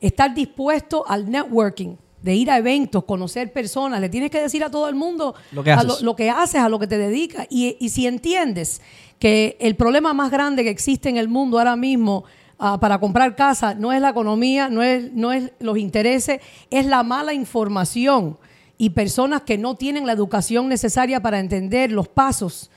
estar 0.00 0.34
dispuesto 0.34 1.04
al 1.06 1.30
networking, 1.30 1.96
de 2.22 2.34
ir 2.34 2.50
a 2.50 2.58
eventos, 2.58 3.04
conocer 3.04 3.52
personas, 3.52 4.00
le 4.00 4.08
tienes 4.08 4.30
que 4.30 4.40
decir 4.40 4.64
a 4.64 4.70
todo 4.70 4.88
el 4.88 4.94
mundo 4.94 5.34
Lo 5.52 5.62
que 5.62 5.70
a 5.70 5.76
haces. 5.76 6.02
lo 6.02 6.16
que 6.16 6.30
haces, 6.30 6.60
a 6.60 6.68
lo 6.68 6.78
que 6.78 6.86
te 6.86 6.98
dedicas. 6.98 7.46
Y, 7.50 7.76
y 7.80 7.90
si 7.90 8.06
entiendes 8.06 8.80
que 9.18 9.56
el 9.60 9.76
problema 9.76 10.12
más 10.14 10.30
grande 10.30 10.64
que 10.64 10.70
existe 10.70 11.08
en 11.08 11.16
el 11.16 11.28
mundo 11.28 11.58
ahora 11.58 11.76
mismo 11.76 12.24
ah, 12.58 12.78
para 12.80 12.98
comprar 12.98 13.36
casa 13.36 13.74
no 13.74 13.92
es 13.92 14.00
la 14.00 14.10
economía, 14.10 14.68
no 14.68 14.82
es, 14.82 15.12
no 15.12 15.32
es 15.32 15.52
los 15.60 15.78
intereses, 15.78 16.40
es 16.70 16.86
la 16.86 17.02
mala 17.02 17.32
información 17.32 18.36
y 18.78 18.90
personas 18.90 19.42
que 19.42 19.58
no 19.58 19.74
tienen 19.74 20.06
la 20.06 20.12
educación 20.12 20.68
necesaria 20.68 21.20
para 21.20 21.40
entender 21.40 21.90
los 21.90 22.08
pasos 22.08 22.70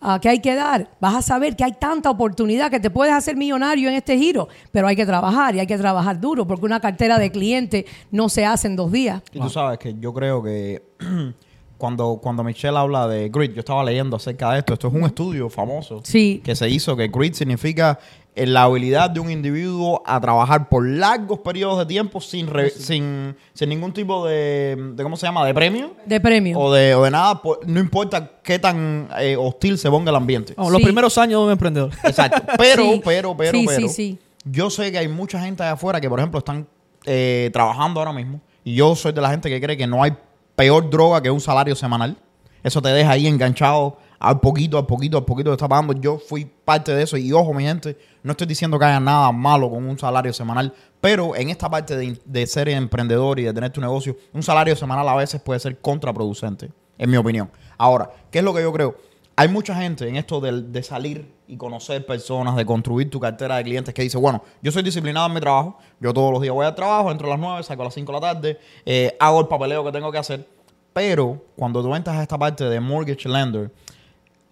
ah, 0.00 0.18
que 0.20 0.28
hay 0.28 0.40
que 0.40 0.54
dar. 0.54 0.90
Vas 1.00 1.14
a 1.14 1.22
saber 1.22 1.56
que 1.56 1.64
hay 1.64 1.72
tanta 1.72 2.10
oportunidad 2.10 2.70
que 2.70 2.80
te 2.80 2.90
puedes 2.90 3.14
hacer 3.14 3.36
millonario 3.36 3.88
en 3.88 3.94
este 3.94 4.18
giro, 4.18 4.48
pero 4.72 4.86
hay 4.86 4.96
que 4.96 5.06
trabajar 5.06 5.54
y 5.54 5.60
hay 5.60 5.66
que 5.66 5.78
trabajar 5.78 6.20
duro 6.20 6.46
porque 6.46 6.64
una 6.66 6.80
cartera 6.80 7.18
de 7.18 7.30
cliente 7.30 7.86
no 8.10 8.28
se 8.28 8.44
hace 8.44 8.68
en 8.68 8.76
dos 8.76 8.92
días. 8.92 9.22
Y 9.32 9.40
tú 9.40 9.48
sabes 9.50 9.78
que 9.78 9.94
yo 9.98 10.12
creo 10.12 10.42
que 10.42 10.82
cuando, 11.78 12.18
cuando 12.22 12.42
Michelle 12.44 12.76
habla 12.76 13.06
de 13.08 13.28
grit, 13.28 13.52
yo 13.54 13.60
estaba 13.60 13.84
leyendo 13.84 14.16
acerca 14.16 14.52
de 14.52 14.58
esto. 14.60 14.72
Esto 14.74 14.88
es 14.88 14.94
un 14.94 15.04
estudio 15.04 15.48
famoso 15.50 16.00
Sí. 16.04 16.40
que 16.44 16.54
se 16.56 16.68
hizo 16.68 16.96
que 16.96 17.08
grit 17.08 17.34
significa 17.34 17.98
eh, 18.34 18.46
la 18.46 18.64
habilidad 18.64 19.08
de 19.08 19.18
un 19.20 19.30
individuo 19.30 20.02
a 20.04 20.20
trabajar 20.20 20.68
por 20.68 20.86
largos 20.86 21.38
periodos 21.38 21.78
de 21.78 21.86
tiempo 21.86 22.20
sin, 22.20 22.46
re- 22.48 22.68
sin, 22.70 23.34
sin 23.54 23.68
ningún 23.70 23.92
tipo 23.92 24.26
de, 24.26 24.76
de, 24.94 25.02
¿cómo 25.02 25.16
se 25.16 25.26
llama?, 25.26 25.46
de 25.46 25.54
premio 25.54 25.92
De 26.04 26.20
premio. 26.20 26.58
o 26.58 26.72
de, 26.72 26.94
o 26.94 27.02
de 27.04 27.10
nada, 27.10 27.40
por- 27.40 27.66
no 27.66 27.80
importa 27.80 28.32
qué 28.42 28.58
tan 28.58 29.08
eh, 29.18 29.36
hostil 29.38 29.78
se 29.78 29.88
ponga 29.90 30.10
el 30.10 30.16
ambiente. 30.16 30.52
Vamos, 30.56 30.70
Los 30.72 30.80
Sí. 30.80 30.84
primeros 30.84 31.16
años 31.16 31.40
de 31.40 31.46
un 31.46 31.52
emprendedor. 31.52 31.90
Exacto. 32.04 32.42
Pero, 32.58 32.82
Sí. 32.84 33.00
pero, 33.04 33.34
pero, 33.36 33.58
Sí, 33.58 33.64
pero. 33.66 33.80
sí, 33.80 33.88
sí. 33.88 34.18
Yo 34.44 34.68
sé 34.70 34.92
que 34.92 34.98
hay 34.98 35.08
mucha 35.08 35.40
gente 35.40 35.62
allá 35.62 35.72
afuera 35.72 36.00
que, 36.00 36.08
por 36.08 36.18
ejemplo, 36.20 36.38
están 36.38 36.66
eh, 37.06 37.48
trabajando 37.52 38.00
ahora 38.00 38.12
mismo. 38.12 38.40
Y 38.64 38.74
yo 38.74 38.94
soy 38.96 39.12
de 39.12 39.20
la 39.20 39.30
gente 39.30 39.48
que 39.48 39.60
cree 39.60 39.76
que 39.76 39.86
no 39.86 40.02
hay 40.02 40.12
peor 40.56 40.90
droga 40.90 41.22
que 41.22 41.30
un 41.30 41.40
salario 41.40 41.76
semanal. 41.76 42.16
Eso 42.62 42.82
te 42.82 42.88
deja 42.88 43.12
ahí 43.12 43.28
enganchado 43.28 43.98
al 44.18 44.40
poquito, 44.40 44.78
al 44.78 44.86
poquito, 44.86 45.18
al 45.18 45.24
poquito 45.24 45.52
está 45.52 45.68
pagando. 45.68 45.92
Yo 45.92 46.18
fui 46.18 46.44
parte 46.44 46.94
de 46.94 47.02
eso. 47.02 47.16
Y 47.16 47.32
ojo, 47.32 47.54
mi 47.54 47.62
gente, 47.62 47.96
no 48.22 48.32
estoy 48.32 48.46
diciendo 48.46 48.78
que 48.78 48.84
haya 48.84 48.98
nada 48.98 49.30
malo 49.30 49.70
con 49.70 49.86
un 49.86 49.98
salario 49.98 50.32
semanal. 50.32 50.72
Pero 51.00 51.36
en 51.36 51.50
esta 51.50 51.70
parte 51.70 51.96
de, 51.96 52.18
de 52.24 52.46
ser 52.46 52.68
emprendedor 52.68 53.38
y 53.38 53.44
de 53.44 53.52
tener 53.52 53.70
tu 53.70 53.80
negocio, 53.80 54.16
un 54.32 54.42
salario 54.42 54.74
semanal 54.74 55.08
a 55.08 55.14
veces 55.14 55.40
puede 55.40 55.60
ser 55.60 55.80
contraproducente, 55.80 56.72
en 56.98 57.10
mi 57.10 57.16
opinión. 57.16 57.50
Ahora, 57.78 58.10
¿qué 58.30 58.38
es 58.38 58.44
lo 58.44 58.54
que 58.54 58.62
yo 58.62 58.72
creo? 58.72 58.96
Hay 59.36 59.48
mucha 59.48 59.74
gente 59.76 60.08
en 60.08 60.16
esto 60.16 60.40
de, 60.40 60.62
de 60.62 60.82
salir 60.82 61.36
y 61.46 61.56
conocer 61.56 62.04
personas, 62.04 62.56
de 62.56 62.66
construir 62.66 63.10
tu 63.10 63.20
cartera 63.20 63.56
de 63.56 63.64
clientes 63.64 63.94
que 63.94 64.02
dice, 64.02 64.18
bueno, 64.18 64.42
yo 64.62 64.72
soy 64.72 64.82
disciplinado 64.82 65.26
en 65.26 65.34
mi 65.34 65.40
trabajo, 65.40 65.78
yo 66.00 66.12
todos 66.12 66.32
los 66.32 66.42
días 66.42 66.54
voy 66.54 66.66
al 66.66 66.74
trabajo, 66.74 67.10
entro 67.10 67.28
a 67.28 67.30
las 67.30 67.38
9, 67.38 67.62
saco 67.62 67.82
a 67.82 67.84
las 67.84 67.94
5 67.94 68.12
de 68.12 68.20
la 68.20 68.34
tarde, 68.34 68.58
eh, 68.84 69.16
hago 69.20 69.40
el 69.40 69.46
papeleo 69.46 69.84
que 69.84 69.92
tengo 69.92 70.10
que 70.10 70.18
hacer, 70.18 70.48
pero 70.96 71.44
cuando 71.56 71.82
tú 71.82 71.94
entras 71.94 72.16
a 72.16 72.22
esta 72.22 72.38
parte 72.38 72.64
de 72.64 72.80
mortgage 72.80 73.28
lender, 73.28 73.70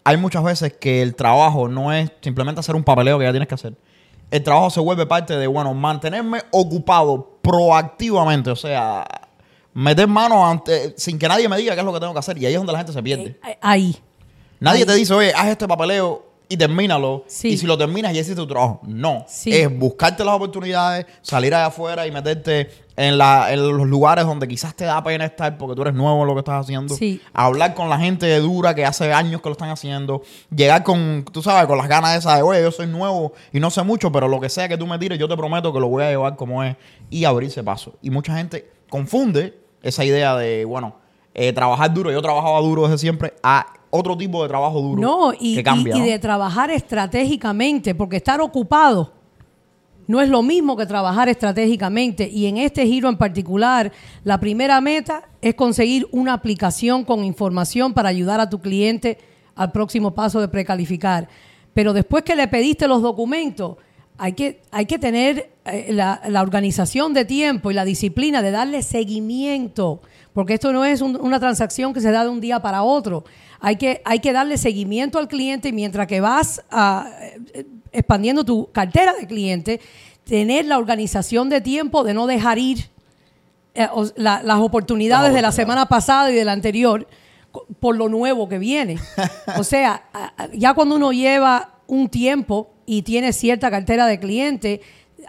hay 0.04 0.18
muchas 0.18 0.44
veces 0.44 0.74
que 0.74 1.00
el 1.00 1.14
trabajo 1.14 1.68
no 1.68 1.90
es 1.90 2.12
simplemente 2.20 2.60
hacer 2.60 2.76
un 2.76 2.84
papeleo 2.84 3.18
que 3.18 3.24
ya 3.24 3.30
tienes 3.30 3.48
que 3.48 3.54
hacer. 3.54 3.72
El 4.30 4.42
trabajo 4.42 4.68
se 4.68 4.78
vuelve 4.78 5.06
parte 5.06 5.38
de, 5.38 5.46
bueno, 5.46 5.72
mantenerme 5.72 6.42
ocupado 6.50 7.38
proactivamente, 7.40 8.50
o 8.50 8.56
sea, 8.56 9.06
meter 9.72 10.06
mano 10.06 10.46
ante, 10.46 10.92
sin 10.98 11.18
que 11.18 11.26
nadie 11.26 11.48
me 11.48 11.56
diga 11.56 11.72
qué 11.72 11.80
es 11.80 11.86
lo 11.86 11.94
que 11.94 12.00
tengo 12.00 12.12
que 12.12 12.18
hacer. 12.18 12.36
Y 12.36 12.44
ahí 12.44 12.52
es 12.52 12.60
donde 12.60 12.74
la 12.74 12.78
gente 12.80 12.92
se 12.92 13.02
pierde. 13.02 13.40
Eh, 13.48 13.56
Ahí. 13.62 13.96
Nadie 14.60 14.80
ahí. 14.80 14.86
te 14.86 14.94
dice, 14.96 15.14
oye, 15.14 15.32
haz 15.34 15.46
este 15.48 15.66
papeleo 15.66 16.23
y 16.48 16.56
termínalo. 16.56 17.24
Sí. 17.26 17.48
Y 17.48 17.56
si 17.56 17.66
lo 17.66 17.78
terminas, 17.78 18.12
ya 18.12 18.20
hiciste 18.20 18.36
tu 18.36 18.46
trabajo. 18.46 18.80
No. 18.84 19.24
Sí. 19.28 19.54
Es 19.54 19.76
buscarte 19.76 20.24
las 20.24 20.34
oportunidades, 20.34 21.06
salir 21.22 21.54
allá 21.54 21.66
afuera 21.66 22.06
y 22.06 22.12
meterte 22.12 22.70
en, 22.96 23.18
la, 23.18 23.52
en 23.52 23.60
los 23.76 23.86
lugares 23.86 24.24
donde 24.24 24.46
quizás 24.46 24.74
te 24.74 24.84
da 24.84 25.02
pena 25.02 25.24
estar 25.24 25.56
porque 25.58 25.74
tú 25.74 25.82
eres 25.82 25.94
nuevo 25.94 26.20
en 26.22 26.28
lo 26.28 26.34
que 26.34 26.40
estás 26.40 26.60
haciendo. 26.64 26.94
Sí. 26.94 27.20
Hablar 27.32 27.74
con 27.74 27.88
la 27.88 27.98
gente 27.98 28.38
dura 28.40 28.74
que 28.74 28.84
hace 28.84 29.12
años 29.12 29.40
que 29.40 29.48
lo 29.48 29.52
están 29.52 29.70
haciendo. 29.70 30.22
Llegar 30.54 30.82
con, 30.82 31.24
tú 31.32 31.42
sabes, 31.42 31.66
con 31.66 31.78
las 31.78 31.88
ganas 31.88 32.16
esas 32.18 32.36
de, 32.36 32.42
oye, 32.42 32.62
yo 32.62 32.70
soy 32.70 32.86
nuevo 32.86 33.32
y 33.52 33.60
no 33.60 33.70
sé 33.70 33.82
mucho, 33.82 34.12
pero 34.12 34.28
lo 34.28 34.40
que 34.40 34.48
sea 34.48 34.68
que 34.68 34.76
tú 34.76 34.86
me 34.86 34.98
tires, 34.98 35.18
yo 35.18 35.28
te 35.28 35.36
prometo 35.36 35.72
que 35.72 35.80
lo 35.80 35.88
voy 35.88 36.04
a 36.04 36.10
llevar 36.10 36.36
como 36.36 36.62
es 36.62 36.76
y 37.10 37.24
abrirse 37.24 37.62
paso. 37.62 37.94
Y 38.02 38.10
mucha 38.10 38.36
gente 38.36 38.70
confunde 38.88 39.58
esa 39.82 40.04
idea 40.04 40.36
de, 40.36 40.64
bueno, 40.64 40.96
eh, 41.34 41.52
trabajar 41.52 41.92
duro. 41.92 42.12
Yo 42.12 42.22
trabajaba 42.22 42.60
duro 42.60 42.84
desde 42.84 42.98
siempre 42.98 43.34
a 43.42 43.66
otro 43.94 44.16
tipo 44.16 44.42
de 44.42 44.48
trabajo 44.48 44.80
duro. 44.80 45.00
No, 45.00 45.32
y, 45.38 45.54
que 45.56 45.62
cambia, 45.62 45.94
y- 45.94 45.98
y 45.98 46.00
¿no? 46.00 46.06
de 46.06 46.18
trabajar 46.18 46.70
estratégicamente, 46.70 47.94
porque 47.94 48.16
estar 48.16 48.40
ocupado 48.40 49.12
no 50.06 50.20
es 50.20 50.28
lo 50.28 50.42
mismo 50.42 50.76
que 50.76 50.84
trabajar 50.84 51.28
estratégicamente. 51.28 52.28
Y 52.28 52.46
en 52.46 52.58
este 52.58 52.84
giro 52.86 53.08
en 53.08 53.16
particular, 53.16 53.90
la 54.22 54.38
primera 54.38 54.80
meta 54.80 55.28
es 55.40 55.54
conseguir 55.54 56.06
una 56.12 56.34
aplicación 56.34 57.04
con 57.04 57.24
información 57.24 57.94
para 57.94 58.10
ayudar 58.10 58.40
a 58.40 58.50
tu 58.50 58.60
cliente 58.60 59.16
al 59.54 59.72
próximo 59.72 60.12
paso 60.14 60.40
de 60.40 60.48
precalificar. 60.48 61.28
Pero 61.72 61.92
después 61.92 62.22
que 62.22 62.36
le 62.36 62.48
pediste 62.48 62.86
los 62.86 63.00
documentos, 63.00 63.76
hay 64.18 64.32
que, 64.34 64.60
hay 64.70 64.86
que 64.86 64.98
tener 64.98 65.50
eh, 65.64 65.86
la, 65.90 66.20
la 66.28 66.42
organización 66.42 67.14
de 67.14 67.24
tiempo 67.24 67.70
y 67.70 67.74
la 67.74 67.84
disciplina 67.84 68.42
de 68.42 68.50
darle 68.50 68.82
seguimiento, 68.82 70.00
porque 70.34 70.54
esto 70.54 70.72
no 70.72 70.84
es 70.84 71.00
un- 71.00 71.16
una 71.20 71.40
transacción 71.40 71.92
que 71.94 72.00
se 72.00 72.10
da 72.12 72.22
de 72.24 72.28
un 72.30 72.40
día 72.40 72.60
para 72.60 72.82
otro. 72.82 73.24
Hay 73.66 73.76
que, 73.76 74.02
hay 74.04 74.18
que 74.20 74.32
darle 74.32 74.58
seguimiento 74.58 75.18
al 75.18 75.26
cliente 75.26 75.72
mientras 75.72 76.06
que 76.06 76.20
vas 76.20 76.62
ah, 76.70 77.08
eh, 77.54 77.64
expandiendo 77.92 78.44
tu 78.44 78.70
cartera 78.72 79.14
de 79.14 79.26
clientes, 79.26 79.80
tener 80.24 80.66
la 80.66 80.76
organización 80.78 81.48
de 81.48 81.60
tiempo 81.62 82.04
de 82.04 82.12
no 82.12 82.26
dejar 82.26 82.58
ir 82.58 82.88
eh, 83.74 83.88
la- 84.16 84.42
las 84.42 84.58
oportunidades 84.58 85.32
de 85.32 85.40
la 85.40 85.50
semana 85.50 85.86
pasada 85.86 86.30
y 86.30 86.34
de 86.34 86.44
la 86.44 86.52
anterior 86.52 87.08
por 87.80 87.96
lo 87.96 88.08
nuevo 88.10 88.48
que 88.48 88.58
viene. 88.58 88.98
O 89.58 89.64
sea, 89.64 90.02
ya 90.52 90.74
cuando 90.74 90.96
uno 90.96 91.12
lleva 91.12 91.70
un 91.86 92.08
tiempo 92.08 92.70
y 92.84 93.00
tiene 93.02 93.32
cierta 93.32 93.70
cartera 93.70 94.06
de 94.06 94.18
clientes, 94.20 94.80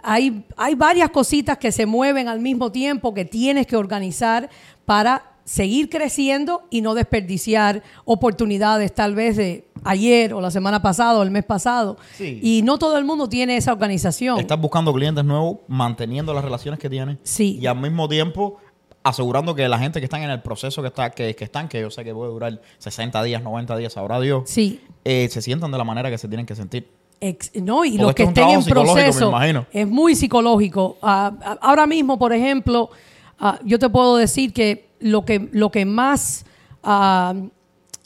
hay, 0.02 0.44
hay 0.58 0.74
varias 0.74 1.08
cositas 1.08 1.56
que 1.56 1.72
se 1.72 1.86
mueven 1.86 2.28
al 2.28 2.40
mismo 2.40 2.70
tiempo 2.70 3.14
que 3.14 3.24
tienes 3.24 3.66
que 3.66 3.76
organizar 3.76 4.50
para 4.84 5.22
seguir 5.46 5.88
creciendo 5.88 6.64
y 6.70 6.80
no 6.82 6.92
desperdiciar 6.94 7.82
oportunidades 8.04 8.92
tal 8.94 9.14
vez 9.14 9.36
de 9.36 9.66
ayer 9.84 10.34
o 10.34 10.40
la 10.40 10.50
semana 10.50 10.82
pasada 10.82 11.18
o 11.18 11.22
el 11.22 11.30
mes 11.30 11.44
pasado. 11.44 11.96
Sí. 12.16 12.40
Y 12.42 12.62
no 12.62 12.78
todo 12.78 12.98
el 12.98 13.04
mundo 13.04 13.28
tiene 13.28 13.56
esa 13.56 13.72
organización. 13.72 14.38
Estás 14.40 14.60
buscando 14.60 14.92
clientes 14.92 15.24
nuevos, 15.24 15.58
manteniendo 15.68 16.34
las 16.34 16.44
relaciones 16.44 16.80
que 16.80 16.90
tienes. 16.90 17.18
Sí. 17.22 17.58
Y 17.60 17.66
al 17.66 17.76
mismo 17.80 18.08
tiempo 18.08 18.58
asegurando 19.04 19.54
que 19.54 19.68
la 19.68 19.78
gente 19.78 20.00
que 20.00 20.04
están 20.06 20.22
en 20.24 20.30
el 20.30 20.42
proceso 20.42 20.82
que 20.82 20.88
está 20.88 21.10
que, 21.10 21.36
que 21.36 21.44
están, 21.44 21.68
que 21.68 21.80
yo 21.80 21.90
sé 21.92 22.02
que 22.02 22.12
puede 22.12 22.32
durar 22.32 22.60
60 22.78 23.22
días, 23.22 23.40
90 23.40 23.76
días, 23.76 23.92
sabrá 23.92 24.18
Dios, 24.20 24.42
Sí. 24.50 24.80
eh, 25.04 25.28
se 25.30 25.40
sientan 25.42 25.70
de 25.70 25.78
la 25.78 25.84
manera 25.84 26.10
que 26.10 26.18
se 26.18 26.26
tienen 26.26 26.44
que 26.44 26.56
sentir. 26.56 26.90
Ex- 27.20 27.52
no, 27.54 27.84
y 27.84 27.90
Porque 27.92 28.02
los 28.02 28.14
que 28.16 28.22
es 28.24 28.28
estén 28.30 28.42
en 28.48 28.48
trabajo 28.50 28.62
psicológico, 28.64 28.94
me 28.96 29.02
proceso 29.04 29.28
imagino. 29.28 29.66
es 29.72 29.86
muy 29.86 30.16
psicológico. 30.16 30.96
Ah, 31.00 31.58
ahora 31.62 31.86
mismo, 31.86 32.18
por 32.18 32.32
ejemplo, 32.32 32.90
ah, 33.38 33.60
yo 33.64 33.78
te 33.78 33.88
puedo 33.88 34.16
decir 34.16 34.52
que 34.52 34.85
lo 35.00 35.24
que, 35.24 35.48
lo 35.52 35.70
que 35.70 35.84
más, 35.84 36.44
ah, 36.82 37.34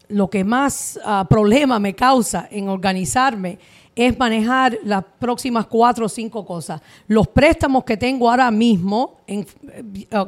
lo 0.09 0.31
que 0.31 0.45
más 0.45 0.99
ah, 1.05 1.27
problema 1.29 1.79
me 1.79 1.95
causa 1.95 2.49
en 2.51 2.69
organizarme 2.69 3.59
es 3.95 4.19
manejar 4.19 4.79
las 4.85 5.05
próximas 5.19 5.67
cuatro 5.67 6.07
o 6.07 6.09
cinco 6.09 6.47
cosas. 6.47 6.81
Los 7.07 7.29
préstamos 7.29 7.85
que 7.85 7.97
tengo 7.97 8.31
ahora 8.31 8.51
mismo, 8.51 9.19
eh, 9.27 9.45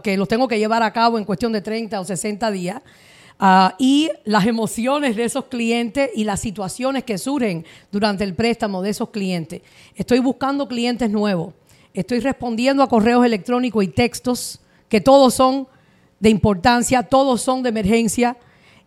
que 0.02 0.16
los 0.16 0.28
tengo 0.28 0.46
que 0.48 0.58
llevar 0.58 0.82
a 0.82 0.92
cabo 0.92 1.16
en 1.16 1.24
cuestión 1.24 1.52
de 1.52 1.62
30 1.62 2.00
o 2.00 2.04
60 2.04 2.50
días, 2.50 2.82
Ah, 3.44 3.74
y 3.76 4.08
las 4.24 4.46
emociones 4.46 5.16
de 5.16 5.24
esos 5.24 5.46
clientes 5.46 6.10
y 6.14 6.22
las 6.22 6.38
situaciones 6.38 7.02
que 7.02 7.18
surgen 7.18 7.66
durante 7.90 8.22
el 8.22 8.36
préstamo 8.36 8.82
de 8.82 8.90
esos 8.90 9.10
clientes. 9.10 9.62
Estoy 9.96 10.20
buscando 10.20 10.68
clientes 10.68 11.10
nuevos. 11.10 11.52
Estoy 11.92 12.20
respondiendo 12.20 12.84
a 12.84 12.88
correos 12.88 13.26
electrónicos 13.26 13.82
y 13.82 13.88
textos 13.88 14.60
que 14.88 15.00
todos 15.00 15.34
son 15.34 15.66
de 16.22 16.30
importancia, 16.30 17.02
todos 17.02 17.42
son 17.42 17.64
de 17.64 17.70
emergencia. 17.70 18.36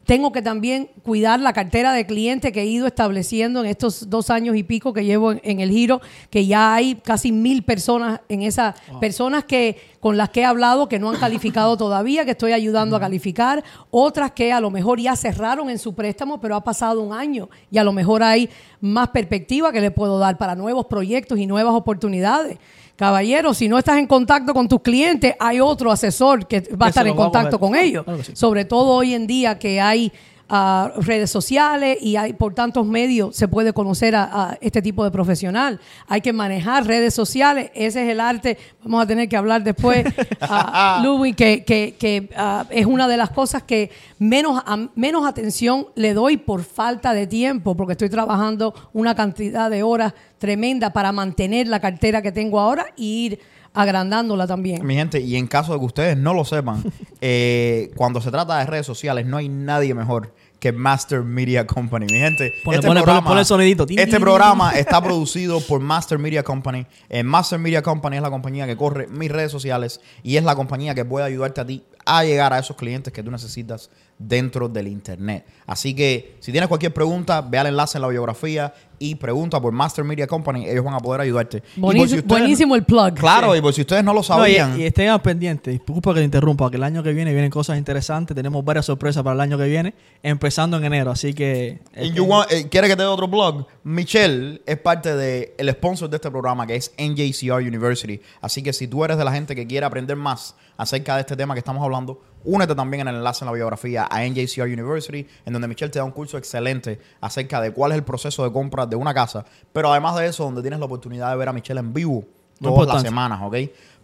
Tengo 0.06 0.32
que 0.32 0.42
también 0.42 0.90
cuidar 1.04 1.42
la 1.42 1.52
cartera 1.52 1.92
de 1.92 2.06
clientes 2.06 2.54
que 2.54 2.62
he 2.62 2.66
ido 2.66 2.88
estableciendo 2.88 3.60
en 3.60 3.66
estos 3.66 4.10
dos 4.10 4.30
años 4.30 4.56
y 4.56 4.64
pico 4.64 4.94
que 4.94 5.04
llevo 5.04 5.34
en, 5.34 5.42
en 5.44 5.60
el 5.60 5.70
giro, 5.70 6.00
que 6.30 6.46
ya 6.46 6.74
hay 6.74 6.96
casi 6.96 7.34
mil 7.34 7.64
personas 7.64 8.22
en 8.30 8.44
esas 8.44 8.76
personas 9.02 9.44
que 9.44 9.78
con 10.00 10.16
las 10.16 10.30
que 10.30 10.42
he 10.42 10.46
hablado 10.46 10.88
que 10.88 10.98
no 10.98 11.10
han 11.10 11.18
calificado 11.18 11.76
todavía, 11.78 12.24
que 12.24 12.32
estoy 12.32 12.54
ayudando 12.54 12.96
a 12.96 13.02
calificar, 13.02 13.66
otras 13.92 14.32
que 14.32 14.54
a 14.54 14.62
lo 14.62 14.72
mejor 14.72 15.02
ya 15.02 15.18
cerraron 15.18 15.70
en 15.70 15.80
su 15.80 15.94
préstamo, 15.94 16.40
pero 16.40 16.56
ha 16.56 16.64
pasado 16.64 17.02
un 17.02 17.12
año 17.12 17.50
y 17.70 17.80
a 17.80 17.84
lo 17.84 17.92
mejor 17.92 18.24
hay 18.24 18.50
más 18.80 19.10
perspectiva 19.10 19.74
que 19.74 19.82
le 19.82 19.92
puedo 19.92 20.20
dar 20.20 20.38
para 20.38 20.56
nuevos 20.56 20.86
proyectos 20.86 21.38
y 21.38 21.48
nuevas 21.48 21.74
oportunidades. 21.74 22.60
Caballero, 22.96 23.54
si 23.54 23.68
no 23.68 23.78
estás 23.78 23.98
en 23.98 24.08
contacto 24.08 24.54
con 24.54 24.68
tus 24.68 24.82
clientes, 24.82 25.36
hay 25.40 25.60
otro 25.60 25.92
asesor 25.92 26.48
que 26.48 26.62
va 26.82 26.88
a 26.88 26.90
estar 26.90 27.06
en 27.06 27.16
contacto 27.16 27.60
con 27.60 27.76
ellos. 27.76 28.04
Claro 28.04 28.20
que 28.20 28.26
sí. 28.26 28.36
Sobre 28.36 28.64
todo 28.66 28.94
hoy 28.94 29.14
en 29.14 29.28
día 29.28 29.60
que 29.60 29.82
hay 29.82 30.12
ah, 30.50 30.92
redes 30.98 31.30
sociales 31.32 31.98
y 32.02 32.16
hay 32.16 32.34
por 32.34 32.54
tantos 32.54 32.86
medios 32.86 33.36
se 33.36 33.48
puede 33.48 33.74
conocer 33.74 34.16
a, 34.16 34.24
a 34.52 34.58
este 34.62 34.82
tipo 34.82 35.04
de 35.04 35.12
profesional. 35.12 35.80
Hay 36.08 36.22
que 36.22 36.34
manejar 36.34 36.86
redes 36.86 37.14
sociales, 37.14 37.72
ese 37.74 38.04
es 38.06 38.10
el 38.12 38.20
arte. 38.20 38.58
Vamos 38.84 39.04
a 39.04 39.08
tener 39.08 39.28
que 39.30 39.38
hablar 39.38 39.64
después, 39.64 40.06
ah, 40.42 41.02
Louis, 41.04 41.36
que, 41.36 41.64
que- 41.64 41.96
que, 42.00 42.30
ah, 42.36 42.66
es 42.70 42.86
una 42.86 43.08
de 43.08 43.18
las 43.18 43.30
cosas 43.32 43.64
que 43.64 43.90
menos, 44.20 44.62
a- 44.66 44.88
menos 44.96 45.26
atención 45.28 45.88
le 45.96 46.14
doy 46.14 46.38
por 46.38 46.64
falta 46.64 47.14
de 47.14 47.28
tiempo, 47.28 47.76
porque 47.76 47.94
estoy 47.94 48.10
trabajando 48.10 48.74
una 48.94 49.16
cantidad 49.16 49.70
de 49.70 49.84
horas 49.84 50.14
tremenda 50.38 50.92
para 50.94 51.12
mantener 51.12 51.68
la 51.68 51.80
cartera 51.80 52.22
que 52.22 52.32
tengo 52.32 52.60
ahora 52.60 52.88
y 52.96 53.26
ir 53.26 53.40
agrandándola 53.76 54.48
también. 54.48 54.86
Mi 54.86 54.96
gente, 54.96 55.20
y 55.20 55.36
en 55.36 55.48
caso 55.48 55.74
de 55.74 55.80
que 55.80 55.86
ustedes 55.86 56.18
no 56.18 56.34
lo 56.34 56.46
sepan, 56.46 56.84
eh, 57.22 57.92
cuando 57.96 58.22
se 58.22 58.32
trata 58.32 58.58
de 58.60 58.66
redes 58.66 58.86
sociales, 58.86 59.26
no 59.26 59.38
hay 59.38 59.50
nadie 59.50 59.94
mejor 59.94 60.34
que 60.60 60.72
Master 60.72 61.22
Media 61.22 61.68
Company. 61.68 62.08
Mi 62.10 62.18
gente, 62.20 62.52
Pone- 62.64 62.78
este 62.78 62.88
pone- 62.88 63.02
programa, 63.04 63.28
pone 63.28 63.42
el 63.42 63.46
sonidito. 63.46 63.86
Tin, 63.86 64.00
este 64.00 64.20
programa 64.20 64.72
está 64.72 65.02
producido 65.04 65.60
por 65.60 65.80
Master 65.82 66.18
Media 66.18 66.42
Company. 66.44 66.86
Eh, 67.10 67.24
Master 67.24 67.60
Media 67.60 67.82
Company 67.84 68.16
es 68.16 68.22
la 68.24 68.32
compañía 68.32 68.66
que 68.66 68.76
corre 68.76 69.06
mis 69.08 69.30
redes 69.32 69.52
sociales 69.52 70.00
y 70.24 70.38
es 70.38 70.44
la 70.44 70.56
compañía 70.56 70.96
que 70.96 71.06
puede 71.06 71.26
ayudarte 71.26 71.62
a 71.62 71.66
ti 71.68 71.84
a 72.06 72.24
llegar 72.24 72.54
a 72.54 72.60
esos 72.60 72.76
clientes 72.76 73.12
que 73.12 73.24
tú 73.24 73.32
necesitas 73.32 73.90
dentro 74.18 74.70
del 74.70 74.88
internet. 74.88 75.46
Así 75.66 75.94
que 75.94 76.38
si 76.40 76.52
tienes 76.52 76.70
cualquier 76.70 76.94
pregunta, 76.94 77.42
ve 77.42 77.58
al 77.58 77.68
enlace 77.68 77.98
en 77.98 78.04
la 78.04 78.08
biografía 78.08 78.74
y 78.98 79.16
pregunta 79.16 79.60
por 79.60 79.74
Master 79.74 80.06
Media 80.06 80.26
Company. 80.26 80.70
Ellos 80.70 80.86
van 80.86 80.94
a 80.94 81.00
poder 81.00 81.20
ayudarte. 81.20 81.62
Si 81.74 81.82
Buenísimo, 81.82 82.20
ustedes- 82.20 82.26
buenísimo 82.26 82.76
el 82.76 82.84
plug. 82.86 83.16
Claro, 83.16 83.54
y 83.54 83.60
por 83.62 83.74
si 83.74 83.82
ustedes 83.82 84.06
no 84.06 84.14
lo 84.14 84.20
No, 84.20 84.22
y, 84.22 84.24
sabían. 84.56 84.80
y 84.80 84.86
estén 84.86 85.10
al 85.10 85.22
pendiente, 85.22 85.72
disculpa 85.72 86.14
que 86.14 86.20
te 86.22 86.26
interrumpa, 86.26 86.70
que 86.72 86.78
el 86.78 86.84
año 86.84 87.04
que 87.04 87.12
viene 87.12 87.34
vienen 87.34 87.50
cosas 87.52 87.78
interesantes, 87.78 88.34
tenemos 88.36 88.64
varias 88.64 88.86
sorpresas 88.86 89.22
para 89.22 89.34
el 89.34 89.42
año 89.42 89.58
que 89.58 89.66
viene, 89.66 89.94
empezando 90.24 90.78
en 90.78 90.86
enero, 90.86 91.12
así 91.12 91.34
que... 91.34 91.80
You 92.14 92.24
want- 92.26 92.48
eh, 92.52 92.70
¿Quiere 92.70 92.88
que 92.88 92.96
te 92.96 93.02
dé 93.02 93.08
otro 93.10 93.28
blog? 93.28 93.66
Michelle 93.84 94.62
es 94.66 94.78
parte 94.78 95.14
del 95.16 95.50
el 95.58 95.70
sponsor 95.72 96.10
de 96.10 96.16
este 96.16 96.32
programa 96.32 96.66
que 96.66 96.76
es 96.78 96.94
NJCR 96.98 97.62
University. 97.68 98.22
Así 98.40 98.64
que 98.64 98.72
si 98.72 98.88
tú 98.88 99.04
eres 99.04 99.18
de 99.18 99.26
la 99.26 99.34
gente 99.34 99.56
que 99.56 99.68
quiere 99.68 99.86
aprender 99.86 100.16
más 100.16 100.56
acerca 100.78 101.16
de 101.16 101.22
este 101.22 101.36
tema 101.38 101.54
que 101.54 101.60
estamos 101.60 101.82
hablando, 101.84 101.95
únete 102.44 102.76
también 102.76 103.02
en 103.02 103.08
el 103.10 103.16
enlace 103.16 103.44
en 103.44 103.48
la 103.48 103.54
biografía 103.54 104.08
a 104.10 104.24
NJCR 104.24 104.64
University, 104.64 105.28
en 105.46 105.54
donde 105.54 105.68
Michelle 105.68 105.92
te 105.92 106.00
da 106.00 106.06
un 106.06 106.12
curso 106.12 106.38
excelente 106.38 107.00
acerca 107.22 107.60
de 107.60 107.72
cuál 107.72 107.92
es 107.92 107.98
el 107.98 108.04
proceso 108.04 108.44
de 108.44 108.52
compra 108.52 108.86
de 108.86 108.96
una 108.96 109.14
casa. 109.14 109.46
Pero 109.74 109.92
además 109.92 110.16
de 110.16 110.28
eso, 110.28 110.44
donde 110.44 110.62
tienes 110.62 110.80
la 110.80 110.86
oportunidad 110.86 111.32
de 111.32 111.38
ver 111.38 111.50
a 111.50 111.54
Michelle 111.54 111.80
en 111.80 111.94
vivo 111.94 112.24
todas 112.62 112.88
las 112.88 113.02
semanas, 113.02 113.40
¿ok? 113.42 113.56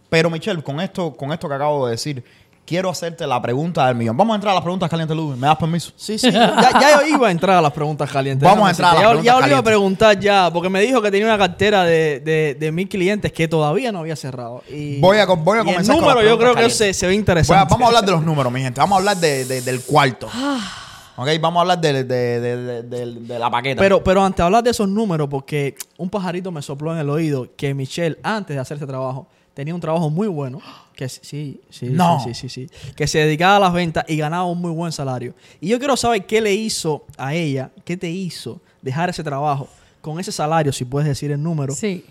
Pero 0.08 0.28
Michelle, 0.28 0.62
con 0.62 0.80
esto, 0.80 1.14
con 1.14 1.32
esto 1.32 1.48
que 1.48 1.54
acabo 1.54 1.86
de 1.86 1.92
decir, 1.92 2.22
quiero 2.64 2.88
hacerte 2.90 3.26
la 3.26 3.40
pregunta 3.42 3.86
del 3.86 3.96
millón. 3.96 4.16
Vamos 4.16 4.32
a 4.32 4.36
entrar 4.36 4.52
a 4.52 4.54
las 4.54 4.62
preguntas 4.62 4.88
calientes, 4.88 5.16
Luis. 5.16 5.36
¿Me 5.36 5.46
das 5.46 5.56
permiso? 5.56 5.92
Sí, 5.96 6.18
sí, 6.18 6.30
ya, 6.30 6.70
ya 6.80 7.00
yo 7.00 7.06
iba 7.14 7.28
a 7.28 7.30
entrar 7.30 7.56
a 7.56 7.60
las 7.60 7.72
preguntas 7.72 8.10
calientes. 8.10 8.48
Vamos 8.48 8.66
a 8.66 8.70
entrar 8.70 8.90
a 8.90 8.94
las. 8.94 9.02
Ya- 9.02 9.08
preguntas 9.10 9.24
Ya, 9.24 9.32
le 9.32 9.36
iba 9.36 9.38
a 9.38 9.40
calientes. 9.42 9.64
preguntar 9.70 10.20
ya, 10.20 10.50
porque 10.52 10.68
me 10.68 10.80
dijo 10.80 11.02
que 11.02 11.10
tenía 11.10 11.26
una 11.26 11.38
cartera 11.38 11.84
de, 11.84 12.20
de, 12.20 12.56
de 12.58 12.72
mil 12.72 12.88
clientes 12.88 13.32
que 13.32 13.48
todavía 13.48 13.92
no 13.92 13.98
había 14.00 14.16
cerrado. 14.16 14.62
Y, 14.70 15.00
Voy 15.00 15.18
a 15.18 15.26
voy 15.26 15.58
a 15.58 15.62
y 15.62 15.68
el 15.68 15.74
comenzar 15.74 15.96
con 15.96 16.04
las 16.06 16.14
número 16.14 16.28
yo 16.30 16.38
creo 16.38 16.54
que 16.54 16.70
se, 16.70 16.94
se 16.94 17.06
ve 17.06 17.14
interesante. 17.14 17.66
vamos 17.68 17.84
a 17.84 17.88
hablar 17.88 18.04
de 18.04 18.12
los 18.12 18.22
números, 18.24 18.52
mi 18.52 18.60
gente. 18.62 18.80
Vamos 18.80 18.96
a 18.96 18.98
hablar 19.00 19.16
de- 19.16 19.44
de- 19.44 19.62
del 19.62 19.82
cuarto. 19.82 20.28
Ah. 20.32 20.78
Ok, 21.14 21.28
vamos 21.42 21.58
a 21.58 21.60
hablar 21.60 21.78
de, 21.80 21.92
de- 21.92 22.04
de- 22.04 22.40
de- 22.40 22.82
de- 22.84 23.06
de 23.20 23.38
la 23.38 23.50
paqueta. 23.50 23.78
Pero, 23.82 24.02
pero 24.02 24.24
antes 24.24 24.38
de 24.38 24.44
hablar 24.44 24.62
de 24.64 24.70
esos 24.70 24.88
números, 24.88 25.28
porque 25.30 25.74
un 25.98 26.08
pajarito 26.08 26.50
me 26.50 26.62
sopló 26.62 26.90
en 26.94 26.98
el 27.00 27.10
oído 27.10 27.48
que 27.54 27.74
Michelle, 27.74 28.18
antes 28.22 28.56
de 28.56 28.60
hacer 28.60 28.76
este 28.76 28.86
trabajo, 28.86 29.26
tenía 29.54 29.74
un 29.74 29.80
trabajo 29.80 30.10
muy 30.10 30.28
bueno. 30.28 30.60
Que 30.94 31.08
sí, 31.08 31.20
sí, 31.22 31.60
sí, 31.70 31.86
No. 31.90 32.20
sí, 32.22 32.34
sí, 32.34 32.48
sí, 32.48 32.68
sí. 32.68 32.92
Que 32.94 33.06
se 33.06 33.18
dedicaba 33.18 33.56
a 33.56 33.60
las 33.60 33.72
ventas 33.72 34.04
y 34.08 34.16
ganaba 34.16 34.44
un 34.44 34.60
muy 34.60 34.70
buen 34.72 34.92
salario. 34.92 35.34
Y 35.60 35.68
yo 35.68 35.78
quiero 35.78 35.96
saber 35.96 36.26
qué 36.26 36.40
le 36.40 36.54
hizo 36.54 37.04
a 37.16 37.34
ella, 37.34 37.70
qué 37.84 37.96
te 37.96 38.10
hizo 38.10 38.60
dejar 38.82 39.10
ese 39.10 39.22
trabajo 39.24 39.68
con 40.00 40.18
ese 40.20 40.32
salario, 40.32 40.72
si 40.72 40.84
puedes 40.84 41.08
decir 41.08 41.30
el 41.30 41.42
número, 41.42 41.72
Sí. 41.74 42.04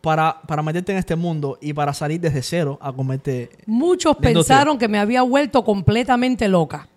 para, 0.00 0.40
para 0.46 0.62
meterte 0.62 0.92
en 0.92 0.98
este 0.98 1.16
mundo 1.16 1.58
y 1.60 1.72
para 1.72 1.92
salir 1.94 2.20
desde 2.20 2.42
cero 2.42 2.78
a 2.80 2.92
comerte. 2.92 3.50
Muchos 3.66 4.16
pensaron 4.16 4.78
que 4.78 4.86
me 4.88 4.98
había 4.98 5.22
vuelto 5.22 5.64
completamente 5.64 6.46
loca. 6.48 6.88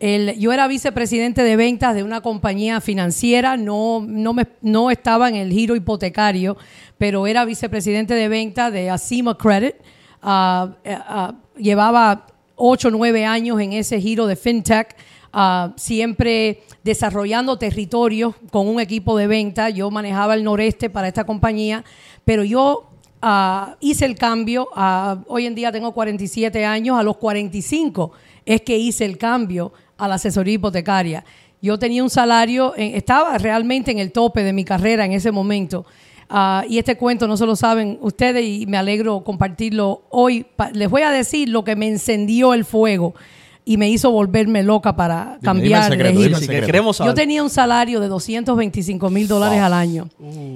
El- 0.00 0.38
yo 0.38 0.52
era 0.52 0.66
vicepresidente 0.68 1.42
de 1.42 1.56
ventas 1.56 1.94
de 1.94 2.02
una 2.02 2.20
compañía 2.20 2.80
financiera, 2.80 3.56
no, 3.56 4.04
no, 4.06 4.32
me, 4.34 4.46
no 4.60 4.90
estaba 4.90 5.28
en 5.28 5.36
el 5.36 5.50
giro 5.52 5.76
hipotecario, 5.76 6.56
pero 6.98 7.26
era 7.26 7.44
vicepresidente 7.44 8.14
de 8.14 8.28
ventas 8.28 8.72
de 8.72 8.90
Acima 8.90 9.36
Credit. 9.38 9.74
Eh, 9.76 9.80
ah, 10.22 11.34
llevaba 11.56 12.26
8 12.56 12.88
o 12.88 12.90
9 12.90 13.24
años 13.24 13.60
en 13.60 13.72
ese 13.72 14.00
giro 14.00 14.26
de 14.26 14.36
fintech, 14.36 14.96
ah, 15.32 15.72
siempre 15.76 16.62
desarrollando 16.82 17.56
territorios 17.56 18.34
con 18.50 18.68
un 18.68 18.80
equipo 18.80 19.16
de 19.16 19.26
venta. 19.26 19.70
Yo 19.70 19.90
manejaba 19.90 20.34
el 20.34 20.44
noreste 20.44 20.90
para 20.90 21.08
esta 21.08 21.24
compañía, 21.24 21.84
pero 22.24 22.42
yo 22.44 22.90
ah, 23.22 23.76
hice 23.80 24.04
el 24.06 24.16
cambio. 24.16 24.68
ah, 24.74 25.18
hoy 25.28 25.46
en 25.46 25.54
día 25.54 25.70
tengo 25.72 25.92
47 25.92 26.64
años, 26.64 26.98
a 26.98 27.02
los 27.02 27.16
45 27.16 28.12
es 28.46 28.60
que 28.60 28.76
hice 28.76 29.06
el 29.06 29.16
cambio 29.16 29.72
a 29.98 30.08
la 30.08 30.14
asesoría 30.16 30.54
hipotecaria. 30.54 31.24
Yo 31.62 31.78
tenía 31.78 32.02
un 32.02 32.10
salario, 32.10 32.74
estaba 32.76 33.38
realmente 33.38 33.90
en 33.90 33.98
el 33.98 34.12
tope 34.12 34.42
de 34.42 34.52
mi 34.52 34.64
carrera 34.64 35.04
en 35.04 35.12
ese 35.12 35.30
momento. 35.30 35.86
Ah, 36.28 36.64
y 36.68 36.78
este 36.78 36.96
cuento 36.96 37.26
no 37.28 37.36
se 37.36 37.46
lo 37.46 37.54
saben 37.56 37.98
ustedes 38.00 38.44
y 38.44 38.66
me 38.66 38.76
alegro 38.76 39.22
compartirlo 39.24 40.02
hoy. 40.10 40.46
Les 40.72 40.88
voy 40.90 41.02
a 41.02 41.10
decir 41.10 41.48
lo 41.48 41.64
que 41.64 41.76
me 41.76 41.86
encendió 41.88 42.54
el 42.54 42.64
fuego 42.64 43.14
y 43.66 43.78
me 43.78 43.88
hizo 43.88 44.10
volverme 44.10 44.62
loca 44.62 44.94
para 44.94 45.38
cambiar 45.42 45.84
dime 45.84 45.86
el 45.86 45.92
secreto, 45.92 46.18
de 46.18 46.24
dime 46.24 46.36
el 46.36 46.42
secreto. 46.62 47.04
Yo 47.06 47.14
tenía 47.14 47.42
un 47.42 47.48
salario 47.48 47.98
de 48.00 48.08
225 48.08 49.08
mil 49.08 49.26
dólares 49.26 49.56
Wow. 49.58 49.64
al 49.66 49.72
año. 49.72 50.08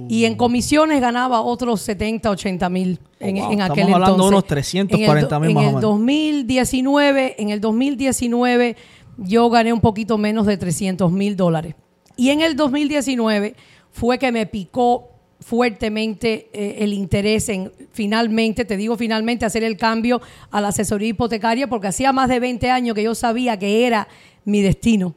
Y 0.09 0.24
en 0.26 0.36
comisiones 0.36 1.01
ganaba 1.01 1.41
otros 1.41 1.80
70, 1.80 2.28
80 2.30 2.68
mil 2.68 2.99
en, 3.20 3.39
Oh, 3.39 3.45
wow. 3.45 3.53
en 3.53 3.62
aquel 3.62 3.78
Estamos 3.78 3.95
hablando 3.95 4.07
de 4.07 4.12
entonces. 4.12 4.28
unos 4.32 4.47
340 4.47 5.41
mil 5.41 5.49
En 5.51 5.55
más 5.55 5.62
el, 5.64 5.68
o 5.68 5.72
menos. 5.72 5.82
2019, 5.82 7.34
en 7.39 7.51
el 7.51 7.61
2019 7.61 8.76
yo 9.19 9.51
gané 9.51 9.73
un 9.73 9.81
poquito 9.81 10.16
menos 10.16 10.47
de 10.47 10.57
300 10.57 11.12
mil 11.12 11.37
dólares. 11.37 11.75
Y 12.16 12.31
en 12.31 12.41
el 12.41 12.57
2019 12.57 13.55
fue 13.91 14.19
que 14.19 14.33
me 14.33 14.47
picó 14.47 15.11
fuertemente 15.41 16.51
eh, 16.53 16.77
el 16.81 16.93
interés 16.93 17.49
en 17.49 17.73
finalmente, 17.93 18.64
te 18.64 18.77
digo 18.77 18.97
finalmente, 18.97 19.45
hacer 19.45 19.62
el 19.64 19.77
cambio 19.77 20.21
a 20.51 20.61
la 20.61 20.69
asesoría 20.69 21.09
hipotecaria 21.09 21.69
porque 21.69 21.89
hacía 21.89 22.12
más 22.12 22.29
de 22.29 22.41
20 22.41 22.71
años 22.71 22.95
que 22.95 23.03
yo 23.03 23.14
sabía 23.14 23.59
que 23.59 23.87
era 23.87 24.09
mi 24.45 24.62
destino 24.62 25.14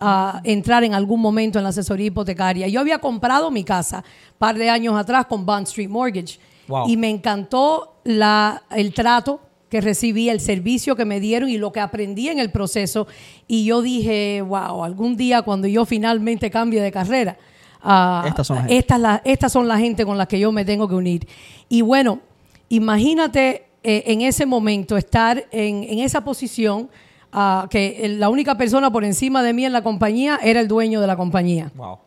a 0.00 0.40
entrar 0.44 0.82
en 0.84 0.94
algún 0.94 1.20
momento 1.20 1.58
en 1.58 1.62
la 1.64 1.70
asesoría 1.70 2.06
hipotecaria. 2.06 2.68
Yo 2.68 2.80
había 2.80 2.98
comprado 2.98 3.50
mi 3.50 3.64
casa 3.64 3.98
un 4.32 4.38
par 4.38 4.58
de 4.58 4.68
años 4.68 4.94
atrás 4.96 5.26
con 5.26 5.46
Bond 5.46 5.66
Street 5.66 5.88
Mortgage 5.88 6.38
Wow. 6.68 6.88
y 6.88 6.96
me 6.96 7.10
encantó 7.10 7.96
la, 8.04 8.62
el 8.70 8.94
trato 8.94 9.40
que 9.72 9.80
recibí, 9.80 10.28
el 10.28 10.38
servicio 10.38 10.94
que 10.96 11.06
me 11.06 11.18
dieron 11.18 11.48
y 11.48 11.56
lo 11.56 11.72
que 11.72 11.80
aprendí 11.80 12.28
en 12.28 12.38
el 12.38 12.50
proceso. 12.50 13.06
Y 13.48 13.64
yo 13.64 13.80
dije, 13.80 14.42
wow, 14.42 14.84
algún 14.84 15.16
día 15.16 15.40
cuando 15.40 15.66
yo 15.66 15.86
finalmente 15.86 16.50
cambie 16.50 16.82
de 16.82 16.92
carrera, 16.92 17.38
ah, 17.82 18.22
Estas 18.28 18.46
son 18.46 18.56
la 18.56 18.62
gente. 18.64 18.76
estas, 18.76 19.00
la- 19.00 19.22
estas 19.24 19.50
son 19.50 19.66
la 19.66 19.78
gente 19.78 20.04
con 20.04 20.18
las 20.18 20.28
que 20.28 20.38
yo 20.38 20.52
me 20.52 20.66
tengo 20.66 20.86
que 20.86 20.94
unir. 20.94 21.26
Y 21.70 21.80
bueno, 21.80 22.20
imagínate 22.68 23.64
eh, 23.82 24.02
en 24.06 24.20
ese 24.20 24.44
momento 24.46 24.96
estar 24.96 25.44
en, 25.50 25.84
en 25.84 25.98
esa 26.00 26.22
posición, 26.22 26.90
ah, 27.32 27.66
que 27.70 28.14
la 28.18 28.28
única 28.28 28.56
persona 28.56 28.90
por 28.92 29.04
encima 29.04 29.42
de 29.42 29.52
mí 29.52 29.64
en 29.64 29.72
la 29.72 29.82
compañía 29.82 30.38
era 30.42 30.60
el 30.60 30.68
dueño 30.68 31.00
de 31.00 31.06
la 31.06 31.16
compañía. 31.16 31.72
Wow. 31.74 31.98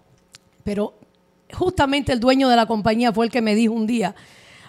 Pero 0.63 0.93
justamente 1.53 2.11
el 2.11 2.19
dueño 2.19 2.47
de 2.49 2.55
la 2.55 2.65
compañía 2.65 3.11
fue 3.11 3.25
el 3.25 3.31
que 3.31 3.41
me 3.41 3.55
dijo 3.55 3.73
un 3.73 3.87
día, 3.87 4.15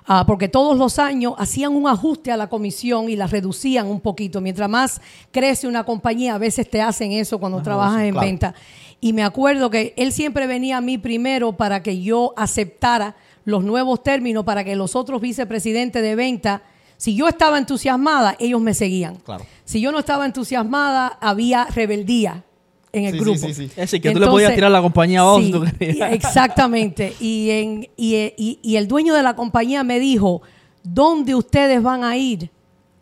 ah, 0.07 0.25
porque 0.27 0.49
todos 0.49 0.77
los 0.77 0.99
años 0.99 1.35
hacían 1.39 1.75
un 1.75 1.87
ajuste 1.87 2.33
a 2.33 2.37
la 2.37 2.49
comisión 2.49 3.09
y 3.09 3.17
la 3.17 3.27
reducían 3.27 3.87
un 3.87 4.01
poquito. 4.01 4.41
Mientras 4.41 4.69
más 4.69 5.01
crece 5.31 5.69
una 5.69 5.85
compañía, 5.85 6.35
a 6.35 6.39
veces 6.39 6.69
te 6.71 6.81
hacen 6.81 7.13
eso 7.13 7.39
cuando 7.39 7.63
trabajas 7.63 8.03
en 8.03 8.13
claro. 8.13 8.27
venta. 8.27 8.55
Y 9.01 9.13
me 9.13 9.23
acuerdo 9.23 9.71
que 9.71 9.93
él 9.97 10.13
siempre 10.13 10.47
venía 10.47 10.79
a 10.79 10.81
mí 10.81 10.99
primero 10.99 11.53
para 11.53 11.83
que 11.83 12.01
yo 12.01 12.33
aceptara 12.37 13.17
los 13.45 13.63
nuevos 13.63 14.03
términos, 14.03 14.45
para 14.45 14.65
que 14.65 14.75
los 14.75 14.97
otros 14.97 15.21
vicepresidentes 15.21 16.03
de 16.03 16.17
venta, 16.17 16.63
si 16.97 17.15
yo 17.15 17.29
estaba 17.29 17.59
entusiasmada, 17.59 18.37
ellos 18.39 18.61
me 18.61 18.75
seguían. 18.75 19.17
Claro. 19.17 19.45
Si 19.65 19.81
yo 19.81 19.93
no 19.93 19.99
estaba 19.99 20.27
entusiasmada, 20.27 21.19
había 21.21 21.67
rebeldía 21.67 22.46
en 22.99 23.05
el 23.07 23.13
Sí, 23.13 23.19
sí, 23.19 23.25
grupo. 23.25 23.39
sí, 23.47 23.55
sí. 23.55 23.65
Es 23.65 23.77
decir, 23.77 24.01
que 24.01 24.11
tú 24.13 24.19
le 24.21 24.27
podías 24.27 24.55
tirar 24.55 24.71
la 24.71 24.81
compañía 24.83 25.23
si 25.39 25.53
sí, 25.53 25.99
Exactamente. 26.11 27.15
Y, 27.21 27.51
en- 27.51 27.89
y, 27.97 28.15
y- 28.37 28.59
y 28.63 28.77
el 28.77 28.89
dueño 28.89 29.15
de 29.15 29.23
la 29.23 29.35
compañía 29.37 29.83
me 29.85 29.99
dijo, 29.99 30.43
¿dónde 30.83 31.35
ustedes 31.35 31.83
van 31.83 32.05
a 32.05 32.17
ir 32.17 32.51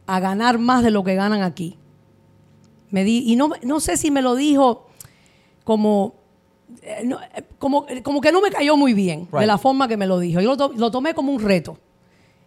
a 0.06 0.20
ganar 0.20 0.58
más 0.58 0.82
de 0.82 0.90
lo 0.90 1.02
que 1.04 1.14
ganan 1.14 1.42
aquí? 1.42 1.76
Me 2.90 3.04
di, 3.04 3.24
y 3.26 3.36
no, 3.36 3.50
no 3.62 3.80
sé 3.80 3.96
si 3.96 4.10
me 4.10 4.22
lo 4.22 4.34
dijo 4.36 4.86
como, 5.64 6.14
eh, 6.82 7.02
no, 7.04 7.18
eh, 7.20 7.42
como, 7.58 7.86
como 8.02 8.20
que 8.20 8.30
no 8.30 8.40
me 8.40 8.50
cayó 8.50 8.76
muy 8.76 8.94
bien 8.94 9.28
de 9.32 9.46
la 9.46 9.58
forma 9.58 9.88
que 9.88 9.96
me 9.96 10.06
lo 10.06 10.18
dijo. 10.18 10.40
Yo 10.40 10.50
lo, 10.50 10.56
to- 10.56 10.72
lo 10.76 10.90
tomé 10.90 11.14
como 11.14 11.32
un 11.32 11.40
reto. 11.42 11.78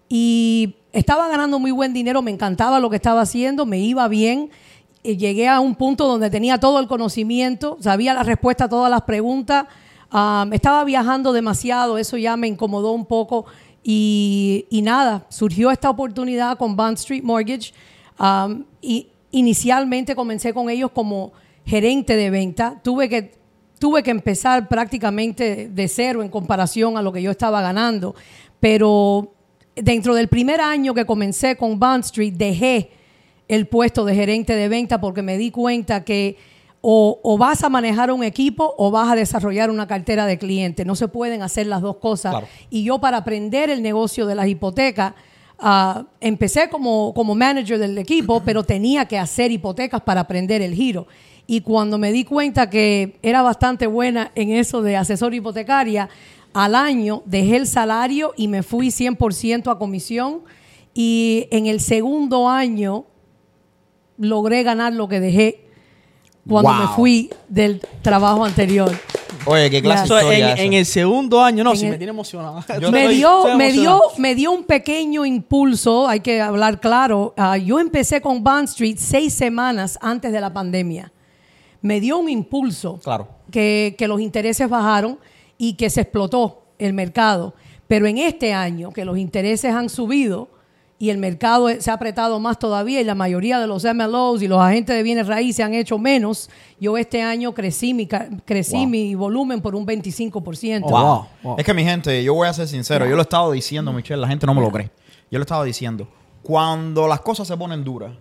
Y 0.10 0.76
estaba 0.94 1.28
ganando 1.28 1.60
muy 1.60 1.72
buen 1.72 1.92
dinero, 1.94 2.22
me 2.22 2.32
encantaba 2.32 2.80
lo 2.80 2.90
que 2.90 2.96
estaba 2.96 3.22
haciendo, 3.22 3.66
me 3.66 3.80
iba 3.80 4.08
bien. 4.08 4.50
Llegué 5.16 5.48
a 5.48 5.60
un 5.62 5.76
punto 5.76 6.08
donde 6.08 6.30
tenía 6.30 6.60
todo 6.60 6.80
el 6.80 6.88
conocimiento, 6.88 7.78
sabía 7.80 8.14
la 8.14 8.24
respuesta 8.24 8.66
a 8.66 8.70
todas 8.70 8.92
las 8.92 9.04
preguntas. 9.04 9.68
Estaba 10.52 10.84
viajando 10.84 11.32
demasiado, 11.32 11.98
eso 11.98 12.18
ya 12.18 12.36
me 12.36 12.48
incomodó 12.48 12.92
un 12.92 13.06
poco. 13.06 13.46
Y, 13.84 14.66
nada, 14.84 15.26
surgió 15.30 15.72
esta 15.72 15.90
oportunidad 15.90 16.58
con 16.58 16.76
Bond 16.76 16.98
Street 16.98 17.24
Mortgage. 17.24 17.74
Y 18.82 19.08
inicialmente 19.32 20.16
comencé 20.16 20.54
con 20.54 20.70
ellos 20.70 20.92
como 20.92 21.32
gerente 21.66 22.16
de 22.16 22.30
venta. 22.30 22.82
Tuve 22.84 23.08
que 23.08 23.38
tuve 23.80 24.02
que 24.02 24.10
empezar 24.10 24.68
prácticamente 24.68 25.70
de 25.70 25.88
cero 25.88 26.24
en 26.24 26.30
comparación 26.30 26.98
a 26.98 27.02
lo 27.02 27.14
que 27.14 27.22
yo 27.22 27.32
estaba 27.32 27.62
ganando. 27.62 28.16
Pero 28.60 29.34
dentro 29.76 30.16
del 30.16 30.28
primer 30.28 30.60
año 30.60 30.94
que 30.94 31.06
comencé 31.06 31.56
con 31.56 31.80
Bond 31.80 32.04
Street, 32.06 32.34
dejé 32.34 32.90
el 33.48 33.68
puesto 33.68 34.06
de 34.06 34.16
gerente 34.16 34.56
de 34.56 34.68
venta 34.68 35.00
porque 35.00 35.22
me 35.22 35.38
di 35.38 35.52
cuenta 35.52 36.04
que 36.04 36.38
o, 36.82 37.20
o 37.24 37.38
vas 37.38 37.64
a 37.64 37.70
manejar 37.70 38.12
un 38.12 38.24
equipo 38.24 38.76
o 38.78 38.92
vas 38.92 39.12
a 39.12 39.16
desarrollar 39.16 39.70
una 39.70 39.88
cartera 39.88 40.26
de 40.26 40.38
clientes. 40.38 40.86
No 40.86 40.96
se 40.96 41.08
pueden 41.08 41.42
hacer 41.42 41.68
las 41.68 41.82
dos 41.82 41.98
cosas. 41.98 42.32
Claro. 42.32 42.48
Y 42.70 42.84
yo 42.84 43.00
para 43.00 43.18
aprender 43.18 43.70
el 43.70 43.82
negocio 43.82 44.26
de 44.26 44.36
las 44.36 44.48
hipotecas, 44.48 45.14
ah, 45.60 46.06
empecé 46.22 46.70
como, 46.70 47.14
como 47.14 47.36
manager 47.36 47.80
del 47.80 47.98
equipo, 47.98 48.42
pero 48.46 48.64
tenía 48.64 49.06
que 49.06 49.18
hacer 49.18 49.52
hipotecas 49.52 50.02
para 50.02 50.22
aprender 50.22 50.62
el 50.62 50.74
giro. 50.74 51.08
Y 51.48 51.62
cuando 51.62 51.98
me 51.98 52.12
di 52.12 52.26
cuenta 52.26 52.70
que 52.70 53.18
era 53.24 53.42
bastante 53.42 53.88
buena 53.88 54.32
en 54.36 54.52
eso 54.52 54.82
de 54.82 54.98
asesor 54.98 55.34
hipotecaria, 55.34 56.10
al 56.54 56.76
año 56.76 57.24
dejé 57.26 57.56
el 57.56 57.68
salario 57.68 58.34
y 58.36 58.48
me 58.48 58.64
fui 58.64 58.88
100% 58.88 59.72
a 59.72 59.78
comisión. 59.78 60.42
Y 60.94 61.48
en 61.52 61.68
el 61.68 61.80
segundo 61.80 62.50
año 62.50 63.06
logré 64.18 64.64
ganar 64.64 64.94
lo 64.94 65.08
que 65.08 65.20
dejé 65.20 65.66
cuando 66.48 66.72
Wow. 66.72 66.80
me 66.82 66.88
fui 66.96 67.30
del 67.50 67.82
trabajo 68.02 68.44
anterior. 68.46 68.92
Oye, 69.46 69.70
qué 69.70 69.82
clase 69.82 70.00
en, 70.00 70.04
historia 70.20 70.54
esa? 70.54 70.64
en 70.64 70.74
el 70.74 70.86
segundo 70.86 71.42
año, 71.42 71.64
no, 71.64 71.72
En 71.72 71.78
si 71.78 71.86
el- 71.86 71.92
me 71.92 71.98
tiene 71.98 72.12
emocionado. 72.12 72.64
Yo 72.82 72.92
me, 72.92 73.04
estoy- 73.04 73.16
dio, 73.18 73.38
estoy 73.40 73.58
me, 73.58 73.72
dio, 73.72 74.02
me 74.18 74.36
dio 74.36 74.52
un 74.52 74.64
pequeño 74.64 75.26
impulso, 75.26 76.08
hay 76.08 76.20
que 76.22 76.42
hablar 76.42 76.80
claro. 76.80 77.34
Ah, 77.38 77.58
yo 77.58 77.80
empecé 77.80 78.20
con 78.22 78.44
Bond 78.44 78.68
Street 78.70 78.98
seis 79.00 79.34
semanas 79.34 79.98
antes 80.02 80.32
de 80.32 80.42
la 80.42 80.52
pandemia. 80.52 81.12
Me 81.82 82.02
dio 82.02 82.18
un 82.18 82.28
impulso 82.30 83.00
Claro. 83.04 83.28
que, 83.52 83.96
que 83.98 84.08
los 84.08 84.20
intereses 84.20 84.68
bajaron 84.70 85.20
y 85.58 85.74
que 85.74 85.90
se 85.90 86.02
explotó 86.02 86.64
el 86.80 86.94
mercado. 86.94 87.54
Pero 87.88 88.06
en 88.08 88.18
este 88.18 88.54
año, 88.54 88.92
que 88.92 89.06
los 89.06 89.18
intereses 89.18 89.74
han 89.74 89.88
subido 89.90 90.50
y 91.00 91.10
el 91.12 91.18
mercado 91.20 91.70
se 91.80 91.92
ha 91.92 91.94
apretado 91.94 92.40
más 92.40 92.58
todavía 92.58 93.00
y 93.00 93.04
la 93.04 93.14
mayoría 93.14 93.60
de 93.60 93.68
los 93.68 93.84
MLOs 93.84 94.42
y 94.42 94.48
los 94.48 94.60
agentes 94.60 94.96
de 94.96 95.04
bienes 95.04 95.28
raíces 95.28 95.64
han 95.64 95.74
hecho 95.76 96.00
menos, 96.00 96.50
yo 96.80 96.98
este 96.98 97.22
año 97.22 97.54
crecí 97.54 97.94
mi, 97.94 98.08
crecí 98.08 98.78
Wow. 98.78 98.88
mi 98.88 99.14
volumen 99.16 99.62
por 99.62 99.76
un 99.76 99.86
25%. 99.86 100.82
Oh, 100.86 100.90
wow, 100.90 101.26
wow. 101.44 101.56
Es 101.58 101.64
que 101.66 101.74
mi 101.74 101.84
gente, 101.84 102.24
yo 102.24 102.34
voy 102.34 102.48
a 102.48 102.54
ser 102.54 102.68
sincero, 102.68 103.06
yo 103.06 103.12
lo 103.16 103.22
he 103.22 103.24
estado 103.24 103.52
diciendo, 103.52 103.94
Michelle, 103.94 104.20
la 104.22 104.28
gente 104.28 104.46
no 104.48 104.54
me 104.56 104.62
lo 104.62 104.72
cree. 104.72 104.90
Yo 105.30 105.38
lo 105.38 105.40
he 105.40 105.44
estado 105.44 105.64
diciendo. 105.64 106.08
Cuando 106.42 107.08
las 107.08 107.20
cosas 107.22 107.48
se 107.48 107.56
ponen 107.58 107.84
duras, 107.84 108.12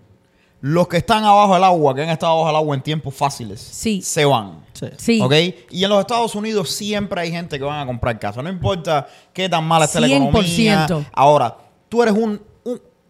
los 0.61 0.89
que 0.89 0.97
están 0.97 1.23
abajo 1.25 1.55
del 1.55 1.65
agua, 1.65 1.95
que 1.95 2.03
han 2.03 2.09
estado 2.09 2.33
abajo 2.33 2.47
del 2.49 2.57
agua 2.57 2.75
en 2.77 2.83
tiempos 2.83 3.15
fáciles, 3.15 3.61
Sí. 3.61 4.03
se 4.03 4.25
van. 4.25 4.65
Sí. 4.97 5.21
¿Ok? 5.23 5.33
Y 5.71 5.85
en 5.85 5.89
los 5.91 6.01
Estados 6.01 6.35
Unidos 6.35 6.71
siempre 6.71 7.21
hay 7.21 7.31
gente 7.31 7.59
que 7.59 7.65
van 7.65 7.79
a 7.81 7.87
comprar 7.87 8.19
casa. 8.19 8.43
No 8.43 8.49
importa 8.51 9.07
qué 9.33 9.49
tan 9.49 9.65
mala 9.65 9.85
esté 9.85 10.01
la 10.01 10.09
economía. 10.09 10.87
100%. 10.89 11.07
Ahora, 11.13 11.57
tú 11.89 12.03
eres 12.03 12.15
un, 12.15 12.41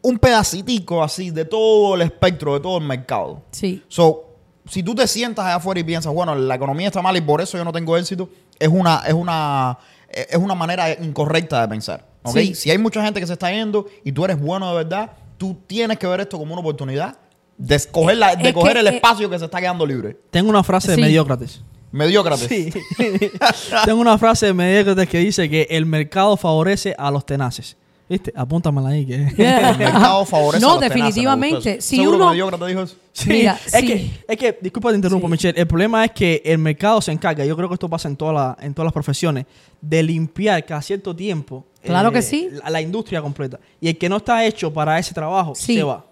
un, 0.09 0.19
pedacitico 0.19 1.03
así 1.03 1.31
de 1.31 1.45
todo 1.45 1.95
el 1.95 2.03
espectro, 2.03 2.55
de 2.55 2.61
todo 2.61 2.79
el 2.79 2.85
mercado. 2.85 3.43
Sí. 3.51 3.83
So, 3.89 4.25
si 4.69 4.83
tú 4.83 4.95
te 4.95 5.07
sientas 5.07 5.45
allá 5.45 5.57
afuera 5.57 5.81
y 5.81 5.85
piensas, 5.85 6.13
bueno, 6.13 6.35
la 6.35 6.55
economía 6.55 6.87
está 6.89 7.03
mal 7.03 7.17
y 7.17 7.21
por 7.21 7.41
eso 7.41 7.57
yo 7.57 7.65
no 7.65 7.73
tengo 7.73 7.97
éxito, 7.97 8.29
es 8.59 8.69
una, 8.69 9.03
es 9.07 9.15
una, 9.15 9.79
es 10.09 10.37
una 10.37 10.55
manera 10.55 10.91
incorrecta 10.93 11.61
de 11.63 11.69
pensar. 11.69 12.07
Sí. 12.33 12.55
Si 12.55 12.71
hay 12.71 12.79
mucha 12.79 13.03
gente 13.05 13.21
que 13.21 13.27
se 13.27 13.35
está 13.35 13.51
yendo 13.53 13.87
y 14.05 14.11
tú 14.13 14.25
eres 14.25 14.41
bueno 14.41 14.69
de 14.71 14.77
verdad, 14.85 15.13
tú 15.39 15.59
tienes 15.67 15.99
que 15.99 16.07
ver 16.07 16.21
esto 16.21 16.39
como 16.39 16.53
una 16.55 16.61
oportunidad 16.61 17.17
de 17.57 17.75
escoger, 17.77 18.17
la- 18.17 18.35
de 18.35 18.49
Es 18.49 18.55
coger 18.55 18.75
que, 18.75 18.81
el 18.81 18.87
eh, 18.89 18.97
espacio 18.97 19.31
que 19.31 19.39
se 19.39 19.45
está 19.45 19.61
quedando 19.61 19.87
libre. 19.87 20.17
Tengo 20.31 20.51
una 20.51 20.65
frase 20.65 20.91
de 20.91 20.97
Sí. 20.97 21.01
Mediócrates. 21.03 21.63
Mediócrates. 21.93 22.49
Sí. 22.49 22.73
Tengo 23.85 24.01
una 24.01 24.19
frase 24.19 24.47
de 24.47 24.53
Mediócrates 24.55 25.09
que 25.09 25.19
dice 25.19 25.49
que 25.49 25.67
el 25.71 25.87
mercado 25.87 26.37
favorece 26.37 26.95
a 26.99 27.11
los 27.11 27.25
tenaces. 27.25 27.77
¿Viste? 28.09 28.33
Apúntamela 28.37 28.91
ahí. 28.91 29.05
Que... 29.05 29.15
El 29.39 29.79
mercado 29.79 30.25
favorece 30.25 30.63
No, 30.65 30.73
a 30.73 30.75
los 30.75 30.81
tenaces, 30.81 30.95
definitivamente. 31.05 31.81
Si 31.81 31.97
¿Seguro 31.97 32.17
uno- 32.17 32.25
que 32.27 32.31
Mediócrates 32.31 32.69
dijo 32.69 32.83
eso? 32.83 32.97
Sí, 33.13 33.29
Mira, 33.31 33.59
es, 33.67 33.73
sí. 33.73 33.87
que, 33.87 34.11
es 34.29 34.37
que, 34.39 34.59
disculpa 34.61 34.91
te 34.91 34.97
interrumpo, 34.97 35.27
Sí. 35.27 35.31
Michelle. 35.33 35.61
El 35.61 35.67
problema 35.67 36.05
es 36.05 36.13
que 36.13 36.43
el 36.45 36.59
mercado 36.59 37.01
se 37.01 37.11
encarga, 37.11 37.45
yo 37.45 37.57
creo 37.57 37.67
que 37.69 37.75
esto 37.75 37.89
pasa 37.89 38.09
en, 38.09 38.17
toda 38.17 38.33
la- 38.33 38.57
en 38.61 38.75
todas 38.75 38.85
las 38.87 38.93
profesiones, 38.93 39.47
de 39.81 40.03
limpiar 40.03 40.65
cada 40.65 40.83
cierto 40.83 41.17
tiempo 41.17 41.65
eh, 41.83 41.87
Claro 41.89 42.13
que 42.13 42.23
sí. 42.23 42.49
la, 42.63 42.71
la 42.71 42.81
industria 42.81 43.21
completa. 43.23 43.59
Y 43.81 43.89
el 43.89 43.99
que 43.99 44.09
no 44.09 44.19
está 44.19 44.45
hecho 44.45 44.73
para 44.73 44.99
ese 44.99 45.13
trabajo 45.15 45.55
Sí. 45.55 45.75
se 45.77 45.83
va. 45.83 46.05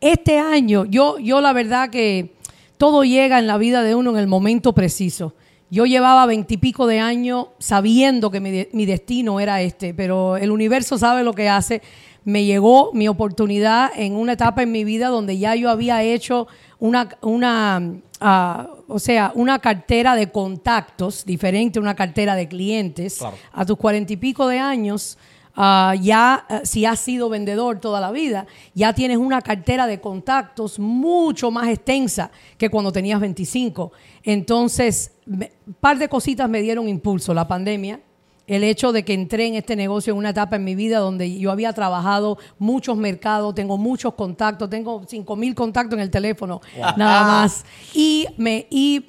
Este 0.00 0.38
año, 0.38 0.84
yo, 0.84 1.18
yo 1.18 1.40
la 1.40 1.52
verdad 1.52 1.90
que 1.90 2.34
todo 2.76 3.04
llega 3.04 3.38
en 3.38 3.46
la 3.46 3.56
vida 3.56 3.82
de 3.82 3.94
uno 3.94 4.10
en 4.10 4.16
el 4.18 4.26
momento 4.26 4.72
preciso. 4.72 5.34
Yo 5.70 5.84
llevaba 5.84 6.26
veintipico 6.26 6.86
de 6.86 7.00
años 7.00 7.46
sabiendo 7.58 8.30
que 8.30 8.40
mi, 8.40 8.50
de- 8.50 8.68
mi 8.72 8.86
destino 8.86 9.40
era 9.40 9.60
este, 9.62 9.94
pero 9.94 10.36
el 10.36 10.50
universo 10.50 10.96
sabe 10.98 11.24
lo 11.24 11.32
que 11.32 11.48
hace. 11.48 11.82
Me 12.24 12.44
llegó 12.44 12.90
mi 12.92 13.08
oportunidad 13.08 13.90
en 13.96 14.14
una 14.14 14.32
etapa 14.32 14.62
en 14.62 14.72
mi 14.72 14.84
vida 14.84 15.08
donde 15.08 15.38
ya 15.38 15.54
yo 15.54 15.70
había 15.70 16.02
hecho 16.02 16.46
una, 16.78 17.08
una 17.22 17.94
ah, 18.20 18.68
o 18.88 18.98
sea, 18.98 19.32
una 19.34 19.58
cartera 19.60 20.14
de 20.14 20.30
contactos 20.30 21.24
diferente 21.24 21.78
a 21.78 21.82
una 21.82 21.94
cartera 21.94 22.34
de 22.36 22.48
clientes. 22.48 23.18
Claro. 23.18 23.36
A 23.52 23.64
tus 23.64 23.76
cuarenta 23.76 24.12
y 24.12 24.16
pico 24.16 24.46
de 24.48 24.58
años, 24.58 25.18
Ah, 25.58 25.94
ya 25.98 26.44
eh, 26.50 26.60
si 26.64 26.84
has 26.84 27.00
sido 27.00 27.30
vendedor 27.30 27.80
toda 27.80 27.98
la 27.98 28.12
vida, 28.12 28.46
ya 28.74 28.92
tienes 28.92 29.16
una 29.16 29.40
cartera 29.40 29.86
de 29.86 30.00
contactos 30.02 30.78
mucho 30.78 31.50
más 31.50 31.68
extensa 31.68 32.30
que 32.58 32.68
cuando 32.68 32.92
tenías 32.92 33.18
25. 33.18 33.90
Entonces, 34.22 35.12
un 35.26 35.48
par 35.80 35.98
de 35.98 36.10
cositas 36.10 36.48
me 36.48 36.60
dieron 36.60 36.88
impulso. 36.88 37.32
La 37.32 37.48
pandemia, 37.48 38.00
el 38.46 38.64
hecho 38.64 38.92
de 38.92 39.02
que 39.02 39.14
entré 39.14 39.46
en 39.46 39.54
este 39.54 39.76
negocio 39.76 40.12
en 40.12 40.18
una 40.18 40.30
etapa 40.30 40.56
en 40.56 40.64
mi 40.64 40.74
vida 40.74 40.98
donde 40.98 41.38
yo 41.38 41.50
había 41.50 41.72
trabajado 41.72 42.36
muchos 42.58 42.98
mercados, 42.98 43.54
tengo 43.54 43.78
muchos 43.78 44.12
contactos, 44.12 44.68
tengo 44.68 45.04
5 45.06 45.36
mil 45.36 45.54
contactos 45.54 45.94
en 45.94 46.02
el 46.02 46.10
teléfono, 46.10 46.60
nada 46.96 47.22
más. 47.22 47.64
Y, 47.94 48.26
me, 48.36 48.66
y 48.68 49.06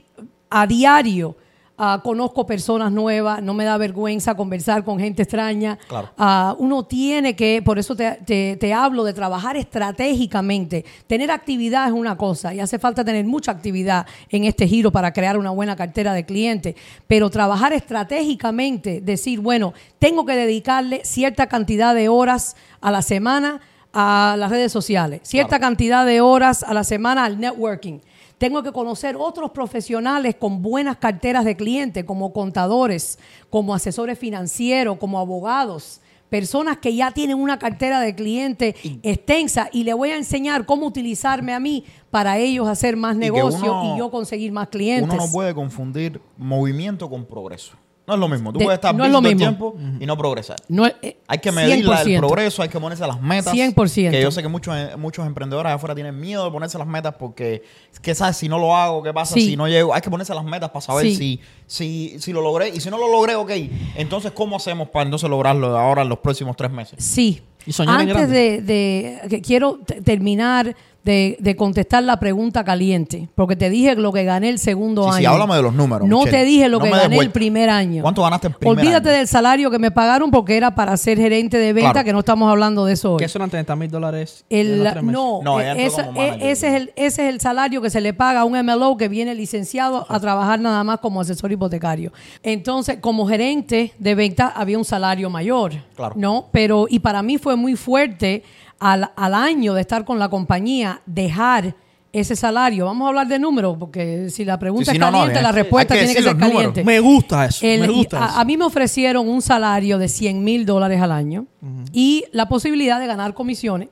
a 0.50 0.66
diario 0.66 1.36
ah, 1.78 2.02
conozco 2.04 2.46
personas 2.46 2.92
nuevas, 2.92 3.42
no 3.42 3.54
me 3.54 3.64
da 3.66 3.78
vergüenza 3.78 4.36
conversar 4.36 4.84
con 4.84 5.00
gente 5.00 5.24
extraña. 5.24 5.78
Claro. 5.88 6.10
Ah, 6.18 6.56
uno 6.60 6.84
tiene 6.86 7.36
que, 7.36 7.62
por 7.64 7.78
eso 7.80 7.96
te, 7.96 8.12
te- 8.26 8.58
te 8.60 8.74
hablo 8.74 9.04
de 9.04 9.14
trabajar 9.14 9.56
estratégicamente. 9.58 10.86
Tener 11.08 11.32
actividad 11.32 11.88
es 11.88 11.94
una 11.94 12.18
cosa 12.18 12.54
y 12.54 12.60
hace 12.60 12.80
falta 12.80 13.04
tener 13.06 13.26
mucha 13.26 13.52
actividad 13.52 14.06
en 14.30 14.46
este 14.46 14.68
giro 14.68 14.92
para 14.92 15.12
crear 15.14 15.38
una 15.38 15.52
buena 15.52 15.76
cartera 15.76 16.14
de 16.14 16.26
clientes, 16.26 16.76
pero 17.08 17.30
trabajar 17.30 17.74
estratégicamente, 17.74 19.02
decir, 19.02 19.40
bueno, 19.40 19.74
tengo 20.00 20.26
que 20.26 20.36
dedicarle 20.36 21.02
cierta 21.04 21.48
cantidad 21.48 21.94
de 21.96 22.10
horas 22.10 22.56
a 22.82 22.92
la 22.92 23.02
semana 23.02 23.62
a 23.94 24.36
las 24.38 24.52
redes 24.52 24.72
sociales, 24.72 25.22
cierta 25.24 25.60
cantidad 25.60 26.06
de 26.06 26.22
horas 26.22 26.62
a 26.64 26.74
la 26.74 26.84
semana 26.84 27.24
al 27.26 27.40
networking. 27.40 28.00
Tengo 28.38 28.62
que 28.62 28.72
conocer 28.72 29.16
otros 29.18 29.52
profesionales 29.52 30.36
con 30.36 30.62
buenas 30.62 30.98
carteras 30.98 31.44
de 31.44 31.56
clientes, 31.56 32.04
como 32.04 32.34
contadores, 32.34 33.18
como 33.50 33.74
asesores 33.74 34.20
financieros, 34.20 34.98
como 34.98 35.18
abogados. 35.20 36.02
Personas 36.30 36.78
que 36.78 36.94
ya 36.94 37.12
tienen 37.12 37.38
una 37.40 37.58
cartera 37.58 38.02
de 38.02 38.14
clientes 38.14 38.76
extensa 39.02 39.70
y 39.72 39.86
le 39.86 39.94
voy 39.94 40.10
a 40.12 40.18
enseñar 40.18 40.66
cómo 40.66 40.86
utilizarme 40.86 41.54
a 41.54 41.60
mí 41.60 41.86
para 42.12 42.38
ellos 42.38 42.68
hacer 42.68 42.98
más 42.98 43.16
negocio 43.16 43.72
uno- 43.82 43.96
y 43.96 44.00
yo 44.00 44.12
conseguir 44.12 44.52
más 44.52 44.68
clientes. 44.68 45.10
Uno 45.14 45.26
no 45.26 45.32
puede 45.32 45.56
confundir 45.56 46.20
movimiento 46.38 47.10
con 47.10 47.26
progreso. 47.26 47.78
No 48.08 48.14
es 48.14 48.20
lo 48.22 48.28
mismo. 48.30 48.54
Tú 48.54 48.60
De- 48.60 48.66
puedes 48.66 48.78
estar 48.78 48.96
no 48.96 49.04
es 49.04 49.12
lo 49.12 49.22
mismo. 49.22 49.38
tiempo 49.38 49.76
y 50.00 50.06
no 50.06 50.18
progresar. 50.18 50.56
No, 50.70 50.88
eh, 50.88 51.18
Hay 51.28 51.40
que 51.40 51.52
medir 51.52 51.86
la- 51.86 52.00
el 52.02 52.08
100%. 52.08 52.20
progreso, 52.20 52.62
hay 52.64 52.70
que 52.70 52.80
ponerse 52.80 53.06
las 53.06 53.22
metas. 53.22 53.52
100%. 53.54 54.12
Que 54.12 54.22
yo 54.22 54.32
sé 54.32 54.42
que 54.42 54.48
muchos, 54.48 54.74
eh, 54.78 54.96
muchos 54.98 55.26
emprendedores 55.28 55.68
allá 55.68 55.76
afuera 55.76 55.94
tienen 55.94 56.18
miedo 56.18 56.46
de 56.46 56.52
ponerse 56.52 56.78
las 56.78 56.88
metas 56.88 57.16
porque, 57.20 57.64
¿qué 58.02 58.16
sabes? 58.16 58.38
Si 58.38 58.48
no 58.48 58.60
lo 58.60 58.74
hago, 58.76 59.04
¿qué 59.04 59.14
pasa 59.14 59.34
Sí. 59.34 59.42
si 59.42 59.58
no 59.58 59.68
llego? 59.68 59.94
Hay 59.94 60.00
que 60.00 60.10
ponerse 60.10 60.34
las 60.34 60.46
metas 60.46 60.70
para 60.70 60.80
saber 60.82 61.06
Sí. 61.08 61.16
si, 61.16 61.40
si, 61.66 62.20
si 62.20 62.32
lo 62.32 62.42
logré. 62.42 62.70
Y 62.70 62.80
si 62.80 62.90
no 62.90 62.98
lo 62.98 63.12
logré, 63.12 63.36
ok. 63.36 63.52
Entonces, 63.98 64.32
¿cómo 64.32 64.56
hacemos 64.56 64.88
para 64.88 65.04
entonces 65.04 65.30
lograrlo 65.30 65.78
ahora 65.78 66.04
en 66.04 66.10
los 66.10 66.20
próximos 66.20 66.56
tres 66.56 66.72
meses? 66.72 67.04
Sí. 67.04 67.42
Y 67.66 67.74
soñar 67.74 67.96
en 68.00 68.10
Antes 68.10 68.16
grande. 68.30 68.62
de, 68.62 68.62
de- 68.62 69.30
que 69.30 69.42
quiero 69.42 69.80
terminar 70.06 70.74
de, 71.08 71.38
de 71.40 71.56
contestar 71.56 72.04
la 72.04 72.20
pregunta 72.20 72.66
caliente, 72.66 73.30
porque 73.34 73.56
te 73.56 73.70
dije 73.70 73.96
lo 73.96 74.12
que 74.12 74.26
gané 74.26 74.50
el 74.50 74.60
segundo 74.60 75.04
Sí, 75.04 75.10
año. 75.10 75.18
sí, 75.20 75.26
háblame 75.26 75.56
de 75.56 75.62
los 75.62 75.74
números, 75.74 76.08
No 76.08 76.20
Michelle. 76.20 76.38
te 76.38 76.44
dije 76.44 76.68
lo 76.68 76.80
No 76.80 76.84
que 76.84 76.90
gané 76.92 77.18
el 77.20 77.32
primer 77.32 77.70
año. 77.70 78.02
¿Cuánto 78.04 78.22
ganaste 78.24 78.48
el 78.50 78.54
primer 78.56 78.78
Olvídate 78.78 79.10
año? 79.10 79.18
del 79.20 79.28
salario 79.30 79.72
que 79.72 79.80
me 79.80 79.90
pagaron 79.90 80.30
porque 80.32 80.58
era 80.58 80.76
para 80.76 80.98
ser 80.98 81.18
gerente 81.18 81.58
de 81.58 81.72
venta, 81.72 81.92
Claro. 81.94 82.06
que 82.06 82.12
no 82.14 82.20
estamos 82.20 82.52
hablando 82.52 82.84
de 82.86 82.94
eso 82.94 83.14
hoy. 83.14 83.20
Que 83.20 83.26
eso 83.26 83.38
eran 83.38 83.50
30 83.50 83.76
mil 83.78 83.90
dólares. 83.90 84.44
El- 84.50 84.84
no, 85.04 85.40
No, 85.42 85.62
entró 85.62 85.86
esa- 85.86 86.06
como 86.08 86.20
manager. 86.20 86.48
ese, 86.48 86.68
es 86.68 86.74
el, 86.76 86.92
ese 86.98 87.24
es 87.28 87.34
el 87.34 87.40
salario 87.40 87.82
que 87.82 87.90
se 87.90 88.02
le 88.02 88.14
paga 88.14 88.42
a 88.42 88.44
un 88.44 88.58
MLO 88.58 88.98
que 88.98 89.08
viene 89.08 89.34
licenciado 89.34 90.06
a 90.10 90.20
trabajar 90.20 90.60
nada 90.60 90.84
más 90.84 91.00
como 91.00 91.22
asesor 91.22 91.52
hipotecario. 91.54 92.12
Entonces, 92.44 92.98
como 93.00 93.26
gerente 93.28 93.94
de 93.98 94.14
venta 94.16 94.48
había 94.56 94.78
un 94.78 94.84
salario 94.86 95.30
mayor, 95.30 95.72
Claro. 95.96 96.16
¿no? 96.18 96.48
Pero, 96.52 96.86
y 96.90 97.00
para 97.00 97.24
mí 97.24 97.38
fue 97.38 97.56
muy 97.56 97.76
fuerte 97.78 98.44
al, 98.80 99.12
al 99.16 99.34
año 99.34 99.74
de 99.74 99.82
estar 99.82 100.06
con 100.06 100.20
la 100.20 100.30
compañía, 100.30 101.02
dejar 101.06 101.76
ese 102.14 102.36
salario. 102.36 102.86
Vamos 102.86 103.06
a 103.06 103.10
hablar 103.10 103.28
de 103.28 103.38
números, 103.38 103.76
porque 103.78 104.30
si 104.30 104.44
la 104.46 104.58
pregunta 104.58 104.86
Sí, 104.86 104.92
sí, 104.92 104.98
es 104.98 105.00
no, 105.02 105.12
no, 105.12 105.18
caliente, 105.20 105.42
la 105.42 105.52
respuesta 105.52 105.94
que 105.94 106.00
tiene 106.02 106.16
que 106.16 106.24
ser 106.24 106.34
números. 106.34 106.54
caliente. 106.54 106.84
Me 106.84 107.00
gusta 107.00 107.46
eso. 107.46 107.66
El- 107.66 107.82
me 107.82 107.88
gusta 107.90 108.24
a, 108.24 108.28
eso. 108.30 108.40
a 108.40 108.46
mí 108.46 108.58
me 108.58 108.66
ofrecieron 108.66 109.28
un 109.28 109.42
salario 109.42 109.98
de 109.98 110.08
100 110.08 110.44
mil 110.44 110.66
dólares 110.66 111.02
al 111.02 111.12
año 111.12 111.46
y 111.92 112.24
la 112.32 112.48
posibilidad 112.48 113.00
de 113.00 113.08
ganar 113.08 113.34
comisiones 113.34 113.90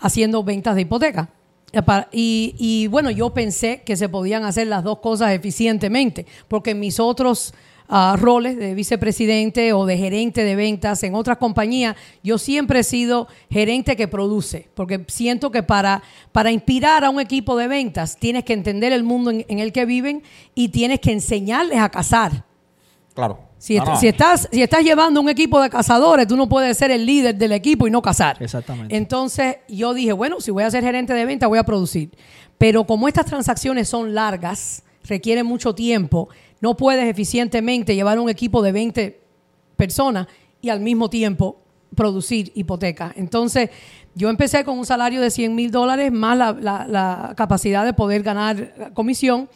haciendo 0.00 0.42
ventas 0.42 0.74
de 0.74 0.82
hipoteca. 0.82 1.28
Eh, 1.72 1.80
Y, 2.12 2.54
y, 2.58 2.86
bueno, 2.88 3.10
yo 3.10 3.32
pensé 3.32 3.82
que 3.86 3.96
se 3.96 4.08
podían 4.08 4.44
hacer 4.44 4.66
las 4.66 4.84
dos 4.84 4.98
cosas 4.98 5.32
eficientemente, 5.32 6.26
porque 6.48 6.74
mis 6.74 7.00
otros 7.00 7.54
ah, 7.88 8.16
roles 8.18 8.56
de 8.56 8.74
vicepresidente 8.74 9.72
o 9.72 9.86
de 9.86 9.96
gerente 9.96 10.44
de 10.44 10.56
ventas 10.56 11.02
en 11.02 11.14
otras 11.14 11.38
compañías, 11.38 11.96
yo 12.22 12.38
siempre 12.38 12.80
he 12.80 12.84
sido 12.84 13.28
gerente 13.50 13.96
que 13.96 14.08
produce, 14.08 14.68
porque 14.74 15.04
siento 15.08 15.50
que 15.50 15.62
para, 15.62 16.02
para 16.32 16.50
inspirar 16.50 17.04
a 17.04 17.10
un 17.10 17.20
equipo 17.20 17.56
de 17.56 17.68
ventas 17.68 18.16
tienes 18.16 18.44
que 18.44 18.52
entender 18.52 18.92
el 18.92 19.04
mundo 19.04 19.30
en, 19.30 19.44
en 19.48 19.58
el 19.58 19.72
que 19.72 19.84
viven 19.84 20.22
y 20.54 20.68
tienes 20.68 21.00
que 21.00 21.12
enseñarles 21.12 21.78
a 21.78 21.88
cazar. 21.88 22.44
Claro. 23.14 23.52
Si, 23.62 23.78
no. 23.78 23.96
si 23.96 24.08
estás, 24.08 24.48
si 24.50 24.60
estás 24.60 24.82
llevando 24.82 25.20
un 25.20 25.28
equipo 25.28 25.60
de 25.60 25.70
cazadores, 25.70 26.26
tú 26.26 26.36
no 26.36 26.48
puedes 26.48 26.76
ser 26.76 26.90
el 26.90 27.06
líder 27.06 27.36
del 27.36 27.52
equipo 27.52 27.86
y 27.86 27.92
no 27.92 28.02
cazar. 28.02 28.42
Exactamente. 28.42 28.96
Entonces 28.96 29.58
yo 29.68 29.94
dije, 29.94 30.12
bueno, 30.12 30.40
si 30.40 30.50
voy 30.50 30.64
a 30.64 30.70
ser 30.72 30.82
gerente 30.82 31.14
de 31.14 31.24
venta, 31.24 31.46
voy 31.46 31.60
a 31.60 31.62
producir. 31.62 32.10
Pero 32.58 32.84
como 32.84 33.06
estas 33.06 33.26
transacciones 33.26 33.88
son 33.88 34.14
largas, 34.14 34.82
requieren 35.04 35.46
mucho 35.46 35.76
tiempo, 35.76 36.28
no 36.62 36.76
puedes 36.78 37.04
eficientemente 37.04 37.94
llevar 37.94 38.18
un 38.18 38.30
equipo 38.30 38.62
de 38.62 38.72
20 38.72 39.20
personas 39.76 40.26
y 40.62 40.70
al 40.70 40.80
mismo 40.80 41.10
tiempo 41.10 41.58
producir 41.94 42.50
hipoteca. 42.54 43.12
Entonces, 43.16 43.68
yo 44.14 44.30
empecé 44.30 44.64
con 44.64 44.78
un 44.78 44.86
salario 44.86 45.20
de 45.20 45.30
100 45.30 45.54
mil 45.54 45.70
dólares 45.70 46.10
más 46.10 46.38
la, 46.38 46.52
la- 46.52 46.86
la 46.88 47.34
capacidad 47.36 47.84
de 47.84 47.92
poder 47.92 48.22
ganar 48.22 48.92
comisión 48.94 49.50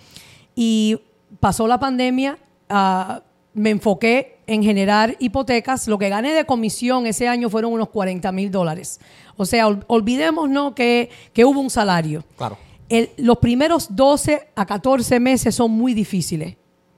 y 0.55 0.99
pasó 1.41 1.67
la 1.67 1.79
pandemia, 1.81 2.39
ah, 2.69 3.23
me 3.55 3.71
enfoqué 3.71 4.37
en 4.47 4.63
generar 4.63 5.17
hipotecas. 5.19 5.89
Lo 5.89 5.97
que 5.99 6.09
gané 6.11 6.33
de 6.35 6.45
comisión 6.45 7.07
ese 7.07 7.27
año 7.27 7.49
fueron 7.49 7.73
unos 7.73 7.89
40 7.89 8.31
mil 8.33 8.51
dólares. 8.51 9.01
O 9.37 9.47
sea, 9.47 9.67
ol- 9.69 9.85
olvidémonos 9.87 10.75
que, 10.75 11.09
que 11.33 11.45
hubo 11.45 11.61
un 11.61 11.71
salario. 11.71 12.23
Claro. 12.37 12.59
El- 12.91 13.11
los 13.17 13.39
primeros 13.39 13.95
12 13.97 14.49
a 14.55 14.67
14 14.67 15.21
meses 15.21 15.55
son 15.55 15.71
muy 15.71 15.95
difíciles. 15.95 16.57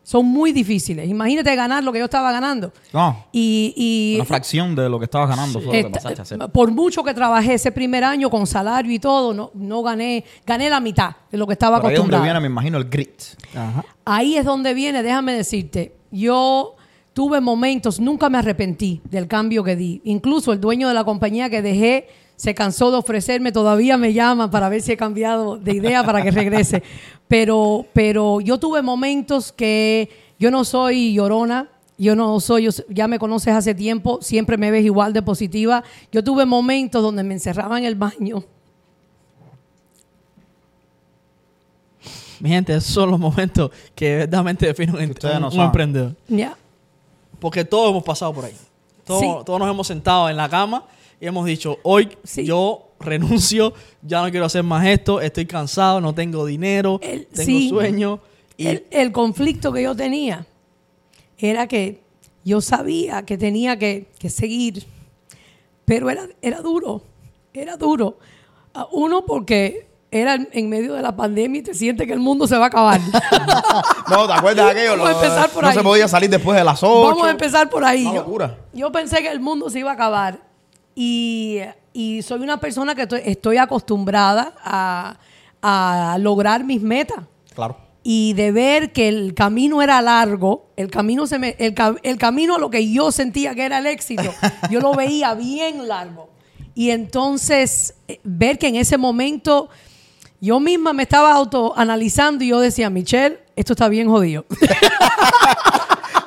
Son 0.09 0.25
muy 0.25 0.53
difíciles. 0.53 1.07
Imagínate 1.07 1.55
ganar 1.55 1.85
lo 1.85 1.93
que 1.93 1.99
yo 1.99 2.07
estaba 2.07 2.33
ganando. 2.33 2.73
No. 2.95 3.27
Y, 3.31 3.75
y 3.77 4.15
Una 4.17 4.25
fracción 4.25 4.75
de 4.75 4.89
lo 4.89 4.99
que 4.99 5.05
estabas 5.05 5.29
ganando 5.29 5.59
fue 5.61 5.67
lo 5.67 5.73
que 5.73 5.79
esta- 5.81 5.91
pasaste 6.01 6.21
a 6.21 6.23
hacer. 6.23 6.39
por 6.51 6.71
mucho 6.71 7.05
que 7.05 7.13
trabajé 7.13 7.53
ese 7.53 7.73
primer 7.73 8.05
año 8.05 8.31
con 8.31 8.47
salario 8.47 8.91
y 8.91 8.99
todo, 8.99 9.35
no, 9.35 9.51
no 9.53 9.83
gané, 9.83 10.25
gané 10.47 10.71
la 10.71 10.81
mitad 10.81 11.11
de 11.31 11.37
lo 11.37 11.47
que 11.47 11.53
estaba 11.53 11.79
Por 11.79 11.91
ahí 11.91 11.95
es 11.95 12.01
donde 12.01 12.17
acostumbrado. 12.17 12.41
viene, 12.41 12.41
me 12.49 12.51
imagino, 12.51 12.79
el 12.79 12.89
grit. 12.89 13.21
Ajá. 13.55 13.85
Ahí 14.07 14.37
es 14.39 14.47
donde 14.47 14.73
viene, 14.73 15.03
déjame 15.03 15.35
decirte, 15.35 15.95
yo 16.11 16.75
tuve 17.13 17.43
momentos, 17.43 18.01
nunca 18.01 18.31
me 18.31 18.39
arrepentí 18.39 19.03
del 19.11 19.29
cambio 19.29 19.63
que 19.63 19.77
di. 19.77 20.01
Incluso 20.05 20.55
el 20.55 20.61
dueño 20.63 20.89
de 20.89 20.95
la 20.95 21.05
compañía 21.05 21.51
que 21.51 21.61
dejé 21.61 22.09
se 22.39 22.55
cansó 22.55 22.93
de 22.93 22.99
ofrecerme, 22.99 23.51
todavía 23.51 23.97
me 23.97 24.13
llama 24.13 24.49
para 24.49 24.69
ver 24.69 24.81
si 24.81 24.93
he 24.93 24.97
cambiado 24.97 25.57
de 25.59 25.73
idea 25.75 26.05
para 26.05 26.23
que 26.23 26.31
regrese. 26.31 26.85
Pero, 27.27 27.85
pero 27.93 28.41
yo 28.41 28.59
tuve 28.59 28.81
momentos 28.81 29.51
que 29.53 30.09
yo 30.39 30.53
no 30.53 30.65
soy 30.65 31.13
llorona, 31.15 31.69
yo 31.99 32.15
no 32.15 32.39
soy, 32.39 32.63
yo- 32.63 32.71
ya 32.91 33.09
me 33.09 33.19
conoces 33.19 33.53
hace 33.55 33.75
tiempo, 33.75 34.21
siempre 34.23 34.57
me 34.57 34.71
ves 34.71 34.85
igual 34.85 35.13
de 35.13 35.21
positiva. 35.21 35.83
Yo 36.13 36.23
tuve 36.23 36.47
momentos 36.47 37.03
donde 37.03 37.25
me 37.25 37.35
encerraba 37.35 37.77
en 37.77 37.85
el 37.85 37.97
baño. 37.97 38.45
Mi 42.41 42.51
gente, 42.51 42.73
esos 42.77 42.93
son 42.95 43.11
los 43.11 43.19
momentos 43.19 43.73
que 43.97 44.17
verdaderamente 44.19 44.65
definen 44.67 44.95
un, 44.95 45.15
no 45.41 45.49
un 45.49 45.61
emprendedor. 45.61 46.15
Porque 47.41 47.65
todos 47.65 47.91
hemos 47.91 48.05
pasado 48.05 48.33
por 48.33 48.45
ahí. 48.45 48.55
Todos, 49.05 49.21
Sí. 49.21 49.27
todos 49.45 49.59
nos 49.59 49.69
hemos 49.69 49.87
sentado 49.89 50.29
en 50.29 50.37
la 50.37 50.49
cama 50.49 50.85
y 51.21 51.27
hemos 51.27 51.47
dicho, 51.47 51.79
hoy 51.83 52.17
Sí. 52.25 52.45
yo 52.45 52.91
renuncio, 53.01 53.73
ya 54.03 54.23
no 54.23 54.31
quiero 54.31 54.47
hacer 54.47 54.63
más 54.65 54.85
esto, 54.87 55.21
estoy 55.21 55.47
cansado, 55.47 56.01
no 56.01 56.15
tengo 56.15 56.45
dinero, 56.47 56.99
El- 57.03 57.27
tengo 57.27 57.47
sí. 57.47 57.69
sueño. 57.69 58.21
Y 58.57 58.67
El, 58.67 58.87
el 58.91 59.13
conflicto 59.13 59.73
que 59.73 59.83
yo 59.83 59.95
tenía 59.95 60.47
era 61.39 61.67
que 61.69 62.01
yo 62.45 62.61
sabía 62.61 63.23
que 63.25 63.39
tenía 63.39 63.79
que, 63.79 64.07
que 64.19 64.31
seguir, 64.31 64.85
pero 65.85 66.11
era, 66.11 66.27
era 66.43 66.61
duro, 66.61 67.03
era 67.55 67.77
duro. 67.77 68.19
Ah, 68.75 68.87
Uno, 68.93 69.25
porque 69.25 69.87
era 70.11 70.35
en- 70.53 70.69
medio 70.69 70.95
de 70.95 71.03
la 71.03 71.15
pandemia 71.15 71.61
y 71.61 71.63
te 71.63 71.75
sientes 71.75 72.07
que 72.07 72.13
el 72.15 72.19
mundo 72.21 72.47
se 72.49 72.57
va 72.57 72.65
a 72.65 72.69
acabar. 72.69 73.01
No, 74.11 74.27
¿te 74.27 74.33
acuerdas 74.33 74.65
de 74.67 74.71
aquello? 74.73 74.91
Vamos 74.93 75.09
a 75.09 75.13
Lo- 75.13 75.17
empezar 75.23 75.51
por 75.51 75.63
no 75.63 75.69
ahí. 75.69 75.75
se 75.77 75.83
podía 75.83 76.09
salir 76.09 76.31
después 76.31 76.57
de 76.59 76.65
las 76.65 76.83
8. 76.83 77.09
Vamos 77.11 77.27
a 77.27 77.31
empezar 77.31 77.69
por 77.69 77.85
ahí. 77.85 78.03
Una 78.07 78.15
Yo- 78.15 78.21
locura. 78.21 78.59
Yo, 78.73 78.91
pensé 78.91 79.19
que 79.19 79.31
el 79.31 79.39
mundo 79.41 79.69
se 79.69 79.81
iba 79.81 79.91
a 79.91 79.95
acabar 79.95 80.41
y, 81.01 81.61
y 81.93 82.23
soy 82.23 82.41
una 82.41 82.59
persona 82.59 82.97
que 82.97 83.03
estoy, 83.03 83.21
estoy 83.25 83.57
acostumbrada 83.59 84.53
a, 84.65 85.17
a 85.63 86.17
lograr 86.19 86.65
mis 86.65 86.83
metas 86.83 87.21
Claro. 87.55 87.77
y 88.03 88.33
de 88.33 88.51
ver 88.51 88.93
que 88.93 89.09
el 89.09 89.33
camino 89.35 89.81
era 89.81 90.03
largo, 90.03 90.67
el 90.77 90.91
camino 90.91 91.27
se 91.29 91.39
me, 91.39 91.55
el, 91.61 91.73
el 92.03 92.19
camino 92.19 92.57
a 92.57 92.59
lo 92.59 92.69
que 92.69 92.91
yo 92.91 93.13
sentía 93.13 93.55
que 93.55 93.65
era 93.65 93.79
el 93.79 93.87
éxito, 93.87 94.35
yo 94.71 94.81
lo 94.81 94.93
veía 94.95 95.35
bien 95.35 95.87
largo. 95.87 96.31
Y 96.75 96.91
entonces 96.91 97.95
eh, 98.09 98.19
ver 98.25 98.59
que 98.59 98.67
en 98.69 98.75
ese 98.77 98.99
momento 98.99 99.69
yo 100.41 100.59
misma 100.61 100.93
me 100.93 101.05
estaba 101.05 101.33
autoanalizando 101.33 102.43
y 102.45 102.49
yo 102.49 102.61
decía, 102.61 102.91
Michelle, 102.91 103.39
esto 103.57 103.73
está 103.73 103.89
bien 103.89 104.09
jodido. 104.09 104.47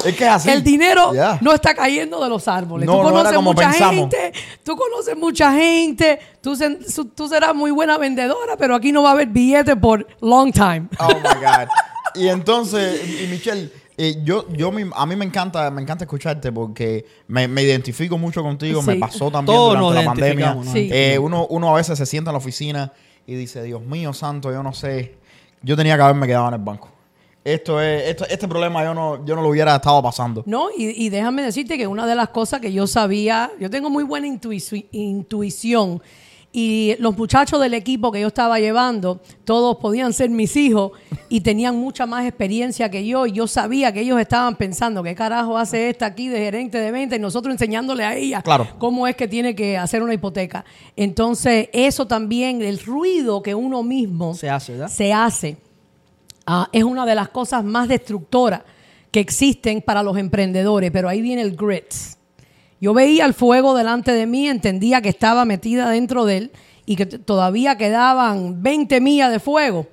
Es 0.05 0.15
que 0.15 0.23
es 0.25 0.29
así. 0.29 0.49
El 0.49 0.63
dinero 0.63 1.11
no 1.41 1.53
está 1.53 1.73
cayendo 1.73 2.21
de 2.23 2.29
los 2.29 2.47
árboles. 2.47 2.85
No, 2.87 2.97
tú 2.97 3.03
no 3.03 3.09
conoces 3.11 3.33
como 3.35 3.53
mucha 3.53 3.69
pensamos. 3.69 3.95
gente, 3.95 4.33
tú 4.63 4.75
conoces 4.75 5.15
mucha 5.17 5.53
gente, 5.53 6.19
tú, 6.41 6.55
sen- 6.55 6.83
su- 6.87 7.05
tú 7.05 7.27
serás 7.27 7.53
muy 7.55 7.71
buena 7.71 7.97
vendedora, 7.97 8.57
pero 8.57 8.75
aquí 8.75 8.91
no 8.91 9.03
va 9.03 9.09
a 9.09 9.11
haber 9.13 9.27
billete 9.27 9.75
por 9.75 10.05
long 10.21 10.51
time. 10.51 10.87
Oh 10.99 11.07
my 11.09 11.39
God. 11.45 11.67
Y 12.15 12.27
entonces, 12.27 13.21
y 13.23 13.27
Michelle, 13.27 13.71
eh, 13.97 14.17
yo, 14.23 14.47
yo 14.53 14.71
me- 14.71 14.89
a 14.93 15.05
mí 15.05 15.15
me 15.15 15.23
encanta, 15.25 15.69
me 15.71 15.81
encanta 15.81 16.03
escucharte 16.05 16.51
porque 16.51 17.05
me, 17.27 17.47
me 17.47 17.61
identifico 17.63 18.17
mucho 18.17 18.41
contigo. 18.43 18.81
Me 18.81 18.93
Sí. 18.93 18.99
pasó 18.99 19.29
también 19.31 19.55
Todos 19.55 19.77
durante 19.79 19.99
la 19.99 20.05
pandemia. 20.05 20.31
identificamos, 20.51 20.65
nos 20.65 20.73
Sí. 20.73 20.89
Eh, 20.91 21.19
uno, 21.19 21.45
uno 21.49 21.69
a 21.71 21.75
veces 21.77 21.97
se 21.97 22.05
sienta 22.05 22.31
en 22.31 22.33
la 22.33 22.39
oficina 22.39 22.91
y 23.27 23.35
dice, 23.35 23.61
Dios 23.63 23.81
mío 23.83 24.13
santo, 24.13 24.51
yo 24.51 24.63
no 24.63 24.73
sé. 24.73 25.15
Yo 25.61 25.77
tenía 25.77 25.95
que 25.95 26.01
haberme 26.01 26.25
quedado 26.25 26.47
en 26.47 26.55
el 26.55 26.59
banco. 26.59 26.89
Esto 27.43 27.81
es, 27.81 28.03
esto, 28.09 28.25
este 28.29 28.47
problema 28.47 28.83
yo 28.83 28.93
no, 28.93 29.25
yo 29.25 29.35
no 29.35 29.41
lo 29.41 29.49
hubiera 29.49 29.75
estado 29.75 30.01
pasando. 30.03 30.43
No, 30.45 30.67
y, 30.77 31.05
y 31.05 31.09
déjame 31.09 31.41
decirte 31.41 31.77
que 31.77 31.87
una 31.87 32.05
de 32.05 32.13
las 32.15 32.29
cosas 32.29 32.61
que 32.61 32.71
yo 32.71 32.85
sabía, 32.85 33.49
yo 33.59 33.69
tengo 33.69 33.89
muy 33.89 34.03
buena 34.03 34.27
intuici- 34.27 34.85
intuición 34.91 36.01
y 36.53 36.95
los 36.99 37.17
muchachos 37.17 37.61
del 37.61 37.73
equipo 37.73 38.11
que 38.11 38.19
yo 38.19 38.27
estaba 38.27 38.59
llevando, 38.59 39.21
todos 39.45 39.77
podían 39.77 40.11
ser 40.11 40.29
mis 40.29 40.55
hijos 40.57 40.91
y 41.29 41.39
tenían 41.41 41.77
mucha 41.77 42.05
más 42.05 42.25
experiencia 42.27 42.91
que 42.91 43.05
yo 43.07 43.25
y 43.25 43.31
yo 43.31 43.47
sabía 43.47 43.91
que 43.93 44.01
ellos 44.01 44.19
estaban 44.19 44.55
pensando, 44.57 45.01
¿qué 45.01 45.15
carajo 45.15 45.57
hace 45.57 45.89
esta 45.89 46.07
aquí 46.07 46.27
de 46.27 46.39
gerente 46.39 46.77
de 46.77 46.91
venta? 46.91 47.15
Y 47.15 47.19
nosotros 47.19 47.53
enseñándole 47.53 48.03
a 48.03 48.15
ella 48.17 48.41
Claro. 48.41 48.67
cómo 48.77 49.07
es 49.07 49.15
que 49.15 49.27
tiene 49.29 49.55
que 49.55 49.77
hacer 49.77 50.03
una 50.03 50.13
hipoteca. 50.13 50.65
Entonces, 50.97 51.69
eso 51.71 52.05
también, 52.05 52.61
el 52.61 52.79
ruido 52.79 53.41
que 53.41 53.55
uno 53.55 53.81
mismo 53.81 54.33
se 54.35 54.49
hace, 54.49 54.73
¿verdad? 54.73 54.89
se 54.89 55.13
hace 55.13 55.55
ah, 56.45 56.69
es 56.71 56.83
una 56.83 57.05
de 57.05 57.15
las 57.15 57.29
cosas 57.29 57.63
más 57.63 57.87
destructoras 57.87 58.61
que 59.11 59.19
existen 59.19 59.81
para 59.81 60.03
los 60.03 60.17
emprendedores, 60.17 60.91
pero 60.91 61.09
ahí 61.09 61.21
viene 61.21 61.41
el 61.41 61.55
grit. 61.55 61.93
Yo 62.79 62.93
veía 62.93 63.25
el 63.25 63.33
fuego 63.33 63.75
delante 63.75 64.11
de 64.11 64.25
mí, 64.25 64.47
entendía 64.47 65.01
que 65.01 65.09
estaba 65.09 65.45
metida 65.45 65.89
dentro 65.89 66.25
de 66.25 66.37
él 66.37 66.51
y 66.85 66.95
que 66.95 67.05
todavía 67.05 67.77
quedaban 67.77 68.63
20 68.63 68.99
millas 69.01 69.31
de 69.31 69.39
fuego. 69.39 69.87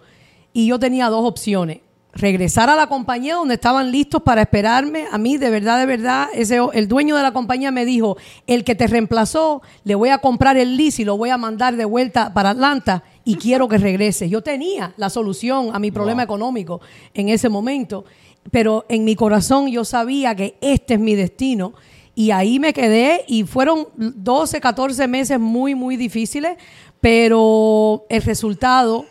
Y 0.55 0.67
yo 0.69 0.79
tenía 0.79 1.11
dos 1.11 1.27
opciones. 1.27 1.81
Regresar 2.15 2.71
a 2.71 2.75
la 2.75 2.87
compañía 2.87 3.35
donde 3.35 3.55
estaban 3.55 3.93
listos 3.93 4.23
para 4.23 4.41
esperarme. 4.41 5.05
A 5.13 5.19
mí, 5.19 5.37
de 5.37 5.51
verdad, 5.51 5.79
de 5.79 5.87
verdad, 5.87 6.29
ese, 6.33 6.59
el 6.73 6.89
dueño 6.89 7.15
de 7.15 7.23
la 7.23 7.33
compañía 7.33 7.71
me 7.71 7.85
dijo, 7.85 8.17
el 8.47 8.65
que 8.65 8.75
te 8.75 8.87
reemplazó, 8.87 9.61
le 9.85 9.95
voy 9.95 10.09
a 10.09 10.19
comprar 10.19 10.57
el 10.57 10.77
lease 10.77 11.03
y 11.03 11.05
lo 11.05 11.19
voy 11.19 11.29
a 11.29 11.37
mandar 11.37 11.77
de 11.77 11.85
vuelta 11.85 12.33
para 12.33 12.51
Atlanta 12.51 13.05
y 13.29 13.35
quiero 13.35 13.69
que 13.69 13.77
regrese. 13.77 14.27
Yo 14.31 14.41
tenía 14.41 14.95
la 14.97 15.11
solución 15.11 15.69
a 15.75 15.79
mi 15.79 15.91
problema 15.91 16.23
económico 16.23 16.81
en 17.13 17.29
ese 17.29 17.51
momento, 17.51 18.07
pero 18.51 18.87
en 18.89 19.05
mi 19.05 19.17
corazón 19.17 19.69
yo 19.69 19.85
sabía 19.85 20.35
que 20.35 20.57
este 20.63 20.95
es 20.95 21.01
mi 21.01 21.15
destino 21.15 21.75
y 22.15 22.31
ahí 22.31 22.59
me 22.59 22.73
quedé 22.73 23.25
y 23.27 23.45
fueron 23.45 23.87
12, 23.97 24.63
14 24.63 25.07
meses 25.09 25.39
muy, 25.39 25.75
muy 25.75 25.99
difíciles, 25.99 26.57
pero 27.03 28.07
el 28.09 28.23
resultado 28.23 29.05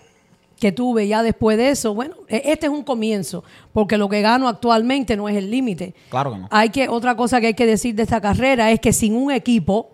que 0.60 0.72
tuve 0.72 1.08
ya 1.08 1.22
después 1.22 1.56
de 1.56 1.70
eso, 1.70 1.94
bueno, 1.94 2.16
e- 2.28 2.42
este 2.46 2.66
es 2.66 2.72
un 2.72 2.82
comienzo, 2.82 3.44
porque 3.72 4.00
lo 4.00 4.10
que 4.10 4.22
gano 4.22 4.48
actualmente 4.48 5.16
no 5.16 5.30
es 5.30 5.36
el 5.36 5.52
límite. 5.52 5.94
Claro 6.10 6.32
que 6.34 6.40
no. 6.40 6.48
Hay 6.50 6.70
que, 6.70 6.90
otra 6.90 7.16
cosa 7.16 7.40
que 7.40 7.48
hay 7.48 7.54
que 7.54 7.68
decir 7.68 7.94
de 7.94 8.02
esta 8.02 8.20
carrera 8.20 8.72
es 8.72 8.80
que 8.80 8.92
sin 8.94 9.16
un 9.16 9.32
equipo, 9.32 9.92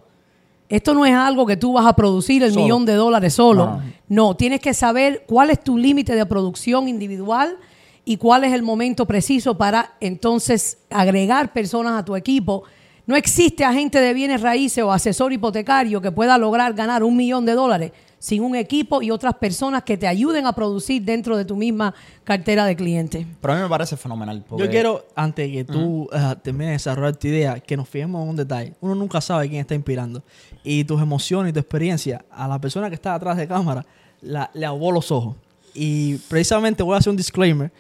esto 0.76 0.96
no 0.96 1.06
es 1.06 1.14
algo 1.14 1.46
que 1.46 1.56
tú 1.56 1.74
vas 1.74 1.86
a 1.86 1.94
producir 1.94 2.42
el 2.42 2.52
Solo. 2.52 2.64
millón 2.64 2.86
de 2.88 2.96
dólares 2.96 3.36
solo. 3.36 3.80
No, 4.10 4.36
tienes 4.36 4.60
que 4.60 4.74
saber 4.74 5.24
cuál 5.28 5.52
es 5.52 5.64
tu 5.64 5.78
límite 5.78 6.16
de 6.16 6.26
producción 6.26 6.88
individual 6.88 7.58
y 8.04 8.18
cuál 8.18 8.44
es 8.44 8.54
el 8.54 8.64
momento 8.64 9.06
preciso 9.06 9.56
para 9.56 9.94
entonces 10.00 10.80
agregar 10.90 11.54
personas 11.54 12.00
a 12.00 12.04
tu 12.04 12.16
equipo. 12.16 12.64
No 13.06 13.16
existe 13.16 13.64
agente 13.64 14.02
de 14.02 14.16
bienes 14.16 14.42
raíces 14.42 14.84
o 14.84 14.92
asesor 14.92 15.32
hipotecario 15.32 16.02
que 16.02 16.12
pueda 16.12 16.40
lograr 16.40 16.74
ganar 16.74 17.04
un 17.04 17.18
millón 17.18 17.46
de 17.46 17.54
dólares 17.54 17.92
sin 18.24 18.42
un 18.42 18.56
equipo 18.56 19.02
y 19.02 19.12
otras 19.12 19.34
personas 19.36 19.84
que 19.84 19.98
te 19.98 20.08
ayuden 20.08 20.46
a 20.46 20.54
producir 20.54 21.02
dentro 21.02 21.36
de 21.36 21.44
tu 21.44 21.58
misma 21.58 21.94
cartera 22.24 22.64
de 22.66 22.74
clientes. 22.74 23.26
Pero 23.42 23.54
a 23.54 23.58
mí 23.58 23.64
me 23.64 23.68
parece 23.68 23.98
fenomenal. 23.98 24.42
porque- 24.48 24.64
Yo 24.64 24.70
quiero, 24.72 25.06
antes 25.14 25.52
que 25.52 25.66
tú 25.66 26.08
eh, 26.14 26.34
termines 26.42 26.68
de 26.68 26.72
desarrollar 26.72 27.18
tu 27.18 27.28
idea, 27.28 27.60
que 27.60 27.76
nos 27.76 27.90
fijemos 27.90 28.24
en 28.24 28.30
un 28.30 28.36
detalle. 28.38 28.76
Uno 28.80 28.96
nunca 28.96 29.20
sabe 29.20 29.50
quién 29.50 29.60
está 29.60 29.76
inspirando. 29.76 30.24
Y 30.64 30.86
tus 30.86 31.02
emociones 31.02 31.50
y 31.50 31.54
tu 31.54 31.60
experiencia 31.60 32.24
a 32.32 32.48
la 32.48 32.60
persona 32.62 32.88
que 32.88 32.96
está 32.96 33.14
atrás 33.14 33.36
de 33.36 33.46
cámara 33.46 33.86
la- 34.22 34.50
le 34.54 34.66
ahogó 34.66 34.94
los 34.94 35.12
ojos. 35.12 35.36
Y 35.74 36.16
precisamente 36.30 36.82
voy 36.82 36.96
a 36.96 37.00
hacer 37.00 37.12
un 37.12 37.18
disclaimer. 37.18 37.74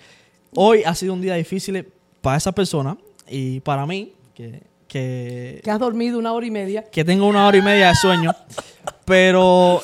Hoy 0.55 0.83
ha 0.85 0.93
sido 0.93 1.13
un 1.13 1.21
día 1.21 1.35
difícil 1.35 1.87
para 2.19 2.35
esa 2.35 2.51
persona 2.51 2.97
y 3.29 3.61
para 3.61 3.85
mí, 3.85 4.11
que, 4.35 4.61
que, 4.89 5.61
Que 5.63 5.71
has 5.71 5.79
dormido 5.79 6.19
una 6.19 6.33
hora 6.33 6.45
y 6.45 6.51
media. 6.51 6.83
que 6.83 7.05
tengo 7.05 7.27
una 7.27 7.47
hora 7.47 7.55
y 7.57 7.61
media 7.61 7.87
de 7.87 7.95
sueño. 7.95 8.35
Pero 9.05 9.81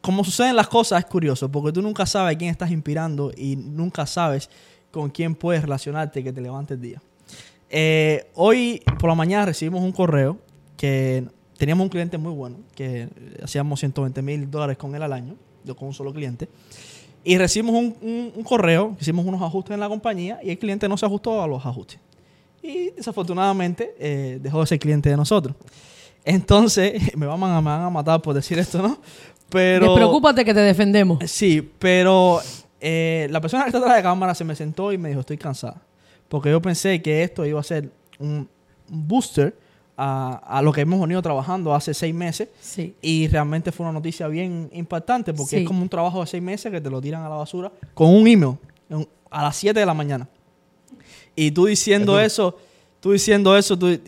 como 0.00 0.24
suceden 0.24 0.56
las 0.56 0.68
cosas, 0.68 1.00
es 1.00 1.06
curioso, 1.06 1.50
porque 1.50 1.72
tú 1.72 1.82
nunca 1.82 2.06
sabes 2.06 2.36
quién 2.36 2.50
estás 2.50 2.70
inspirando 2.70 3.32
y 3.36 3.56
nunca 3.56 4.06
sabes 4.06 4.48
con 4.90 5.10
quién 5.10 5.34
puedes 5.34 5.62
relacionarte 5.62 6.24
que 6.24 6.32
te 6.32 6.40
levante 6.40 6.74
el 6.74 6.80
día. 6.80 7.02
Eh, 7.68 8.30
hoy 8.34 8.82
por 8.98 9.08
la 9.08 9.14
mañana 9.14 9.46
recibimos 9.46 9.82
un 9.82 9.92
correo 9.92 10.38
que 10.76 11.24
teníamos 11.56 11.84
un 11.84 11.90
cliente 11.90 12.18
muy 12.18 12.32
bueno, 12.32 12.56
que 12.74 13.08
hacíamos 13.42 13.78
120 13.78 14.22
mil 14.22 14.50
dólares 14.50 14.76
con 14.76 14.94
él 14.94 15.02
al 15.02 15.12
año, 15.12 15.36
yo 15.64 15.76
con 15.76 15.88
un 15.88 15.94
solo 15.94 16.12
cliente. 16.12 16.48
Y 17.22 17.36
recibimos 17.36 17.74
un 17.74 18.42
correo, 18.44 18.96
hicimos 18.98 19.26
unos 19.26 19.42
ajustes 19.42 19.74
en 19.74 19.80
la 19.80 19.88
compañía 19.88 20.40
y 20.42 20.50
el 20.50 20.58
cliente 20.58 20.88
no 20.88 20.96
se 20.96 21.04
ajustó 21.04 21.42
a 21.42 21.46
los 21.46 21.64
ajustes. 21.64 22.00
Y 22.62 22.90
desafortunadamente 22.90 23.94
eh, 23.98 24.38
dejó 24.40 24.60
de 24.60 24.66
ser 24.66 24.78
cliente 24.78 25.08
de 25.08 25.16
nosotros. 25.16 25.56
Entonces, 26.24 27.00
me 27.16 27.26
van, 27.26 27.42
a, 27.42 27.60
me 27.60 27.70
van 27.70 27.82
a 27.82 27.90
matar 27.90 28.20
por 28.20 28.34
decir 28.34 28.58
esto, 28.58 28.82
¿no? 28.82 28.98
Pero... 29.50 29.86
Despreocúpate 29.86 30.44
que 30.44 30.54
te 30.54 30.60
defendemos. 30.60 31.18
Sí, 31.30 31.68
pero 31.78 32.40
eh, 32.80 33.26
la 33.30 33.40
persona 33.40 33.64
que 33.64 33.68
está 33.70 33.78
atrás 33.78 33.96
de 33.96 34.02
cámara 34.02 34.34
se 34.34 34.44
me 34.44 34.54
sentó 34.54 34.92
y 34.92 34.98
me 34.98 35.08
dijo, 35.08 35.20
estoy 35.20 35.36
cansada. 35.38 35.82
Porque 36.28 36.50
yo 36.50 36.62
pensé 36.62 37.02
que 37.02 37.22
esto 37.22 37.44
iba 37.44 37.58
a 37.60 37.64
ser 37.64 37.90
un, 38.18 38.48
booster 38.88 39.54
a, 39.96 40.40
a 40.58 40.62
lo 40.62 40.72
que 40.72 40.80
hemos 40.80 41.00
venido 41.00 41.20
trabajando 41.22 41.74
hace 41.74 41.92
seis 41.94 42.14
meses. 42.14 42.48
Sí. 42.60 42.94
Y 43.02 43.28
realmente 43.28 43.70
fue 43.72 43.84
una 43.84 43.92
noticia 43.92 44.26
bien 44.28 44.70
impactante 44.72 45.34
porque 45.34 45.56
Sí. 45.56 45.62
es 45.62 45.66
como 45.66 45.82
un 45.82 45.88
trabajo 45.88 46.20
de 46.20 46.26
seis 46.26 46.42
meses 46.42 46.70
que 46.72 46.80
te 46.80 46.88
lo 46.90 47.00
tiran 47.00 47.22
a 47.22 47.28
la 47.28 47.34
basura 47.36 47.70
con 47.94 48.08
un 48.08 48.26
email 48.26 48.56
en- 48.88 49.06
a 49.30 49.42
las 49.44 49.56
7 49.56 49.78
de 49.78 49.86
la 49.86 49.94
mañana. 49.94 50.28
Y 51.36 51.50
tú 51.52 51.66
diciendo 51.66 52.18
eso, 52.20 52.56
tú 53.00 53.12
diciendo 53.12 53.56
eso, 53.56 53.78
tú- 53.78 53.98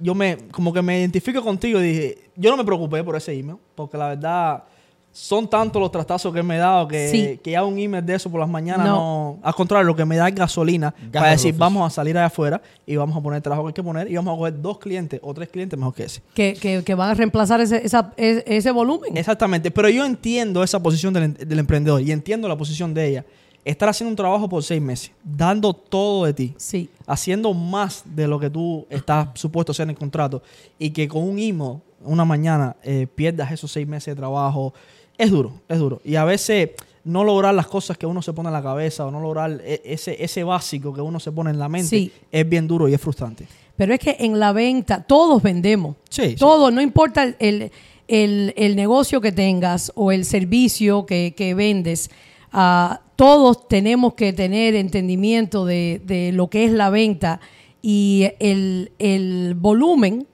yo 0.00 0.14
me 0.14 0.38
como 0.52 0.72
que 0.72 0.80
me 0.82 0.98
identifico 1.00 1.42
contigo 1.42 1.80
y 1.80 1.82
dije, 1.88 2.18
yo 2.38 2.50
no 2.50 2.56
me 2.56 2.64
preocupé 2.64 3.02
por 3.04 3.16
ese 3.16 3.32
email, 3.38 3.58
porque 3.74 3.96
la 3.98 4.08
verdad 4.08 4.62
son 5.10 5.48
tantos 5.48 5.80
los 5.80 5.90
trastazos 5.90 6.32
que 6.32 6.42
me 6.42 6.56
he 6.56 6.58
dado 6.58 6.86
que, 6.86 7.08
Sí. 7.08 7.40
que 7.42 7.52
ya 7.52 7.64
un 7.64 7.76
email 7.78 8.04
de 8.04 8.14
eso 8.14 8.30
por 8.30 8.38
las 8.38 8.48
mañanas 8.48 8.86
No. 8.86 8.94
no. 8.94 9.38
Al 9.42 9.54
contrario, 9.54 9.84
lo 9.86 9.96
que 9.96 10.04
me 10.04 10.16
da 10.16 10.28
es 10.28 10.34
gasolina 10.34 10.94
Gas 10.96 11.10
para 11.12 11.26
de 11.26 11.30
decir, 11.32 11.54
vamos 11.56 11.84
a 11.84 11.90
salir 11.92 12.16
allá 12.16 12.26
afuera 12.26 12.60
y 12.86 12.94
vamos 12.94 13.16
a 13.16 13.20
poner 13.20 13.38
el 13.38 13.42
trabajo 13.42 13.64
que 13.64 13.68
hay 13.70 13.74
que 13.74 13.82
poner 13.82 14.08
y 14.10 14.14
vamos 14.14 14.34
a 14.34 14.36
coger 14.38 14.60
dos 14.62 14.78
clientes 14.78 15.18
o 15.22 15.34
tres 15.34 15.48
clientes 15.48 15.76
mejor 15.78 15.94
que 15.94 16.04
ese. 16.04 16.22
Que, 16.34 16.54
que, 16.54 16.84
que 16.84 16.94
van 16.94 17.10
a 17.10 17.14
reemplazar 17.14 17.60
ese, 17.60 17.84
esa- 17.84 18.12
ese, 18.16 18.44
ese 18.46 18.70
volumen. 18.70 19.16
Exactamente, 19.16 19.70
pero 19.72 19.88
yo 19.88 20.04
entiendo 20.04 20.62
esa 20.62 20.80
posición 20.80 21.12
del, 21.14 21.34
del 21.34 21.58
emprendedor 21.58 22.00
y 22.02 22.12
entiendo 22.12 22.46
la 22.46 22.56
posición 22.56 22.94
de 22.94 23.08
ella. 23.08 23.24
Estar 23.64 23.88
haciendo 23.88 24.10
un 24.10 24.16
trabajo 24.16 24.48
por 24.48 24.62
seis 24.62 24.80
meses, 24.80 25.10
dando 25.24 25.72
todo 25.74 26.26
de 26.26 26.32
ti, 26.34 26.54
Sí. 26.58 26.88
haciendo 27.06 27.52
más 27.54 28.02
de 28.04 28.28
lo 28.28 28.38
que 28.38 28.48
tú 28.50 28.86
estás 28.88 29.28
supuesto 29.34 29.72
a 29.72 29.72
hacer 29.72 29.84
en 29.84 29.90
el 29.90 29.96
contrato 29.96 30.42
y 30.78 30.90
que 30.90 31.08
con 31.08 31.24
un 31.24 31.38
email, 31.38 31.78
una 32.04 32.24
mañana, 32.24 32.76
eh, 32.82 33.06
pierdas 33.14 33.50
esos 33.52 33.70
seis 33.72 33.86
meses 33.86 34.14
de 34.14 34.16
trabajo, 34.20 34.72
es 35.16 35.30
duro, 35.30 35.52
es 35.68 35.78
duro. 35.78 36.00
Y 36.04 36.14
a 36.16 36.24
veces 36.24 36.70
no 37.04 37.24
lograr 37.24 37.54
las 37.54 37.66
cosas 37.66 37.96
que 37.96 38.06
uno 38.06 38.20
se 38.22 38.32
pone 38.32 38.48
en 38.48 38.52
la 38.52 38.62
cabeza 38.62 39.06
o 39.06 39.10
no 39.10 39.20
lograr 39.20 39.60
e- 39.64 39.80
ese, 39.84 40.22
ese 40.22 40.44
básico 40.44 40.92
que 40.92 41.00
uno 41.00 41.18
se 41.18 41.32
pone 41.32 41.50
en 41.50 41.58
la 41.58 41.68
mente 41.68 41.88
Sí. 41.88 42.12
es 42.30 42.48
bien 42.48 42.66
duro 42.68 42.88
y 42.88 42.94
es 42.94 43.00
frustrante. 43.00 43.46
Pero 43.76 43.94
es 43.94 44.00
que 44.00 44.16
en 44.20 44.38
la 44.38 44.52
venta 44.52 45.02
todos 45.02 45.42
vendemos. 45.42 45.96
Sí, 46.10 46.30
sí. 46.30 46.36
Todos, 46.36 46.72
no 46.72 46.80
importa 46.82 47.22
el, 47.38 47.70
el- 48.08 48.52
el- 48.56 48.76
negocio 48.76 49.20
que 49.20 49.32
tengas 49.32 49.90
o 49.94 50.12
el 50.12 50.24
servicio 50.24 51.06
que, 51.06 51.34
que 51.36 51.54
vendes, 51.54 52.10
ah, 52.52 53.00
todos 53.16 53.66
tenemos 53.68 54.14
que 54.14 54.32
tener 54.32 54.74
entendimiento 54.74 55.64
de, 55.64 56.00
de 56.04 56.32
lo 56.32 56.48
que 56.48 56.64
es 56.64 56.72
la 56.72 56.90
venta 56.90 57.40
y 57.82 58.28
el, 58.40 58.92
el 58.98 59.54
volumen 59.56 60.26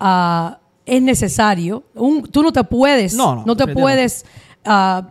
ah, 0.00 0.60
es 0.86 1.02
necesario. 1.02 1.82
Un- 1.94 2.22
tú 2.22 2.42
no 2.42 2.52
te 2.52 2.64
puedes, 2.64 3.12
No, 3.14 3.42
no, 3.44 3.56
te 3.56 3.66
puedes 3.66 4.24
ah, 4.64 5.08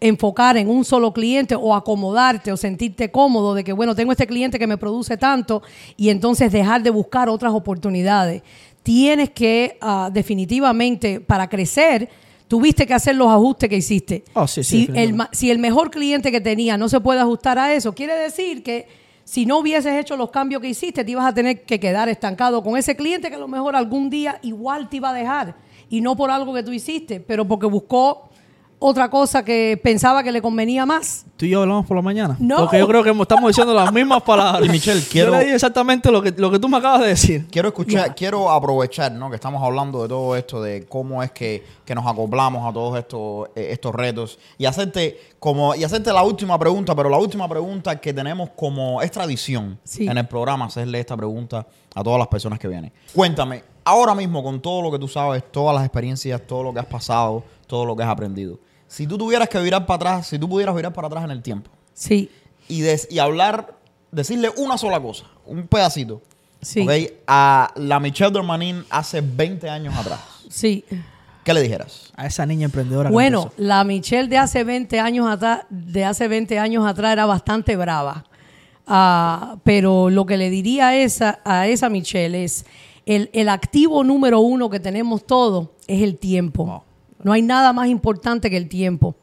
enfocar 0.00 0.56
en 0.56 0.68
un 0.68 0.84
solo 0.84 1.12
cliente 1.12 1.54
o 1.54 1.74
acomodarte 1.74 2.50
o 2.50 2.56
sentirte 2.56 3.10
cómodo 3.12 3.54
de 3.54 3.62
que, 3.62 3.72
bueno, 3.72 3.94
tengo 3.94 4.10
este 4.12 4.26
cliente 4.26 4.58
que 4.58 4.66
me 4.66 4.76
produce 4.76 5.16
tanto 5.16 5.62
y 5.96 6.08
entonces 6.08 6.50
dejar 6.50 6.82
de 6.82 6.90
buscar 6.90 7.28
otras 7.28 7.52
oportunidades. 7.52 8.42
Tienes 8.82 9.30
que, 9.30 9.78
ah, 9.80 10.10
definitivamente, 10.12 11.20
para 11.20 11.48
crecer, 11.48 12.08
tuviste 12.48 12.84
que 12.86 12.94
hacer 12.94 13.14
los 13.14 13.28
ajustes 13.28 13.68
que 13.68 13.76
hiciste. 13.76 14.24
Oh, 14.34 14.46
sí, 14.48 14.64
sí, 14.64 14.70
si, 14.70 14.76
el, 14.76 14.80
definitivamente. 14.88 15.16
ma- 15.16 15.28
si 15.32 15.50
el 15.50 15.58
mejor 15.58 15.90
cliente 15.90 16.32
que 16.32 16.40
tenía 16.40 16.76
no 16.76 16.88
se 16.88 16.98
puede 17.00 17.20
ajustar 17.20 17.58
a 17.58 17.72
eso, 17.74 17.94
quiere 17.94 18.14
decir 18.14 18.62
que 18.64 18.88
si 19.24 19.46
no 19.46 19.58
hubieses 19.58 19.94
hecho 19.94 20.16
los 20.16 20.30
cambios 20.30 20.60
que 20.60 20.68
hiciste, 20.68 21.04
te 21.04 21.10
ibas 21.10 21.26
a 21.26 21.34
tener 21.34 21.62
que 21.62 21.78
quedar 21.78 22.08
estancado 22.08 22.62
con 22.62 22.76
ese 22.76 22.96
cliente 22.96 23.28
que 23.28 23.36
a 23.36 23.38
lo 23.38 23.48
mejor 23.48 23.76
algún 23.76 24.10
día 24.10 24.38
igual 24.42 24.88
te 24.88 24.96
iba 24.96 25.10
a 25.10 25.14
dejar. 25.14 25.54
Y 25.88 26.00
no 26.00 26.16
por 26.16 26.30
algo 26.30 26.54
que 26.54 26.62
tú 26.62 26.72
hiciste, 26.72 27.20
pero 27.20 27.46
porque 27.46 27.66
buscó 27.66 28.30
otra 28.82 29.08
cosa 29.08 29.44
que 29.44 29.80
pensaba 29.82 30.22
que 30.22 30.32
le 30.32 30.42
convenía 30.42 30.84
más. 30.84 31.24
Tú 31.36 31.46
y 31.46 31.50
yo 31.50 31.62
hablamos 31.62 31.86
por 31.86 31.96
la 31.96 32.02
mañana. 32.02 32.36
No. 32.38 32.56
Porque 32.58 32.78
yo 32.78 32.86
creo 32.88 33.02
que 33.02 33.10
estamos 33.10 33.48
diciendo 33.48 33.72
las 33.74 33.92
mismas 33.92 34.22
palabras. 34.22 34.66
Y 34.66 34.68
Michelle, 34.70 35.00
Yo 35.00 35.06
quiero- 35.10 35.30
le 35.32 35.40
dije 35.40 35.54
exactamente 35.54 36.10
lo 36.10 36.20
que, 36.22 36.32
lo 36.36 36.50
que 36.50 36.58
tú 36.58 36.68
me 36.68 36.76
acabas 36.78 37.00
de 37.02 37.08
decir. 37.08 37.46
Quiero 37.50 37.68
escuchar, 37.68 38.14
quiero 38.14 38.50
aprovechar, 38.50 39.12
¿no? 39.12 39.28
Que 39.30 39.36
estamos 39.36 39.62
hablando 39.62 40.02
de 40.02 40.08
todo 40.08 40.36
esto, 40.36 40.60
de 40.62 40.86
cómo 40.86 41.22
es 41.22 41.30
que, 41.32 41.64
que 41.84 41.94
nos 41.94 42.06
acoplamos 42.06 42.68
a 42.68 42.72
todos 42.72 42.98
estos, 42.98 43.48
eh, 43.56 43.68
estos 43.70 43.94
retos. 43.94 44.38
Y 44.58 44.64
hacerte 44.66 45.18
como, 45.38 45.74
y 45.74 45.84
hacerte 45.84 46.12
la 46.12 46.22
última 46.22 46.58
pregunta, 46.58 46.94
pero 46.94 47.08
la 47.08 47.18
última 47.18 47.48
pregunta 47.48 48.00
que 48.00 48.12
tenemos 48.12 48.50
como, 48.56 49.00
es 49.02 49.10
tradición 49.10 49.78
Sí. 49.84 50.06
en 50.06 50.18
el 50.18 50.26
programa, 50.26 50.66
hacerle 50.66 51.00
esta 51.00 51.16
pregunta 51.16 51.66
a 51.94 52.02
todas 52.02 52.18
las 52.18 52.28
personas 52.28 52.58
que 52.58 52.68
vienen. 52.68 52.92
Cuéntame, 53.14 53.62
ahora 53.84 54.14
mismo 54.14 54.42
con 54.42 54.60
todo 54.60 54.82
lo 54.82 54.90
que 54.90 54.98
tú 54.98 55.08
sabes, 55.08 55.42
todas 55.50 55.74
las 55.74 55.84
experiencias, 55.84 56.40
todo 56.46 56.62
lo 56.62 56.72
que 56.72 56.80
has 56.80 56.86
pasado, 56.86 57.42
todo 57.66 57.84
lo 57.84 57.96
que 57.96 58.02
has 58.02 58.08
aprendido. 58.08 58.58
Si 58.92 59.06
tú 59.06 59.16
tuvieras 59.16 59.48
que 59.48 59.58
virar 59.60 59.86
para 59.86 59.96
atrás, 59.96 60.26
si 60.26 60.38
tú 60.38 60.46
pudieras 60.48 60.74
virar 60.76 60.92
para 60.92 61.06
atrás 61.06 61.24
en 61.24 61.30
el 61.30 61.40
tiempo 61.42 61.70
Sí, 61.94 62.30
y, 62.68 62.80
des- 62.82 63.08
y 63.10 63.18
hablar, 63.20 63.74
decirle 64.10 64.50
una 64.58 64.76
sola 64.76 65.00
cosa, 65.00 65.24
un 65.46 65.66
pedacito, 65.66 66.20
sí, 66.60 66.86
a 67.26 67.72
la 67.76 67.98
Michelle 68.00 68.30
Dormanin 68.30 68.84
hace 68.90 69.22
20 69.22 69.70
años 69.70 69.94
atrás, 69.96 70.20
sí. 70.50 70.84
¿qué 71.42 71.54
le 71.54 71.62
dijeras? 71.62 72.12
A 72.16 72.26
esa 72.26 72.44
niña 72.44 72.66
emprendedora. 72.66 73.08
que 73.08 73.14
Bueno, 73.14 73.44
empezó. 73.44 73.62
la 73.62 73.82
Michelle 73.84 74.28
de 74.28 74.36
hace 74.36 74.62
20 74.62 75.00
años 75.00 75.26
atrás, 75.26 75.60
de 75.70 76.04
hace 76.04 76.28
20 76.28 76.58
años 76.58 76.86
atrás 76.86 77.12
era 77.14 77.24
bastante 77.24 77.76
brava. 77.76 78.24
Ah, 78.86 79.56
pero 79.64 80.10
lo 80.10 80.26
que 80.26 80.36
le 80.36 80.50
diría 80.50 80.88
a 80.88 80.96
esa, 80.96 81.38
a 81.44 81.66
esa 81.68 81.88
Michelle 81.88 82.44
es 82.44 82.66
el, 83.06 83.30
el 83.32 83.48
activo 83.48 84.04
número 84.04 84.40
uno 84.40 84.68
que 84.70 84.80
tenemos 84.80 85.24
todos 85.26 85.68
es 85.86 86.02
el 86.02 86.18
tiempo. 86.18 86.84
No 87.22 87.32
hay 87.32 87.42
nada 87.42 87.72
más 87.72 87.88
importante 87.88 88.50
que 88.50 88.56
el 88.56 88.68
tiempo. 88.68 89.14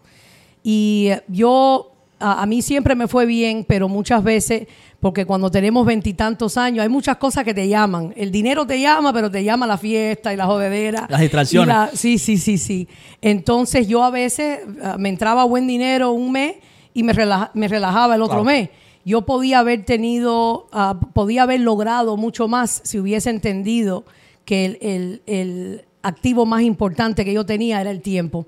Y 0.64 1.10
yo, 1.28 1.92
a, 2.20 2.42
a 2.42 2.46
mí 2.46 2.62
siempre 2.62 2.96
me 2.96 3.08
fue 3.08 3.26
bien, 3.26 3.66
pero 3.68 3.88
muchas 3.88 4.24
veces, 4.24 4.68
porque 5.00 5.26
cuando 5.26 5.50
tenemos 5.50 5.86
veintitantos 5.86 6.58
años, 6.58 6.84
hay 6.84 6.90
muchas 6.90 7.18
cosas 7.18 7.44
que 7.46 7.54
te 7.54 7.68
llaman. 7.68 8.14
El 8.18 8.32
dinero 8.32 8.66
te 8.68 8.80
llama, 8.80 9.14
pero 9.14 9.32
te 9.32 9.44
llama 9.44 9.66
la 9.66 9.78
fiesta 9.78 10.34
y 10.34 10.38
la 10.38 10.46
jodedera. 10.46 11.08
Las 11.10 11.22
distracciones. 11.22 11.68
La- 11.68 11.90
sí, 11.94 12.18
sí, 12.18 12.38
sí, 12.38 12.58
sí. 12.58 12.88
Entonces 13.22 13.88
yo 13.88 14.04
a 14.04 14.10
veces 14.12 14.60
ah, 14.84 14.98
me 15.00 15.10
entraba 15.10 15.44
buen 15.46 15.66
dinero 15.68 16.12
un 16.12 16.32
mes 16.32 16.56
y 16.94 17.04
me, 17.04 17.14
relaja- 17.14 17.52
me 17.54 17.68
relajaba 17.68 18.16
el 18.16 18.22
otro 18.22 18.44
Claro. 18.44 18.46
mes. 18.46 18.70
Yo 19.06 19.22
podía 19.26 19.60
haber 19.60 19.86
tenido, 19.86 20.68
ah, 20.74 21.00
podía 21.14 21.44
haber 21.44 21.62
logrado 21.62 22.18
mucho 22.18 22.48
más 22.50 22.82
si 22.84 23.00
hubiese 23.00 23.30
entendido 23.30 24.04
que 24.44 24.66
el, 24.66 24.78
el- 24.82 25.22
el 25.26 25.86
activo 26.02 26.46
más 26.46 26.62
importante 26.62 27.24
que 27.26 27.34
yo 27.34 27.46
tenía 27.46 27.82
era 27.82 27.92
el 27.92 28.02
tiempo. 28.02 28.46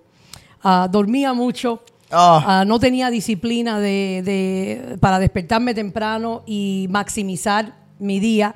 Ah, 0.64 0.88
dormía 0.91 1.34
mucho, 1.34 1.82
Ah. 2.12 2.43
ah, 2.62 2.66
no 2.66 2.78
tenía 2.80 3.10
disciplina 3.10 3.80
de, 3.80 4.22
de- 4.26 4.97
para 4.99 5.18
despertarme 5.20 5.74
temprano 5.74 6.43
y 6.45 6.88
maximizar 6.89 7.74
mi 7.99 8.20
día. 8.20 8.54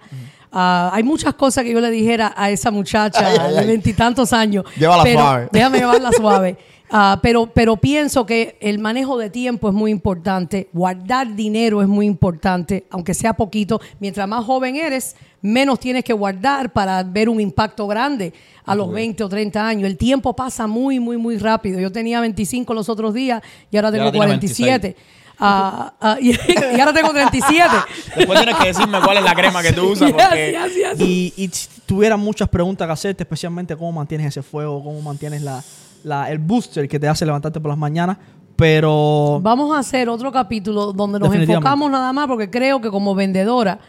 Hay 0.57 1.03
muchas 1.03 1.33
cosas 1.33 1.63
que 1.65 1.71
yo 1.73 1.81
le 1.81 1.91
dijera 1.91 2.33
a 2.37 2.49
esa 2.49 2.71
muchacha 2.71 3.27
Ay, 3.27 3.37
ay, 3.39 3.55
de 3.55 3.65
veintitantos 3.65 4.31
años. 4.33 4.63
Llévala 4.77 5.03
pero- 5.03 5.19
suave. 5.19 5.49
Déjame 5.51 5.77
llevarla 5.79 6.11
suave. 6.17 6.57
Ah, 6.91 7.19
pero, 7.21 7.47
pero 7.47 7.75
pienso 7.77 8.25
que 8.25 8.57
el 8.61 8.79
manejo 8.79 9.17
de 9.17 9.29
tiempo 9.29 9.67
es 9.69 9.73
muy 9.73 9.89
importante, 9.91 10.69
guardar 10.71 11.35
dinero 11.35 11.81
es 11.81 11.87
muy 11.87 12.05
importante, 12.05 12.85
aunque 12.91 13.13
sea 13.13 13.33
poquito. 13.33 13.81
Mientras 13.99 14.27
más 14.29 14.45
joven 14.45 14.75
eres, 14.75 15.15
menos 15.45 15.79
tienes 15.79 16.03
que 16.03 16.13
guardar 16.13 16.71
para 16.73 17.01
ver 17.03 17.29
un 17.29 17.39
impacto 17.39 17.87
grande 17.87 18.33
a 18.65 18.73
los 18.75 18.91
20 18.91 19.23
o 19.23 19.29
30 19.29 19.67
años. 19.67 19.87
El 19.89 19.97
tiempo 19.97 20.35
pasa 20.35 20.67
muy, 20.67 20.99
muy, 20.99 21.17
muy 21.17 21.37
rápido. 21.37 21.79
Yo 21.79 21.91
tenía 21.91 22.19
25 22.19 22.73
los 22.73 22.89
otros 22.89 23.13
días 23.13 23.41
y 23.71 23.77
ahora 23.77 23.91
tengo 23.91 24.05
ahora 24.05 24.11
tienes 24.11 24.27
47. 24.57 24.95
Ah, 25.37 25.93
ah, 25.99 26.17
y, 26.19 26.31
y 26.77 26.79
ahora 26.79 26.93
tengo 26.93 27.09
37. 27.11 27.69
Después 28.15 28.39
tienes 28.39 28.55
que 28.55 28.67
decirme 28.69 28.99
cuál 29.03 29.17
es 29.17 29.23
la 29.23 29.35
crema 29.35 29.61
que 29.61 29.73
tú 29.73 29.89
usas, 29.91 30.11
porque... 30.11 30.57
Yes, 30.57 30.73
yes, 30.75 30.97
yes. 30.97 31.07
Y, 31.07 31.33
y 31.37 31.51
tuviera 31.85 32.15
muchas 32.17 32.47
preguntas 32.49 32.87
que 32.87 32.93
hacerte, 32.93 33.23
especialmente 33.23 33.75
cómo 33.75 33.91
mantienes 33.91 34.27
ese 34.27 34.41
fuego, 34.41 34.81
cómo 34.83 35.01
mantienes 35.01 35.41
la, 35.41 35.61
la- 36.03 36.31
el 36.31 36.39
booster 36.39 36.87
que 36.87 36.99
te 36.99 37.07
hace 37.07 37.25
levantarte 37.25 37.59
por 37.59 37.69
las 37.69 37.77
mañanas. 37.77 38.17
Pero 38.55 39.39
Vamos 39.43 39.75
a 39.75 39.79
hacer 39.79 40.07
otro 40.07 40.31
capítulo 40.31 40.93
donde 40.93 41.19
nos 41.19 41.35
enfocamos 41.35 41.91
nada 41.91 42.13
más 42.13 42.25
porque 42.27 42.49
creo 42.49 42.79
que 42.79 42.89
como 42.89 43.13
vendedora 43.13 43.79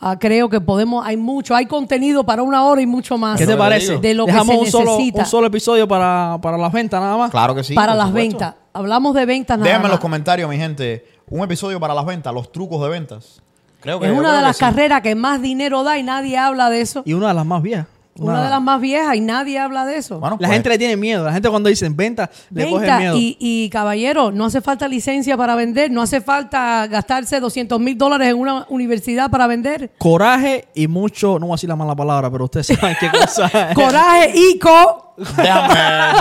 ah, 0.00 0.18
creo 0.18 0.48
que 0.48 0.60
podemos, 0.60 1.04
hay 1.06 1.16
mucho, 1.16 1.54
hay 1.54 1.66
contenido 1.66 2.24
para 2.24 2.42
una 2.42 2.64
hora 2.64 2.80
y 2.82 2.86
mucho 2.86 3.16
más. 3.18 3.38
¿qué 3.38 3.46
te 3.46 3.56
parece? 3.56 3.98
De 3.98 4.14
lo 4.14 4.26
que 4.26 4.32
Dejamos 4.32 4.54
se 4.56 4.60
un 4.62 4.66
solo, 4.70 4.90
necesita. 4.92 5.20
un 5.20 5.26
solo 5.26 5.46
episodio 5.46 5.86
para, 5.88 6.38
para 6.42 6.56
las 6.58 6.72
ventas 6.72 7.00
nada 7.00 7.16
más. 7.16 7.30
Claro 7.30 7.54
que 7.54 7.64
sí. 7.64 7.74
para 7.74 7.92
por 7.92 7.98
las 7.98 8.06
supuesto. 8.08 8.30
ventas. 8.38 8.54
Hablamos 8.72 9.14
de 9.14 9.26
ventas 9.26 9.58
nada 9.58 9.64
Déjenme 9.68 9.86
en 9.86 9.90
los 9.90 9.96
más. 9.98 10.00
comentarios, 10.02 10.50
mi 10.50 10.56
gente, 10.58 11.06
un 11.28 11.42
episodio 11.42 11.80
para 11.80 11.94
las 11.94 12.04
ventas, 12.06 12.32
los 12.34 12.52
trucos 12.52 12.82
de 12.82 12.88
ventas. 12.88 13.42
Creo 13.80 14.00
que 14.00 14.06
Es 14.06 14.12
yo 14.12 14.18
una 14.18 14.28
creo 14.28 14.32
de 14.32 14.38
que 14.42 14.46
las 14.48 14.56
sí. 14.56 14.60
carreras 14.60 15.00
que 15.02 15.14
más 15.14 15.40
dinero 15.42 15.82
da 15.84 15.98
y 15.98 16.02
nadie 16.02 16.36
habla 16.36 16.70
de 16.70 16.80
eso. 16.80 17.02
Y 17.04 17.12
una 17.12 17.28
de 17.28 17.34
las 17.34 17.46
más 17.46 17.62
viejas. 17.62 17.86
Una 18.18 18.44
de 18.44 18.50
las 18.50 18.60
más 18.62 18.80
viejas 18.80 19.14
y 19.16 19.20
nadie 19.20 19.58
habla 19.58 19.84
de 19.86 19.96
eso. 19.98 20.18
Bueno, 20.20 20.36
La 20.40 20.46
pues, 20.48 20.52
gente 20.52 20.68
le 20.68 20.78
tiene 20.78 20.96
miedo. 20.96 21.24
La 21.24 21.32
gente 21.32 21.48
cuando 21.48 21.68
dicen 21.68 21.96
venta, 21.96 22.30
le 22.50 22.68
coge 22.70 22.90
miedo. 22.98 23.16
y, 23.16 23.36
y 23.40 23.68
caballero, 23.70 24.30
no 24.32 24.46
hace 24.46 24.60
falta 24.60 24.88
licencia 24.88 25.36
para 25.36 25.54
vender, 25.54 25.90
no 25.90 26.02
hace 26.02 26.20
falta 26.20 26.86
gastarse 26.86 27.40
200 27.40 27.78
mil 27.80 27.96
dólares 27.98 28.28
en 28.28 28.36
una 28.38 28.66
universidad 28.68 29.30
para 29.30 29.46
vender. 29.46 29.90
Coraje 29.98 30.68
y 30.74 30.88
mucho, 30.88 31.38
no 31.38 31.46
voy 31.46 31.54
a 31.54 31.56
decir 31.56 31.68
la 31.68 31.76
mala 31.76 31.94
palabra, 31.94 32.30
pero 32.30 32.44
ustedes 32.44 32.66
saben 32.68 32.96
qué 33.00 33.10
cosa 33.10 33.46
es. 33.70 33.74
Coraje 33.74 34.32
y 34.34 34.58
co. 34.58 35.14
déjame, 35.16 35.74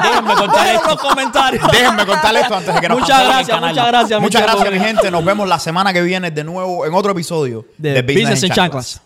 déjenme 0.04 0.34
contar 0.36 0.68
esto. 0.76 0.88
los 0.89 1.02
comentarios. 1.02 1.68
Déjenme 1.72 2.06
contar 2.06 2.36
esto 2.36 2.56
antes 2.56 2.74
de 2.76 2.82
que 2.82 2.88
nos 2.89 3.00
Muchas 3.00 3.26
gracias, 3.26 3.48
canal. 3.50 3.70
muchas 3.72 3.88
gracias, 3.88 4.22
Muchas 4.22 4.41
gracias, 4.43 4.72
mi 4.72 4.80
gente. 4.80 5.12
Nos 5.12 5.26
vemos 5.26 5.48
la 5.48 5.60
semana 5.60 5.91
que 5.93 6.02
viene 6.02 6.32
de 6.32 6.43
nuevo 6.43 6.86
en 6.86 6.93
otro 6.93 7.12
episodio 7.12 7.66
De 7.78 8.02
Business 8.02 8.43
en 8.43 8.52
Chanclas. 8.52 9.02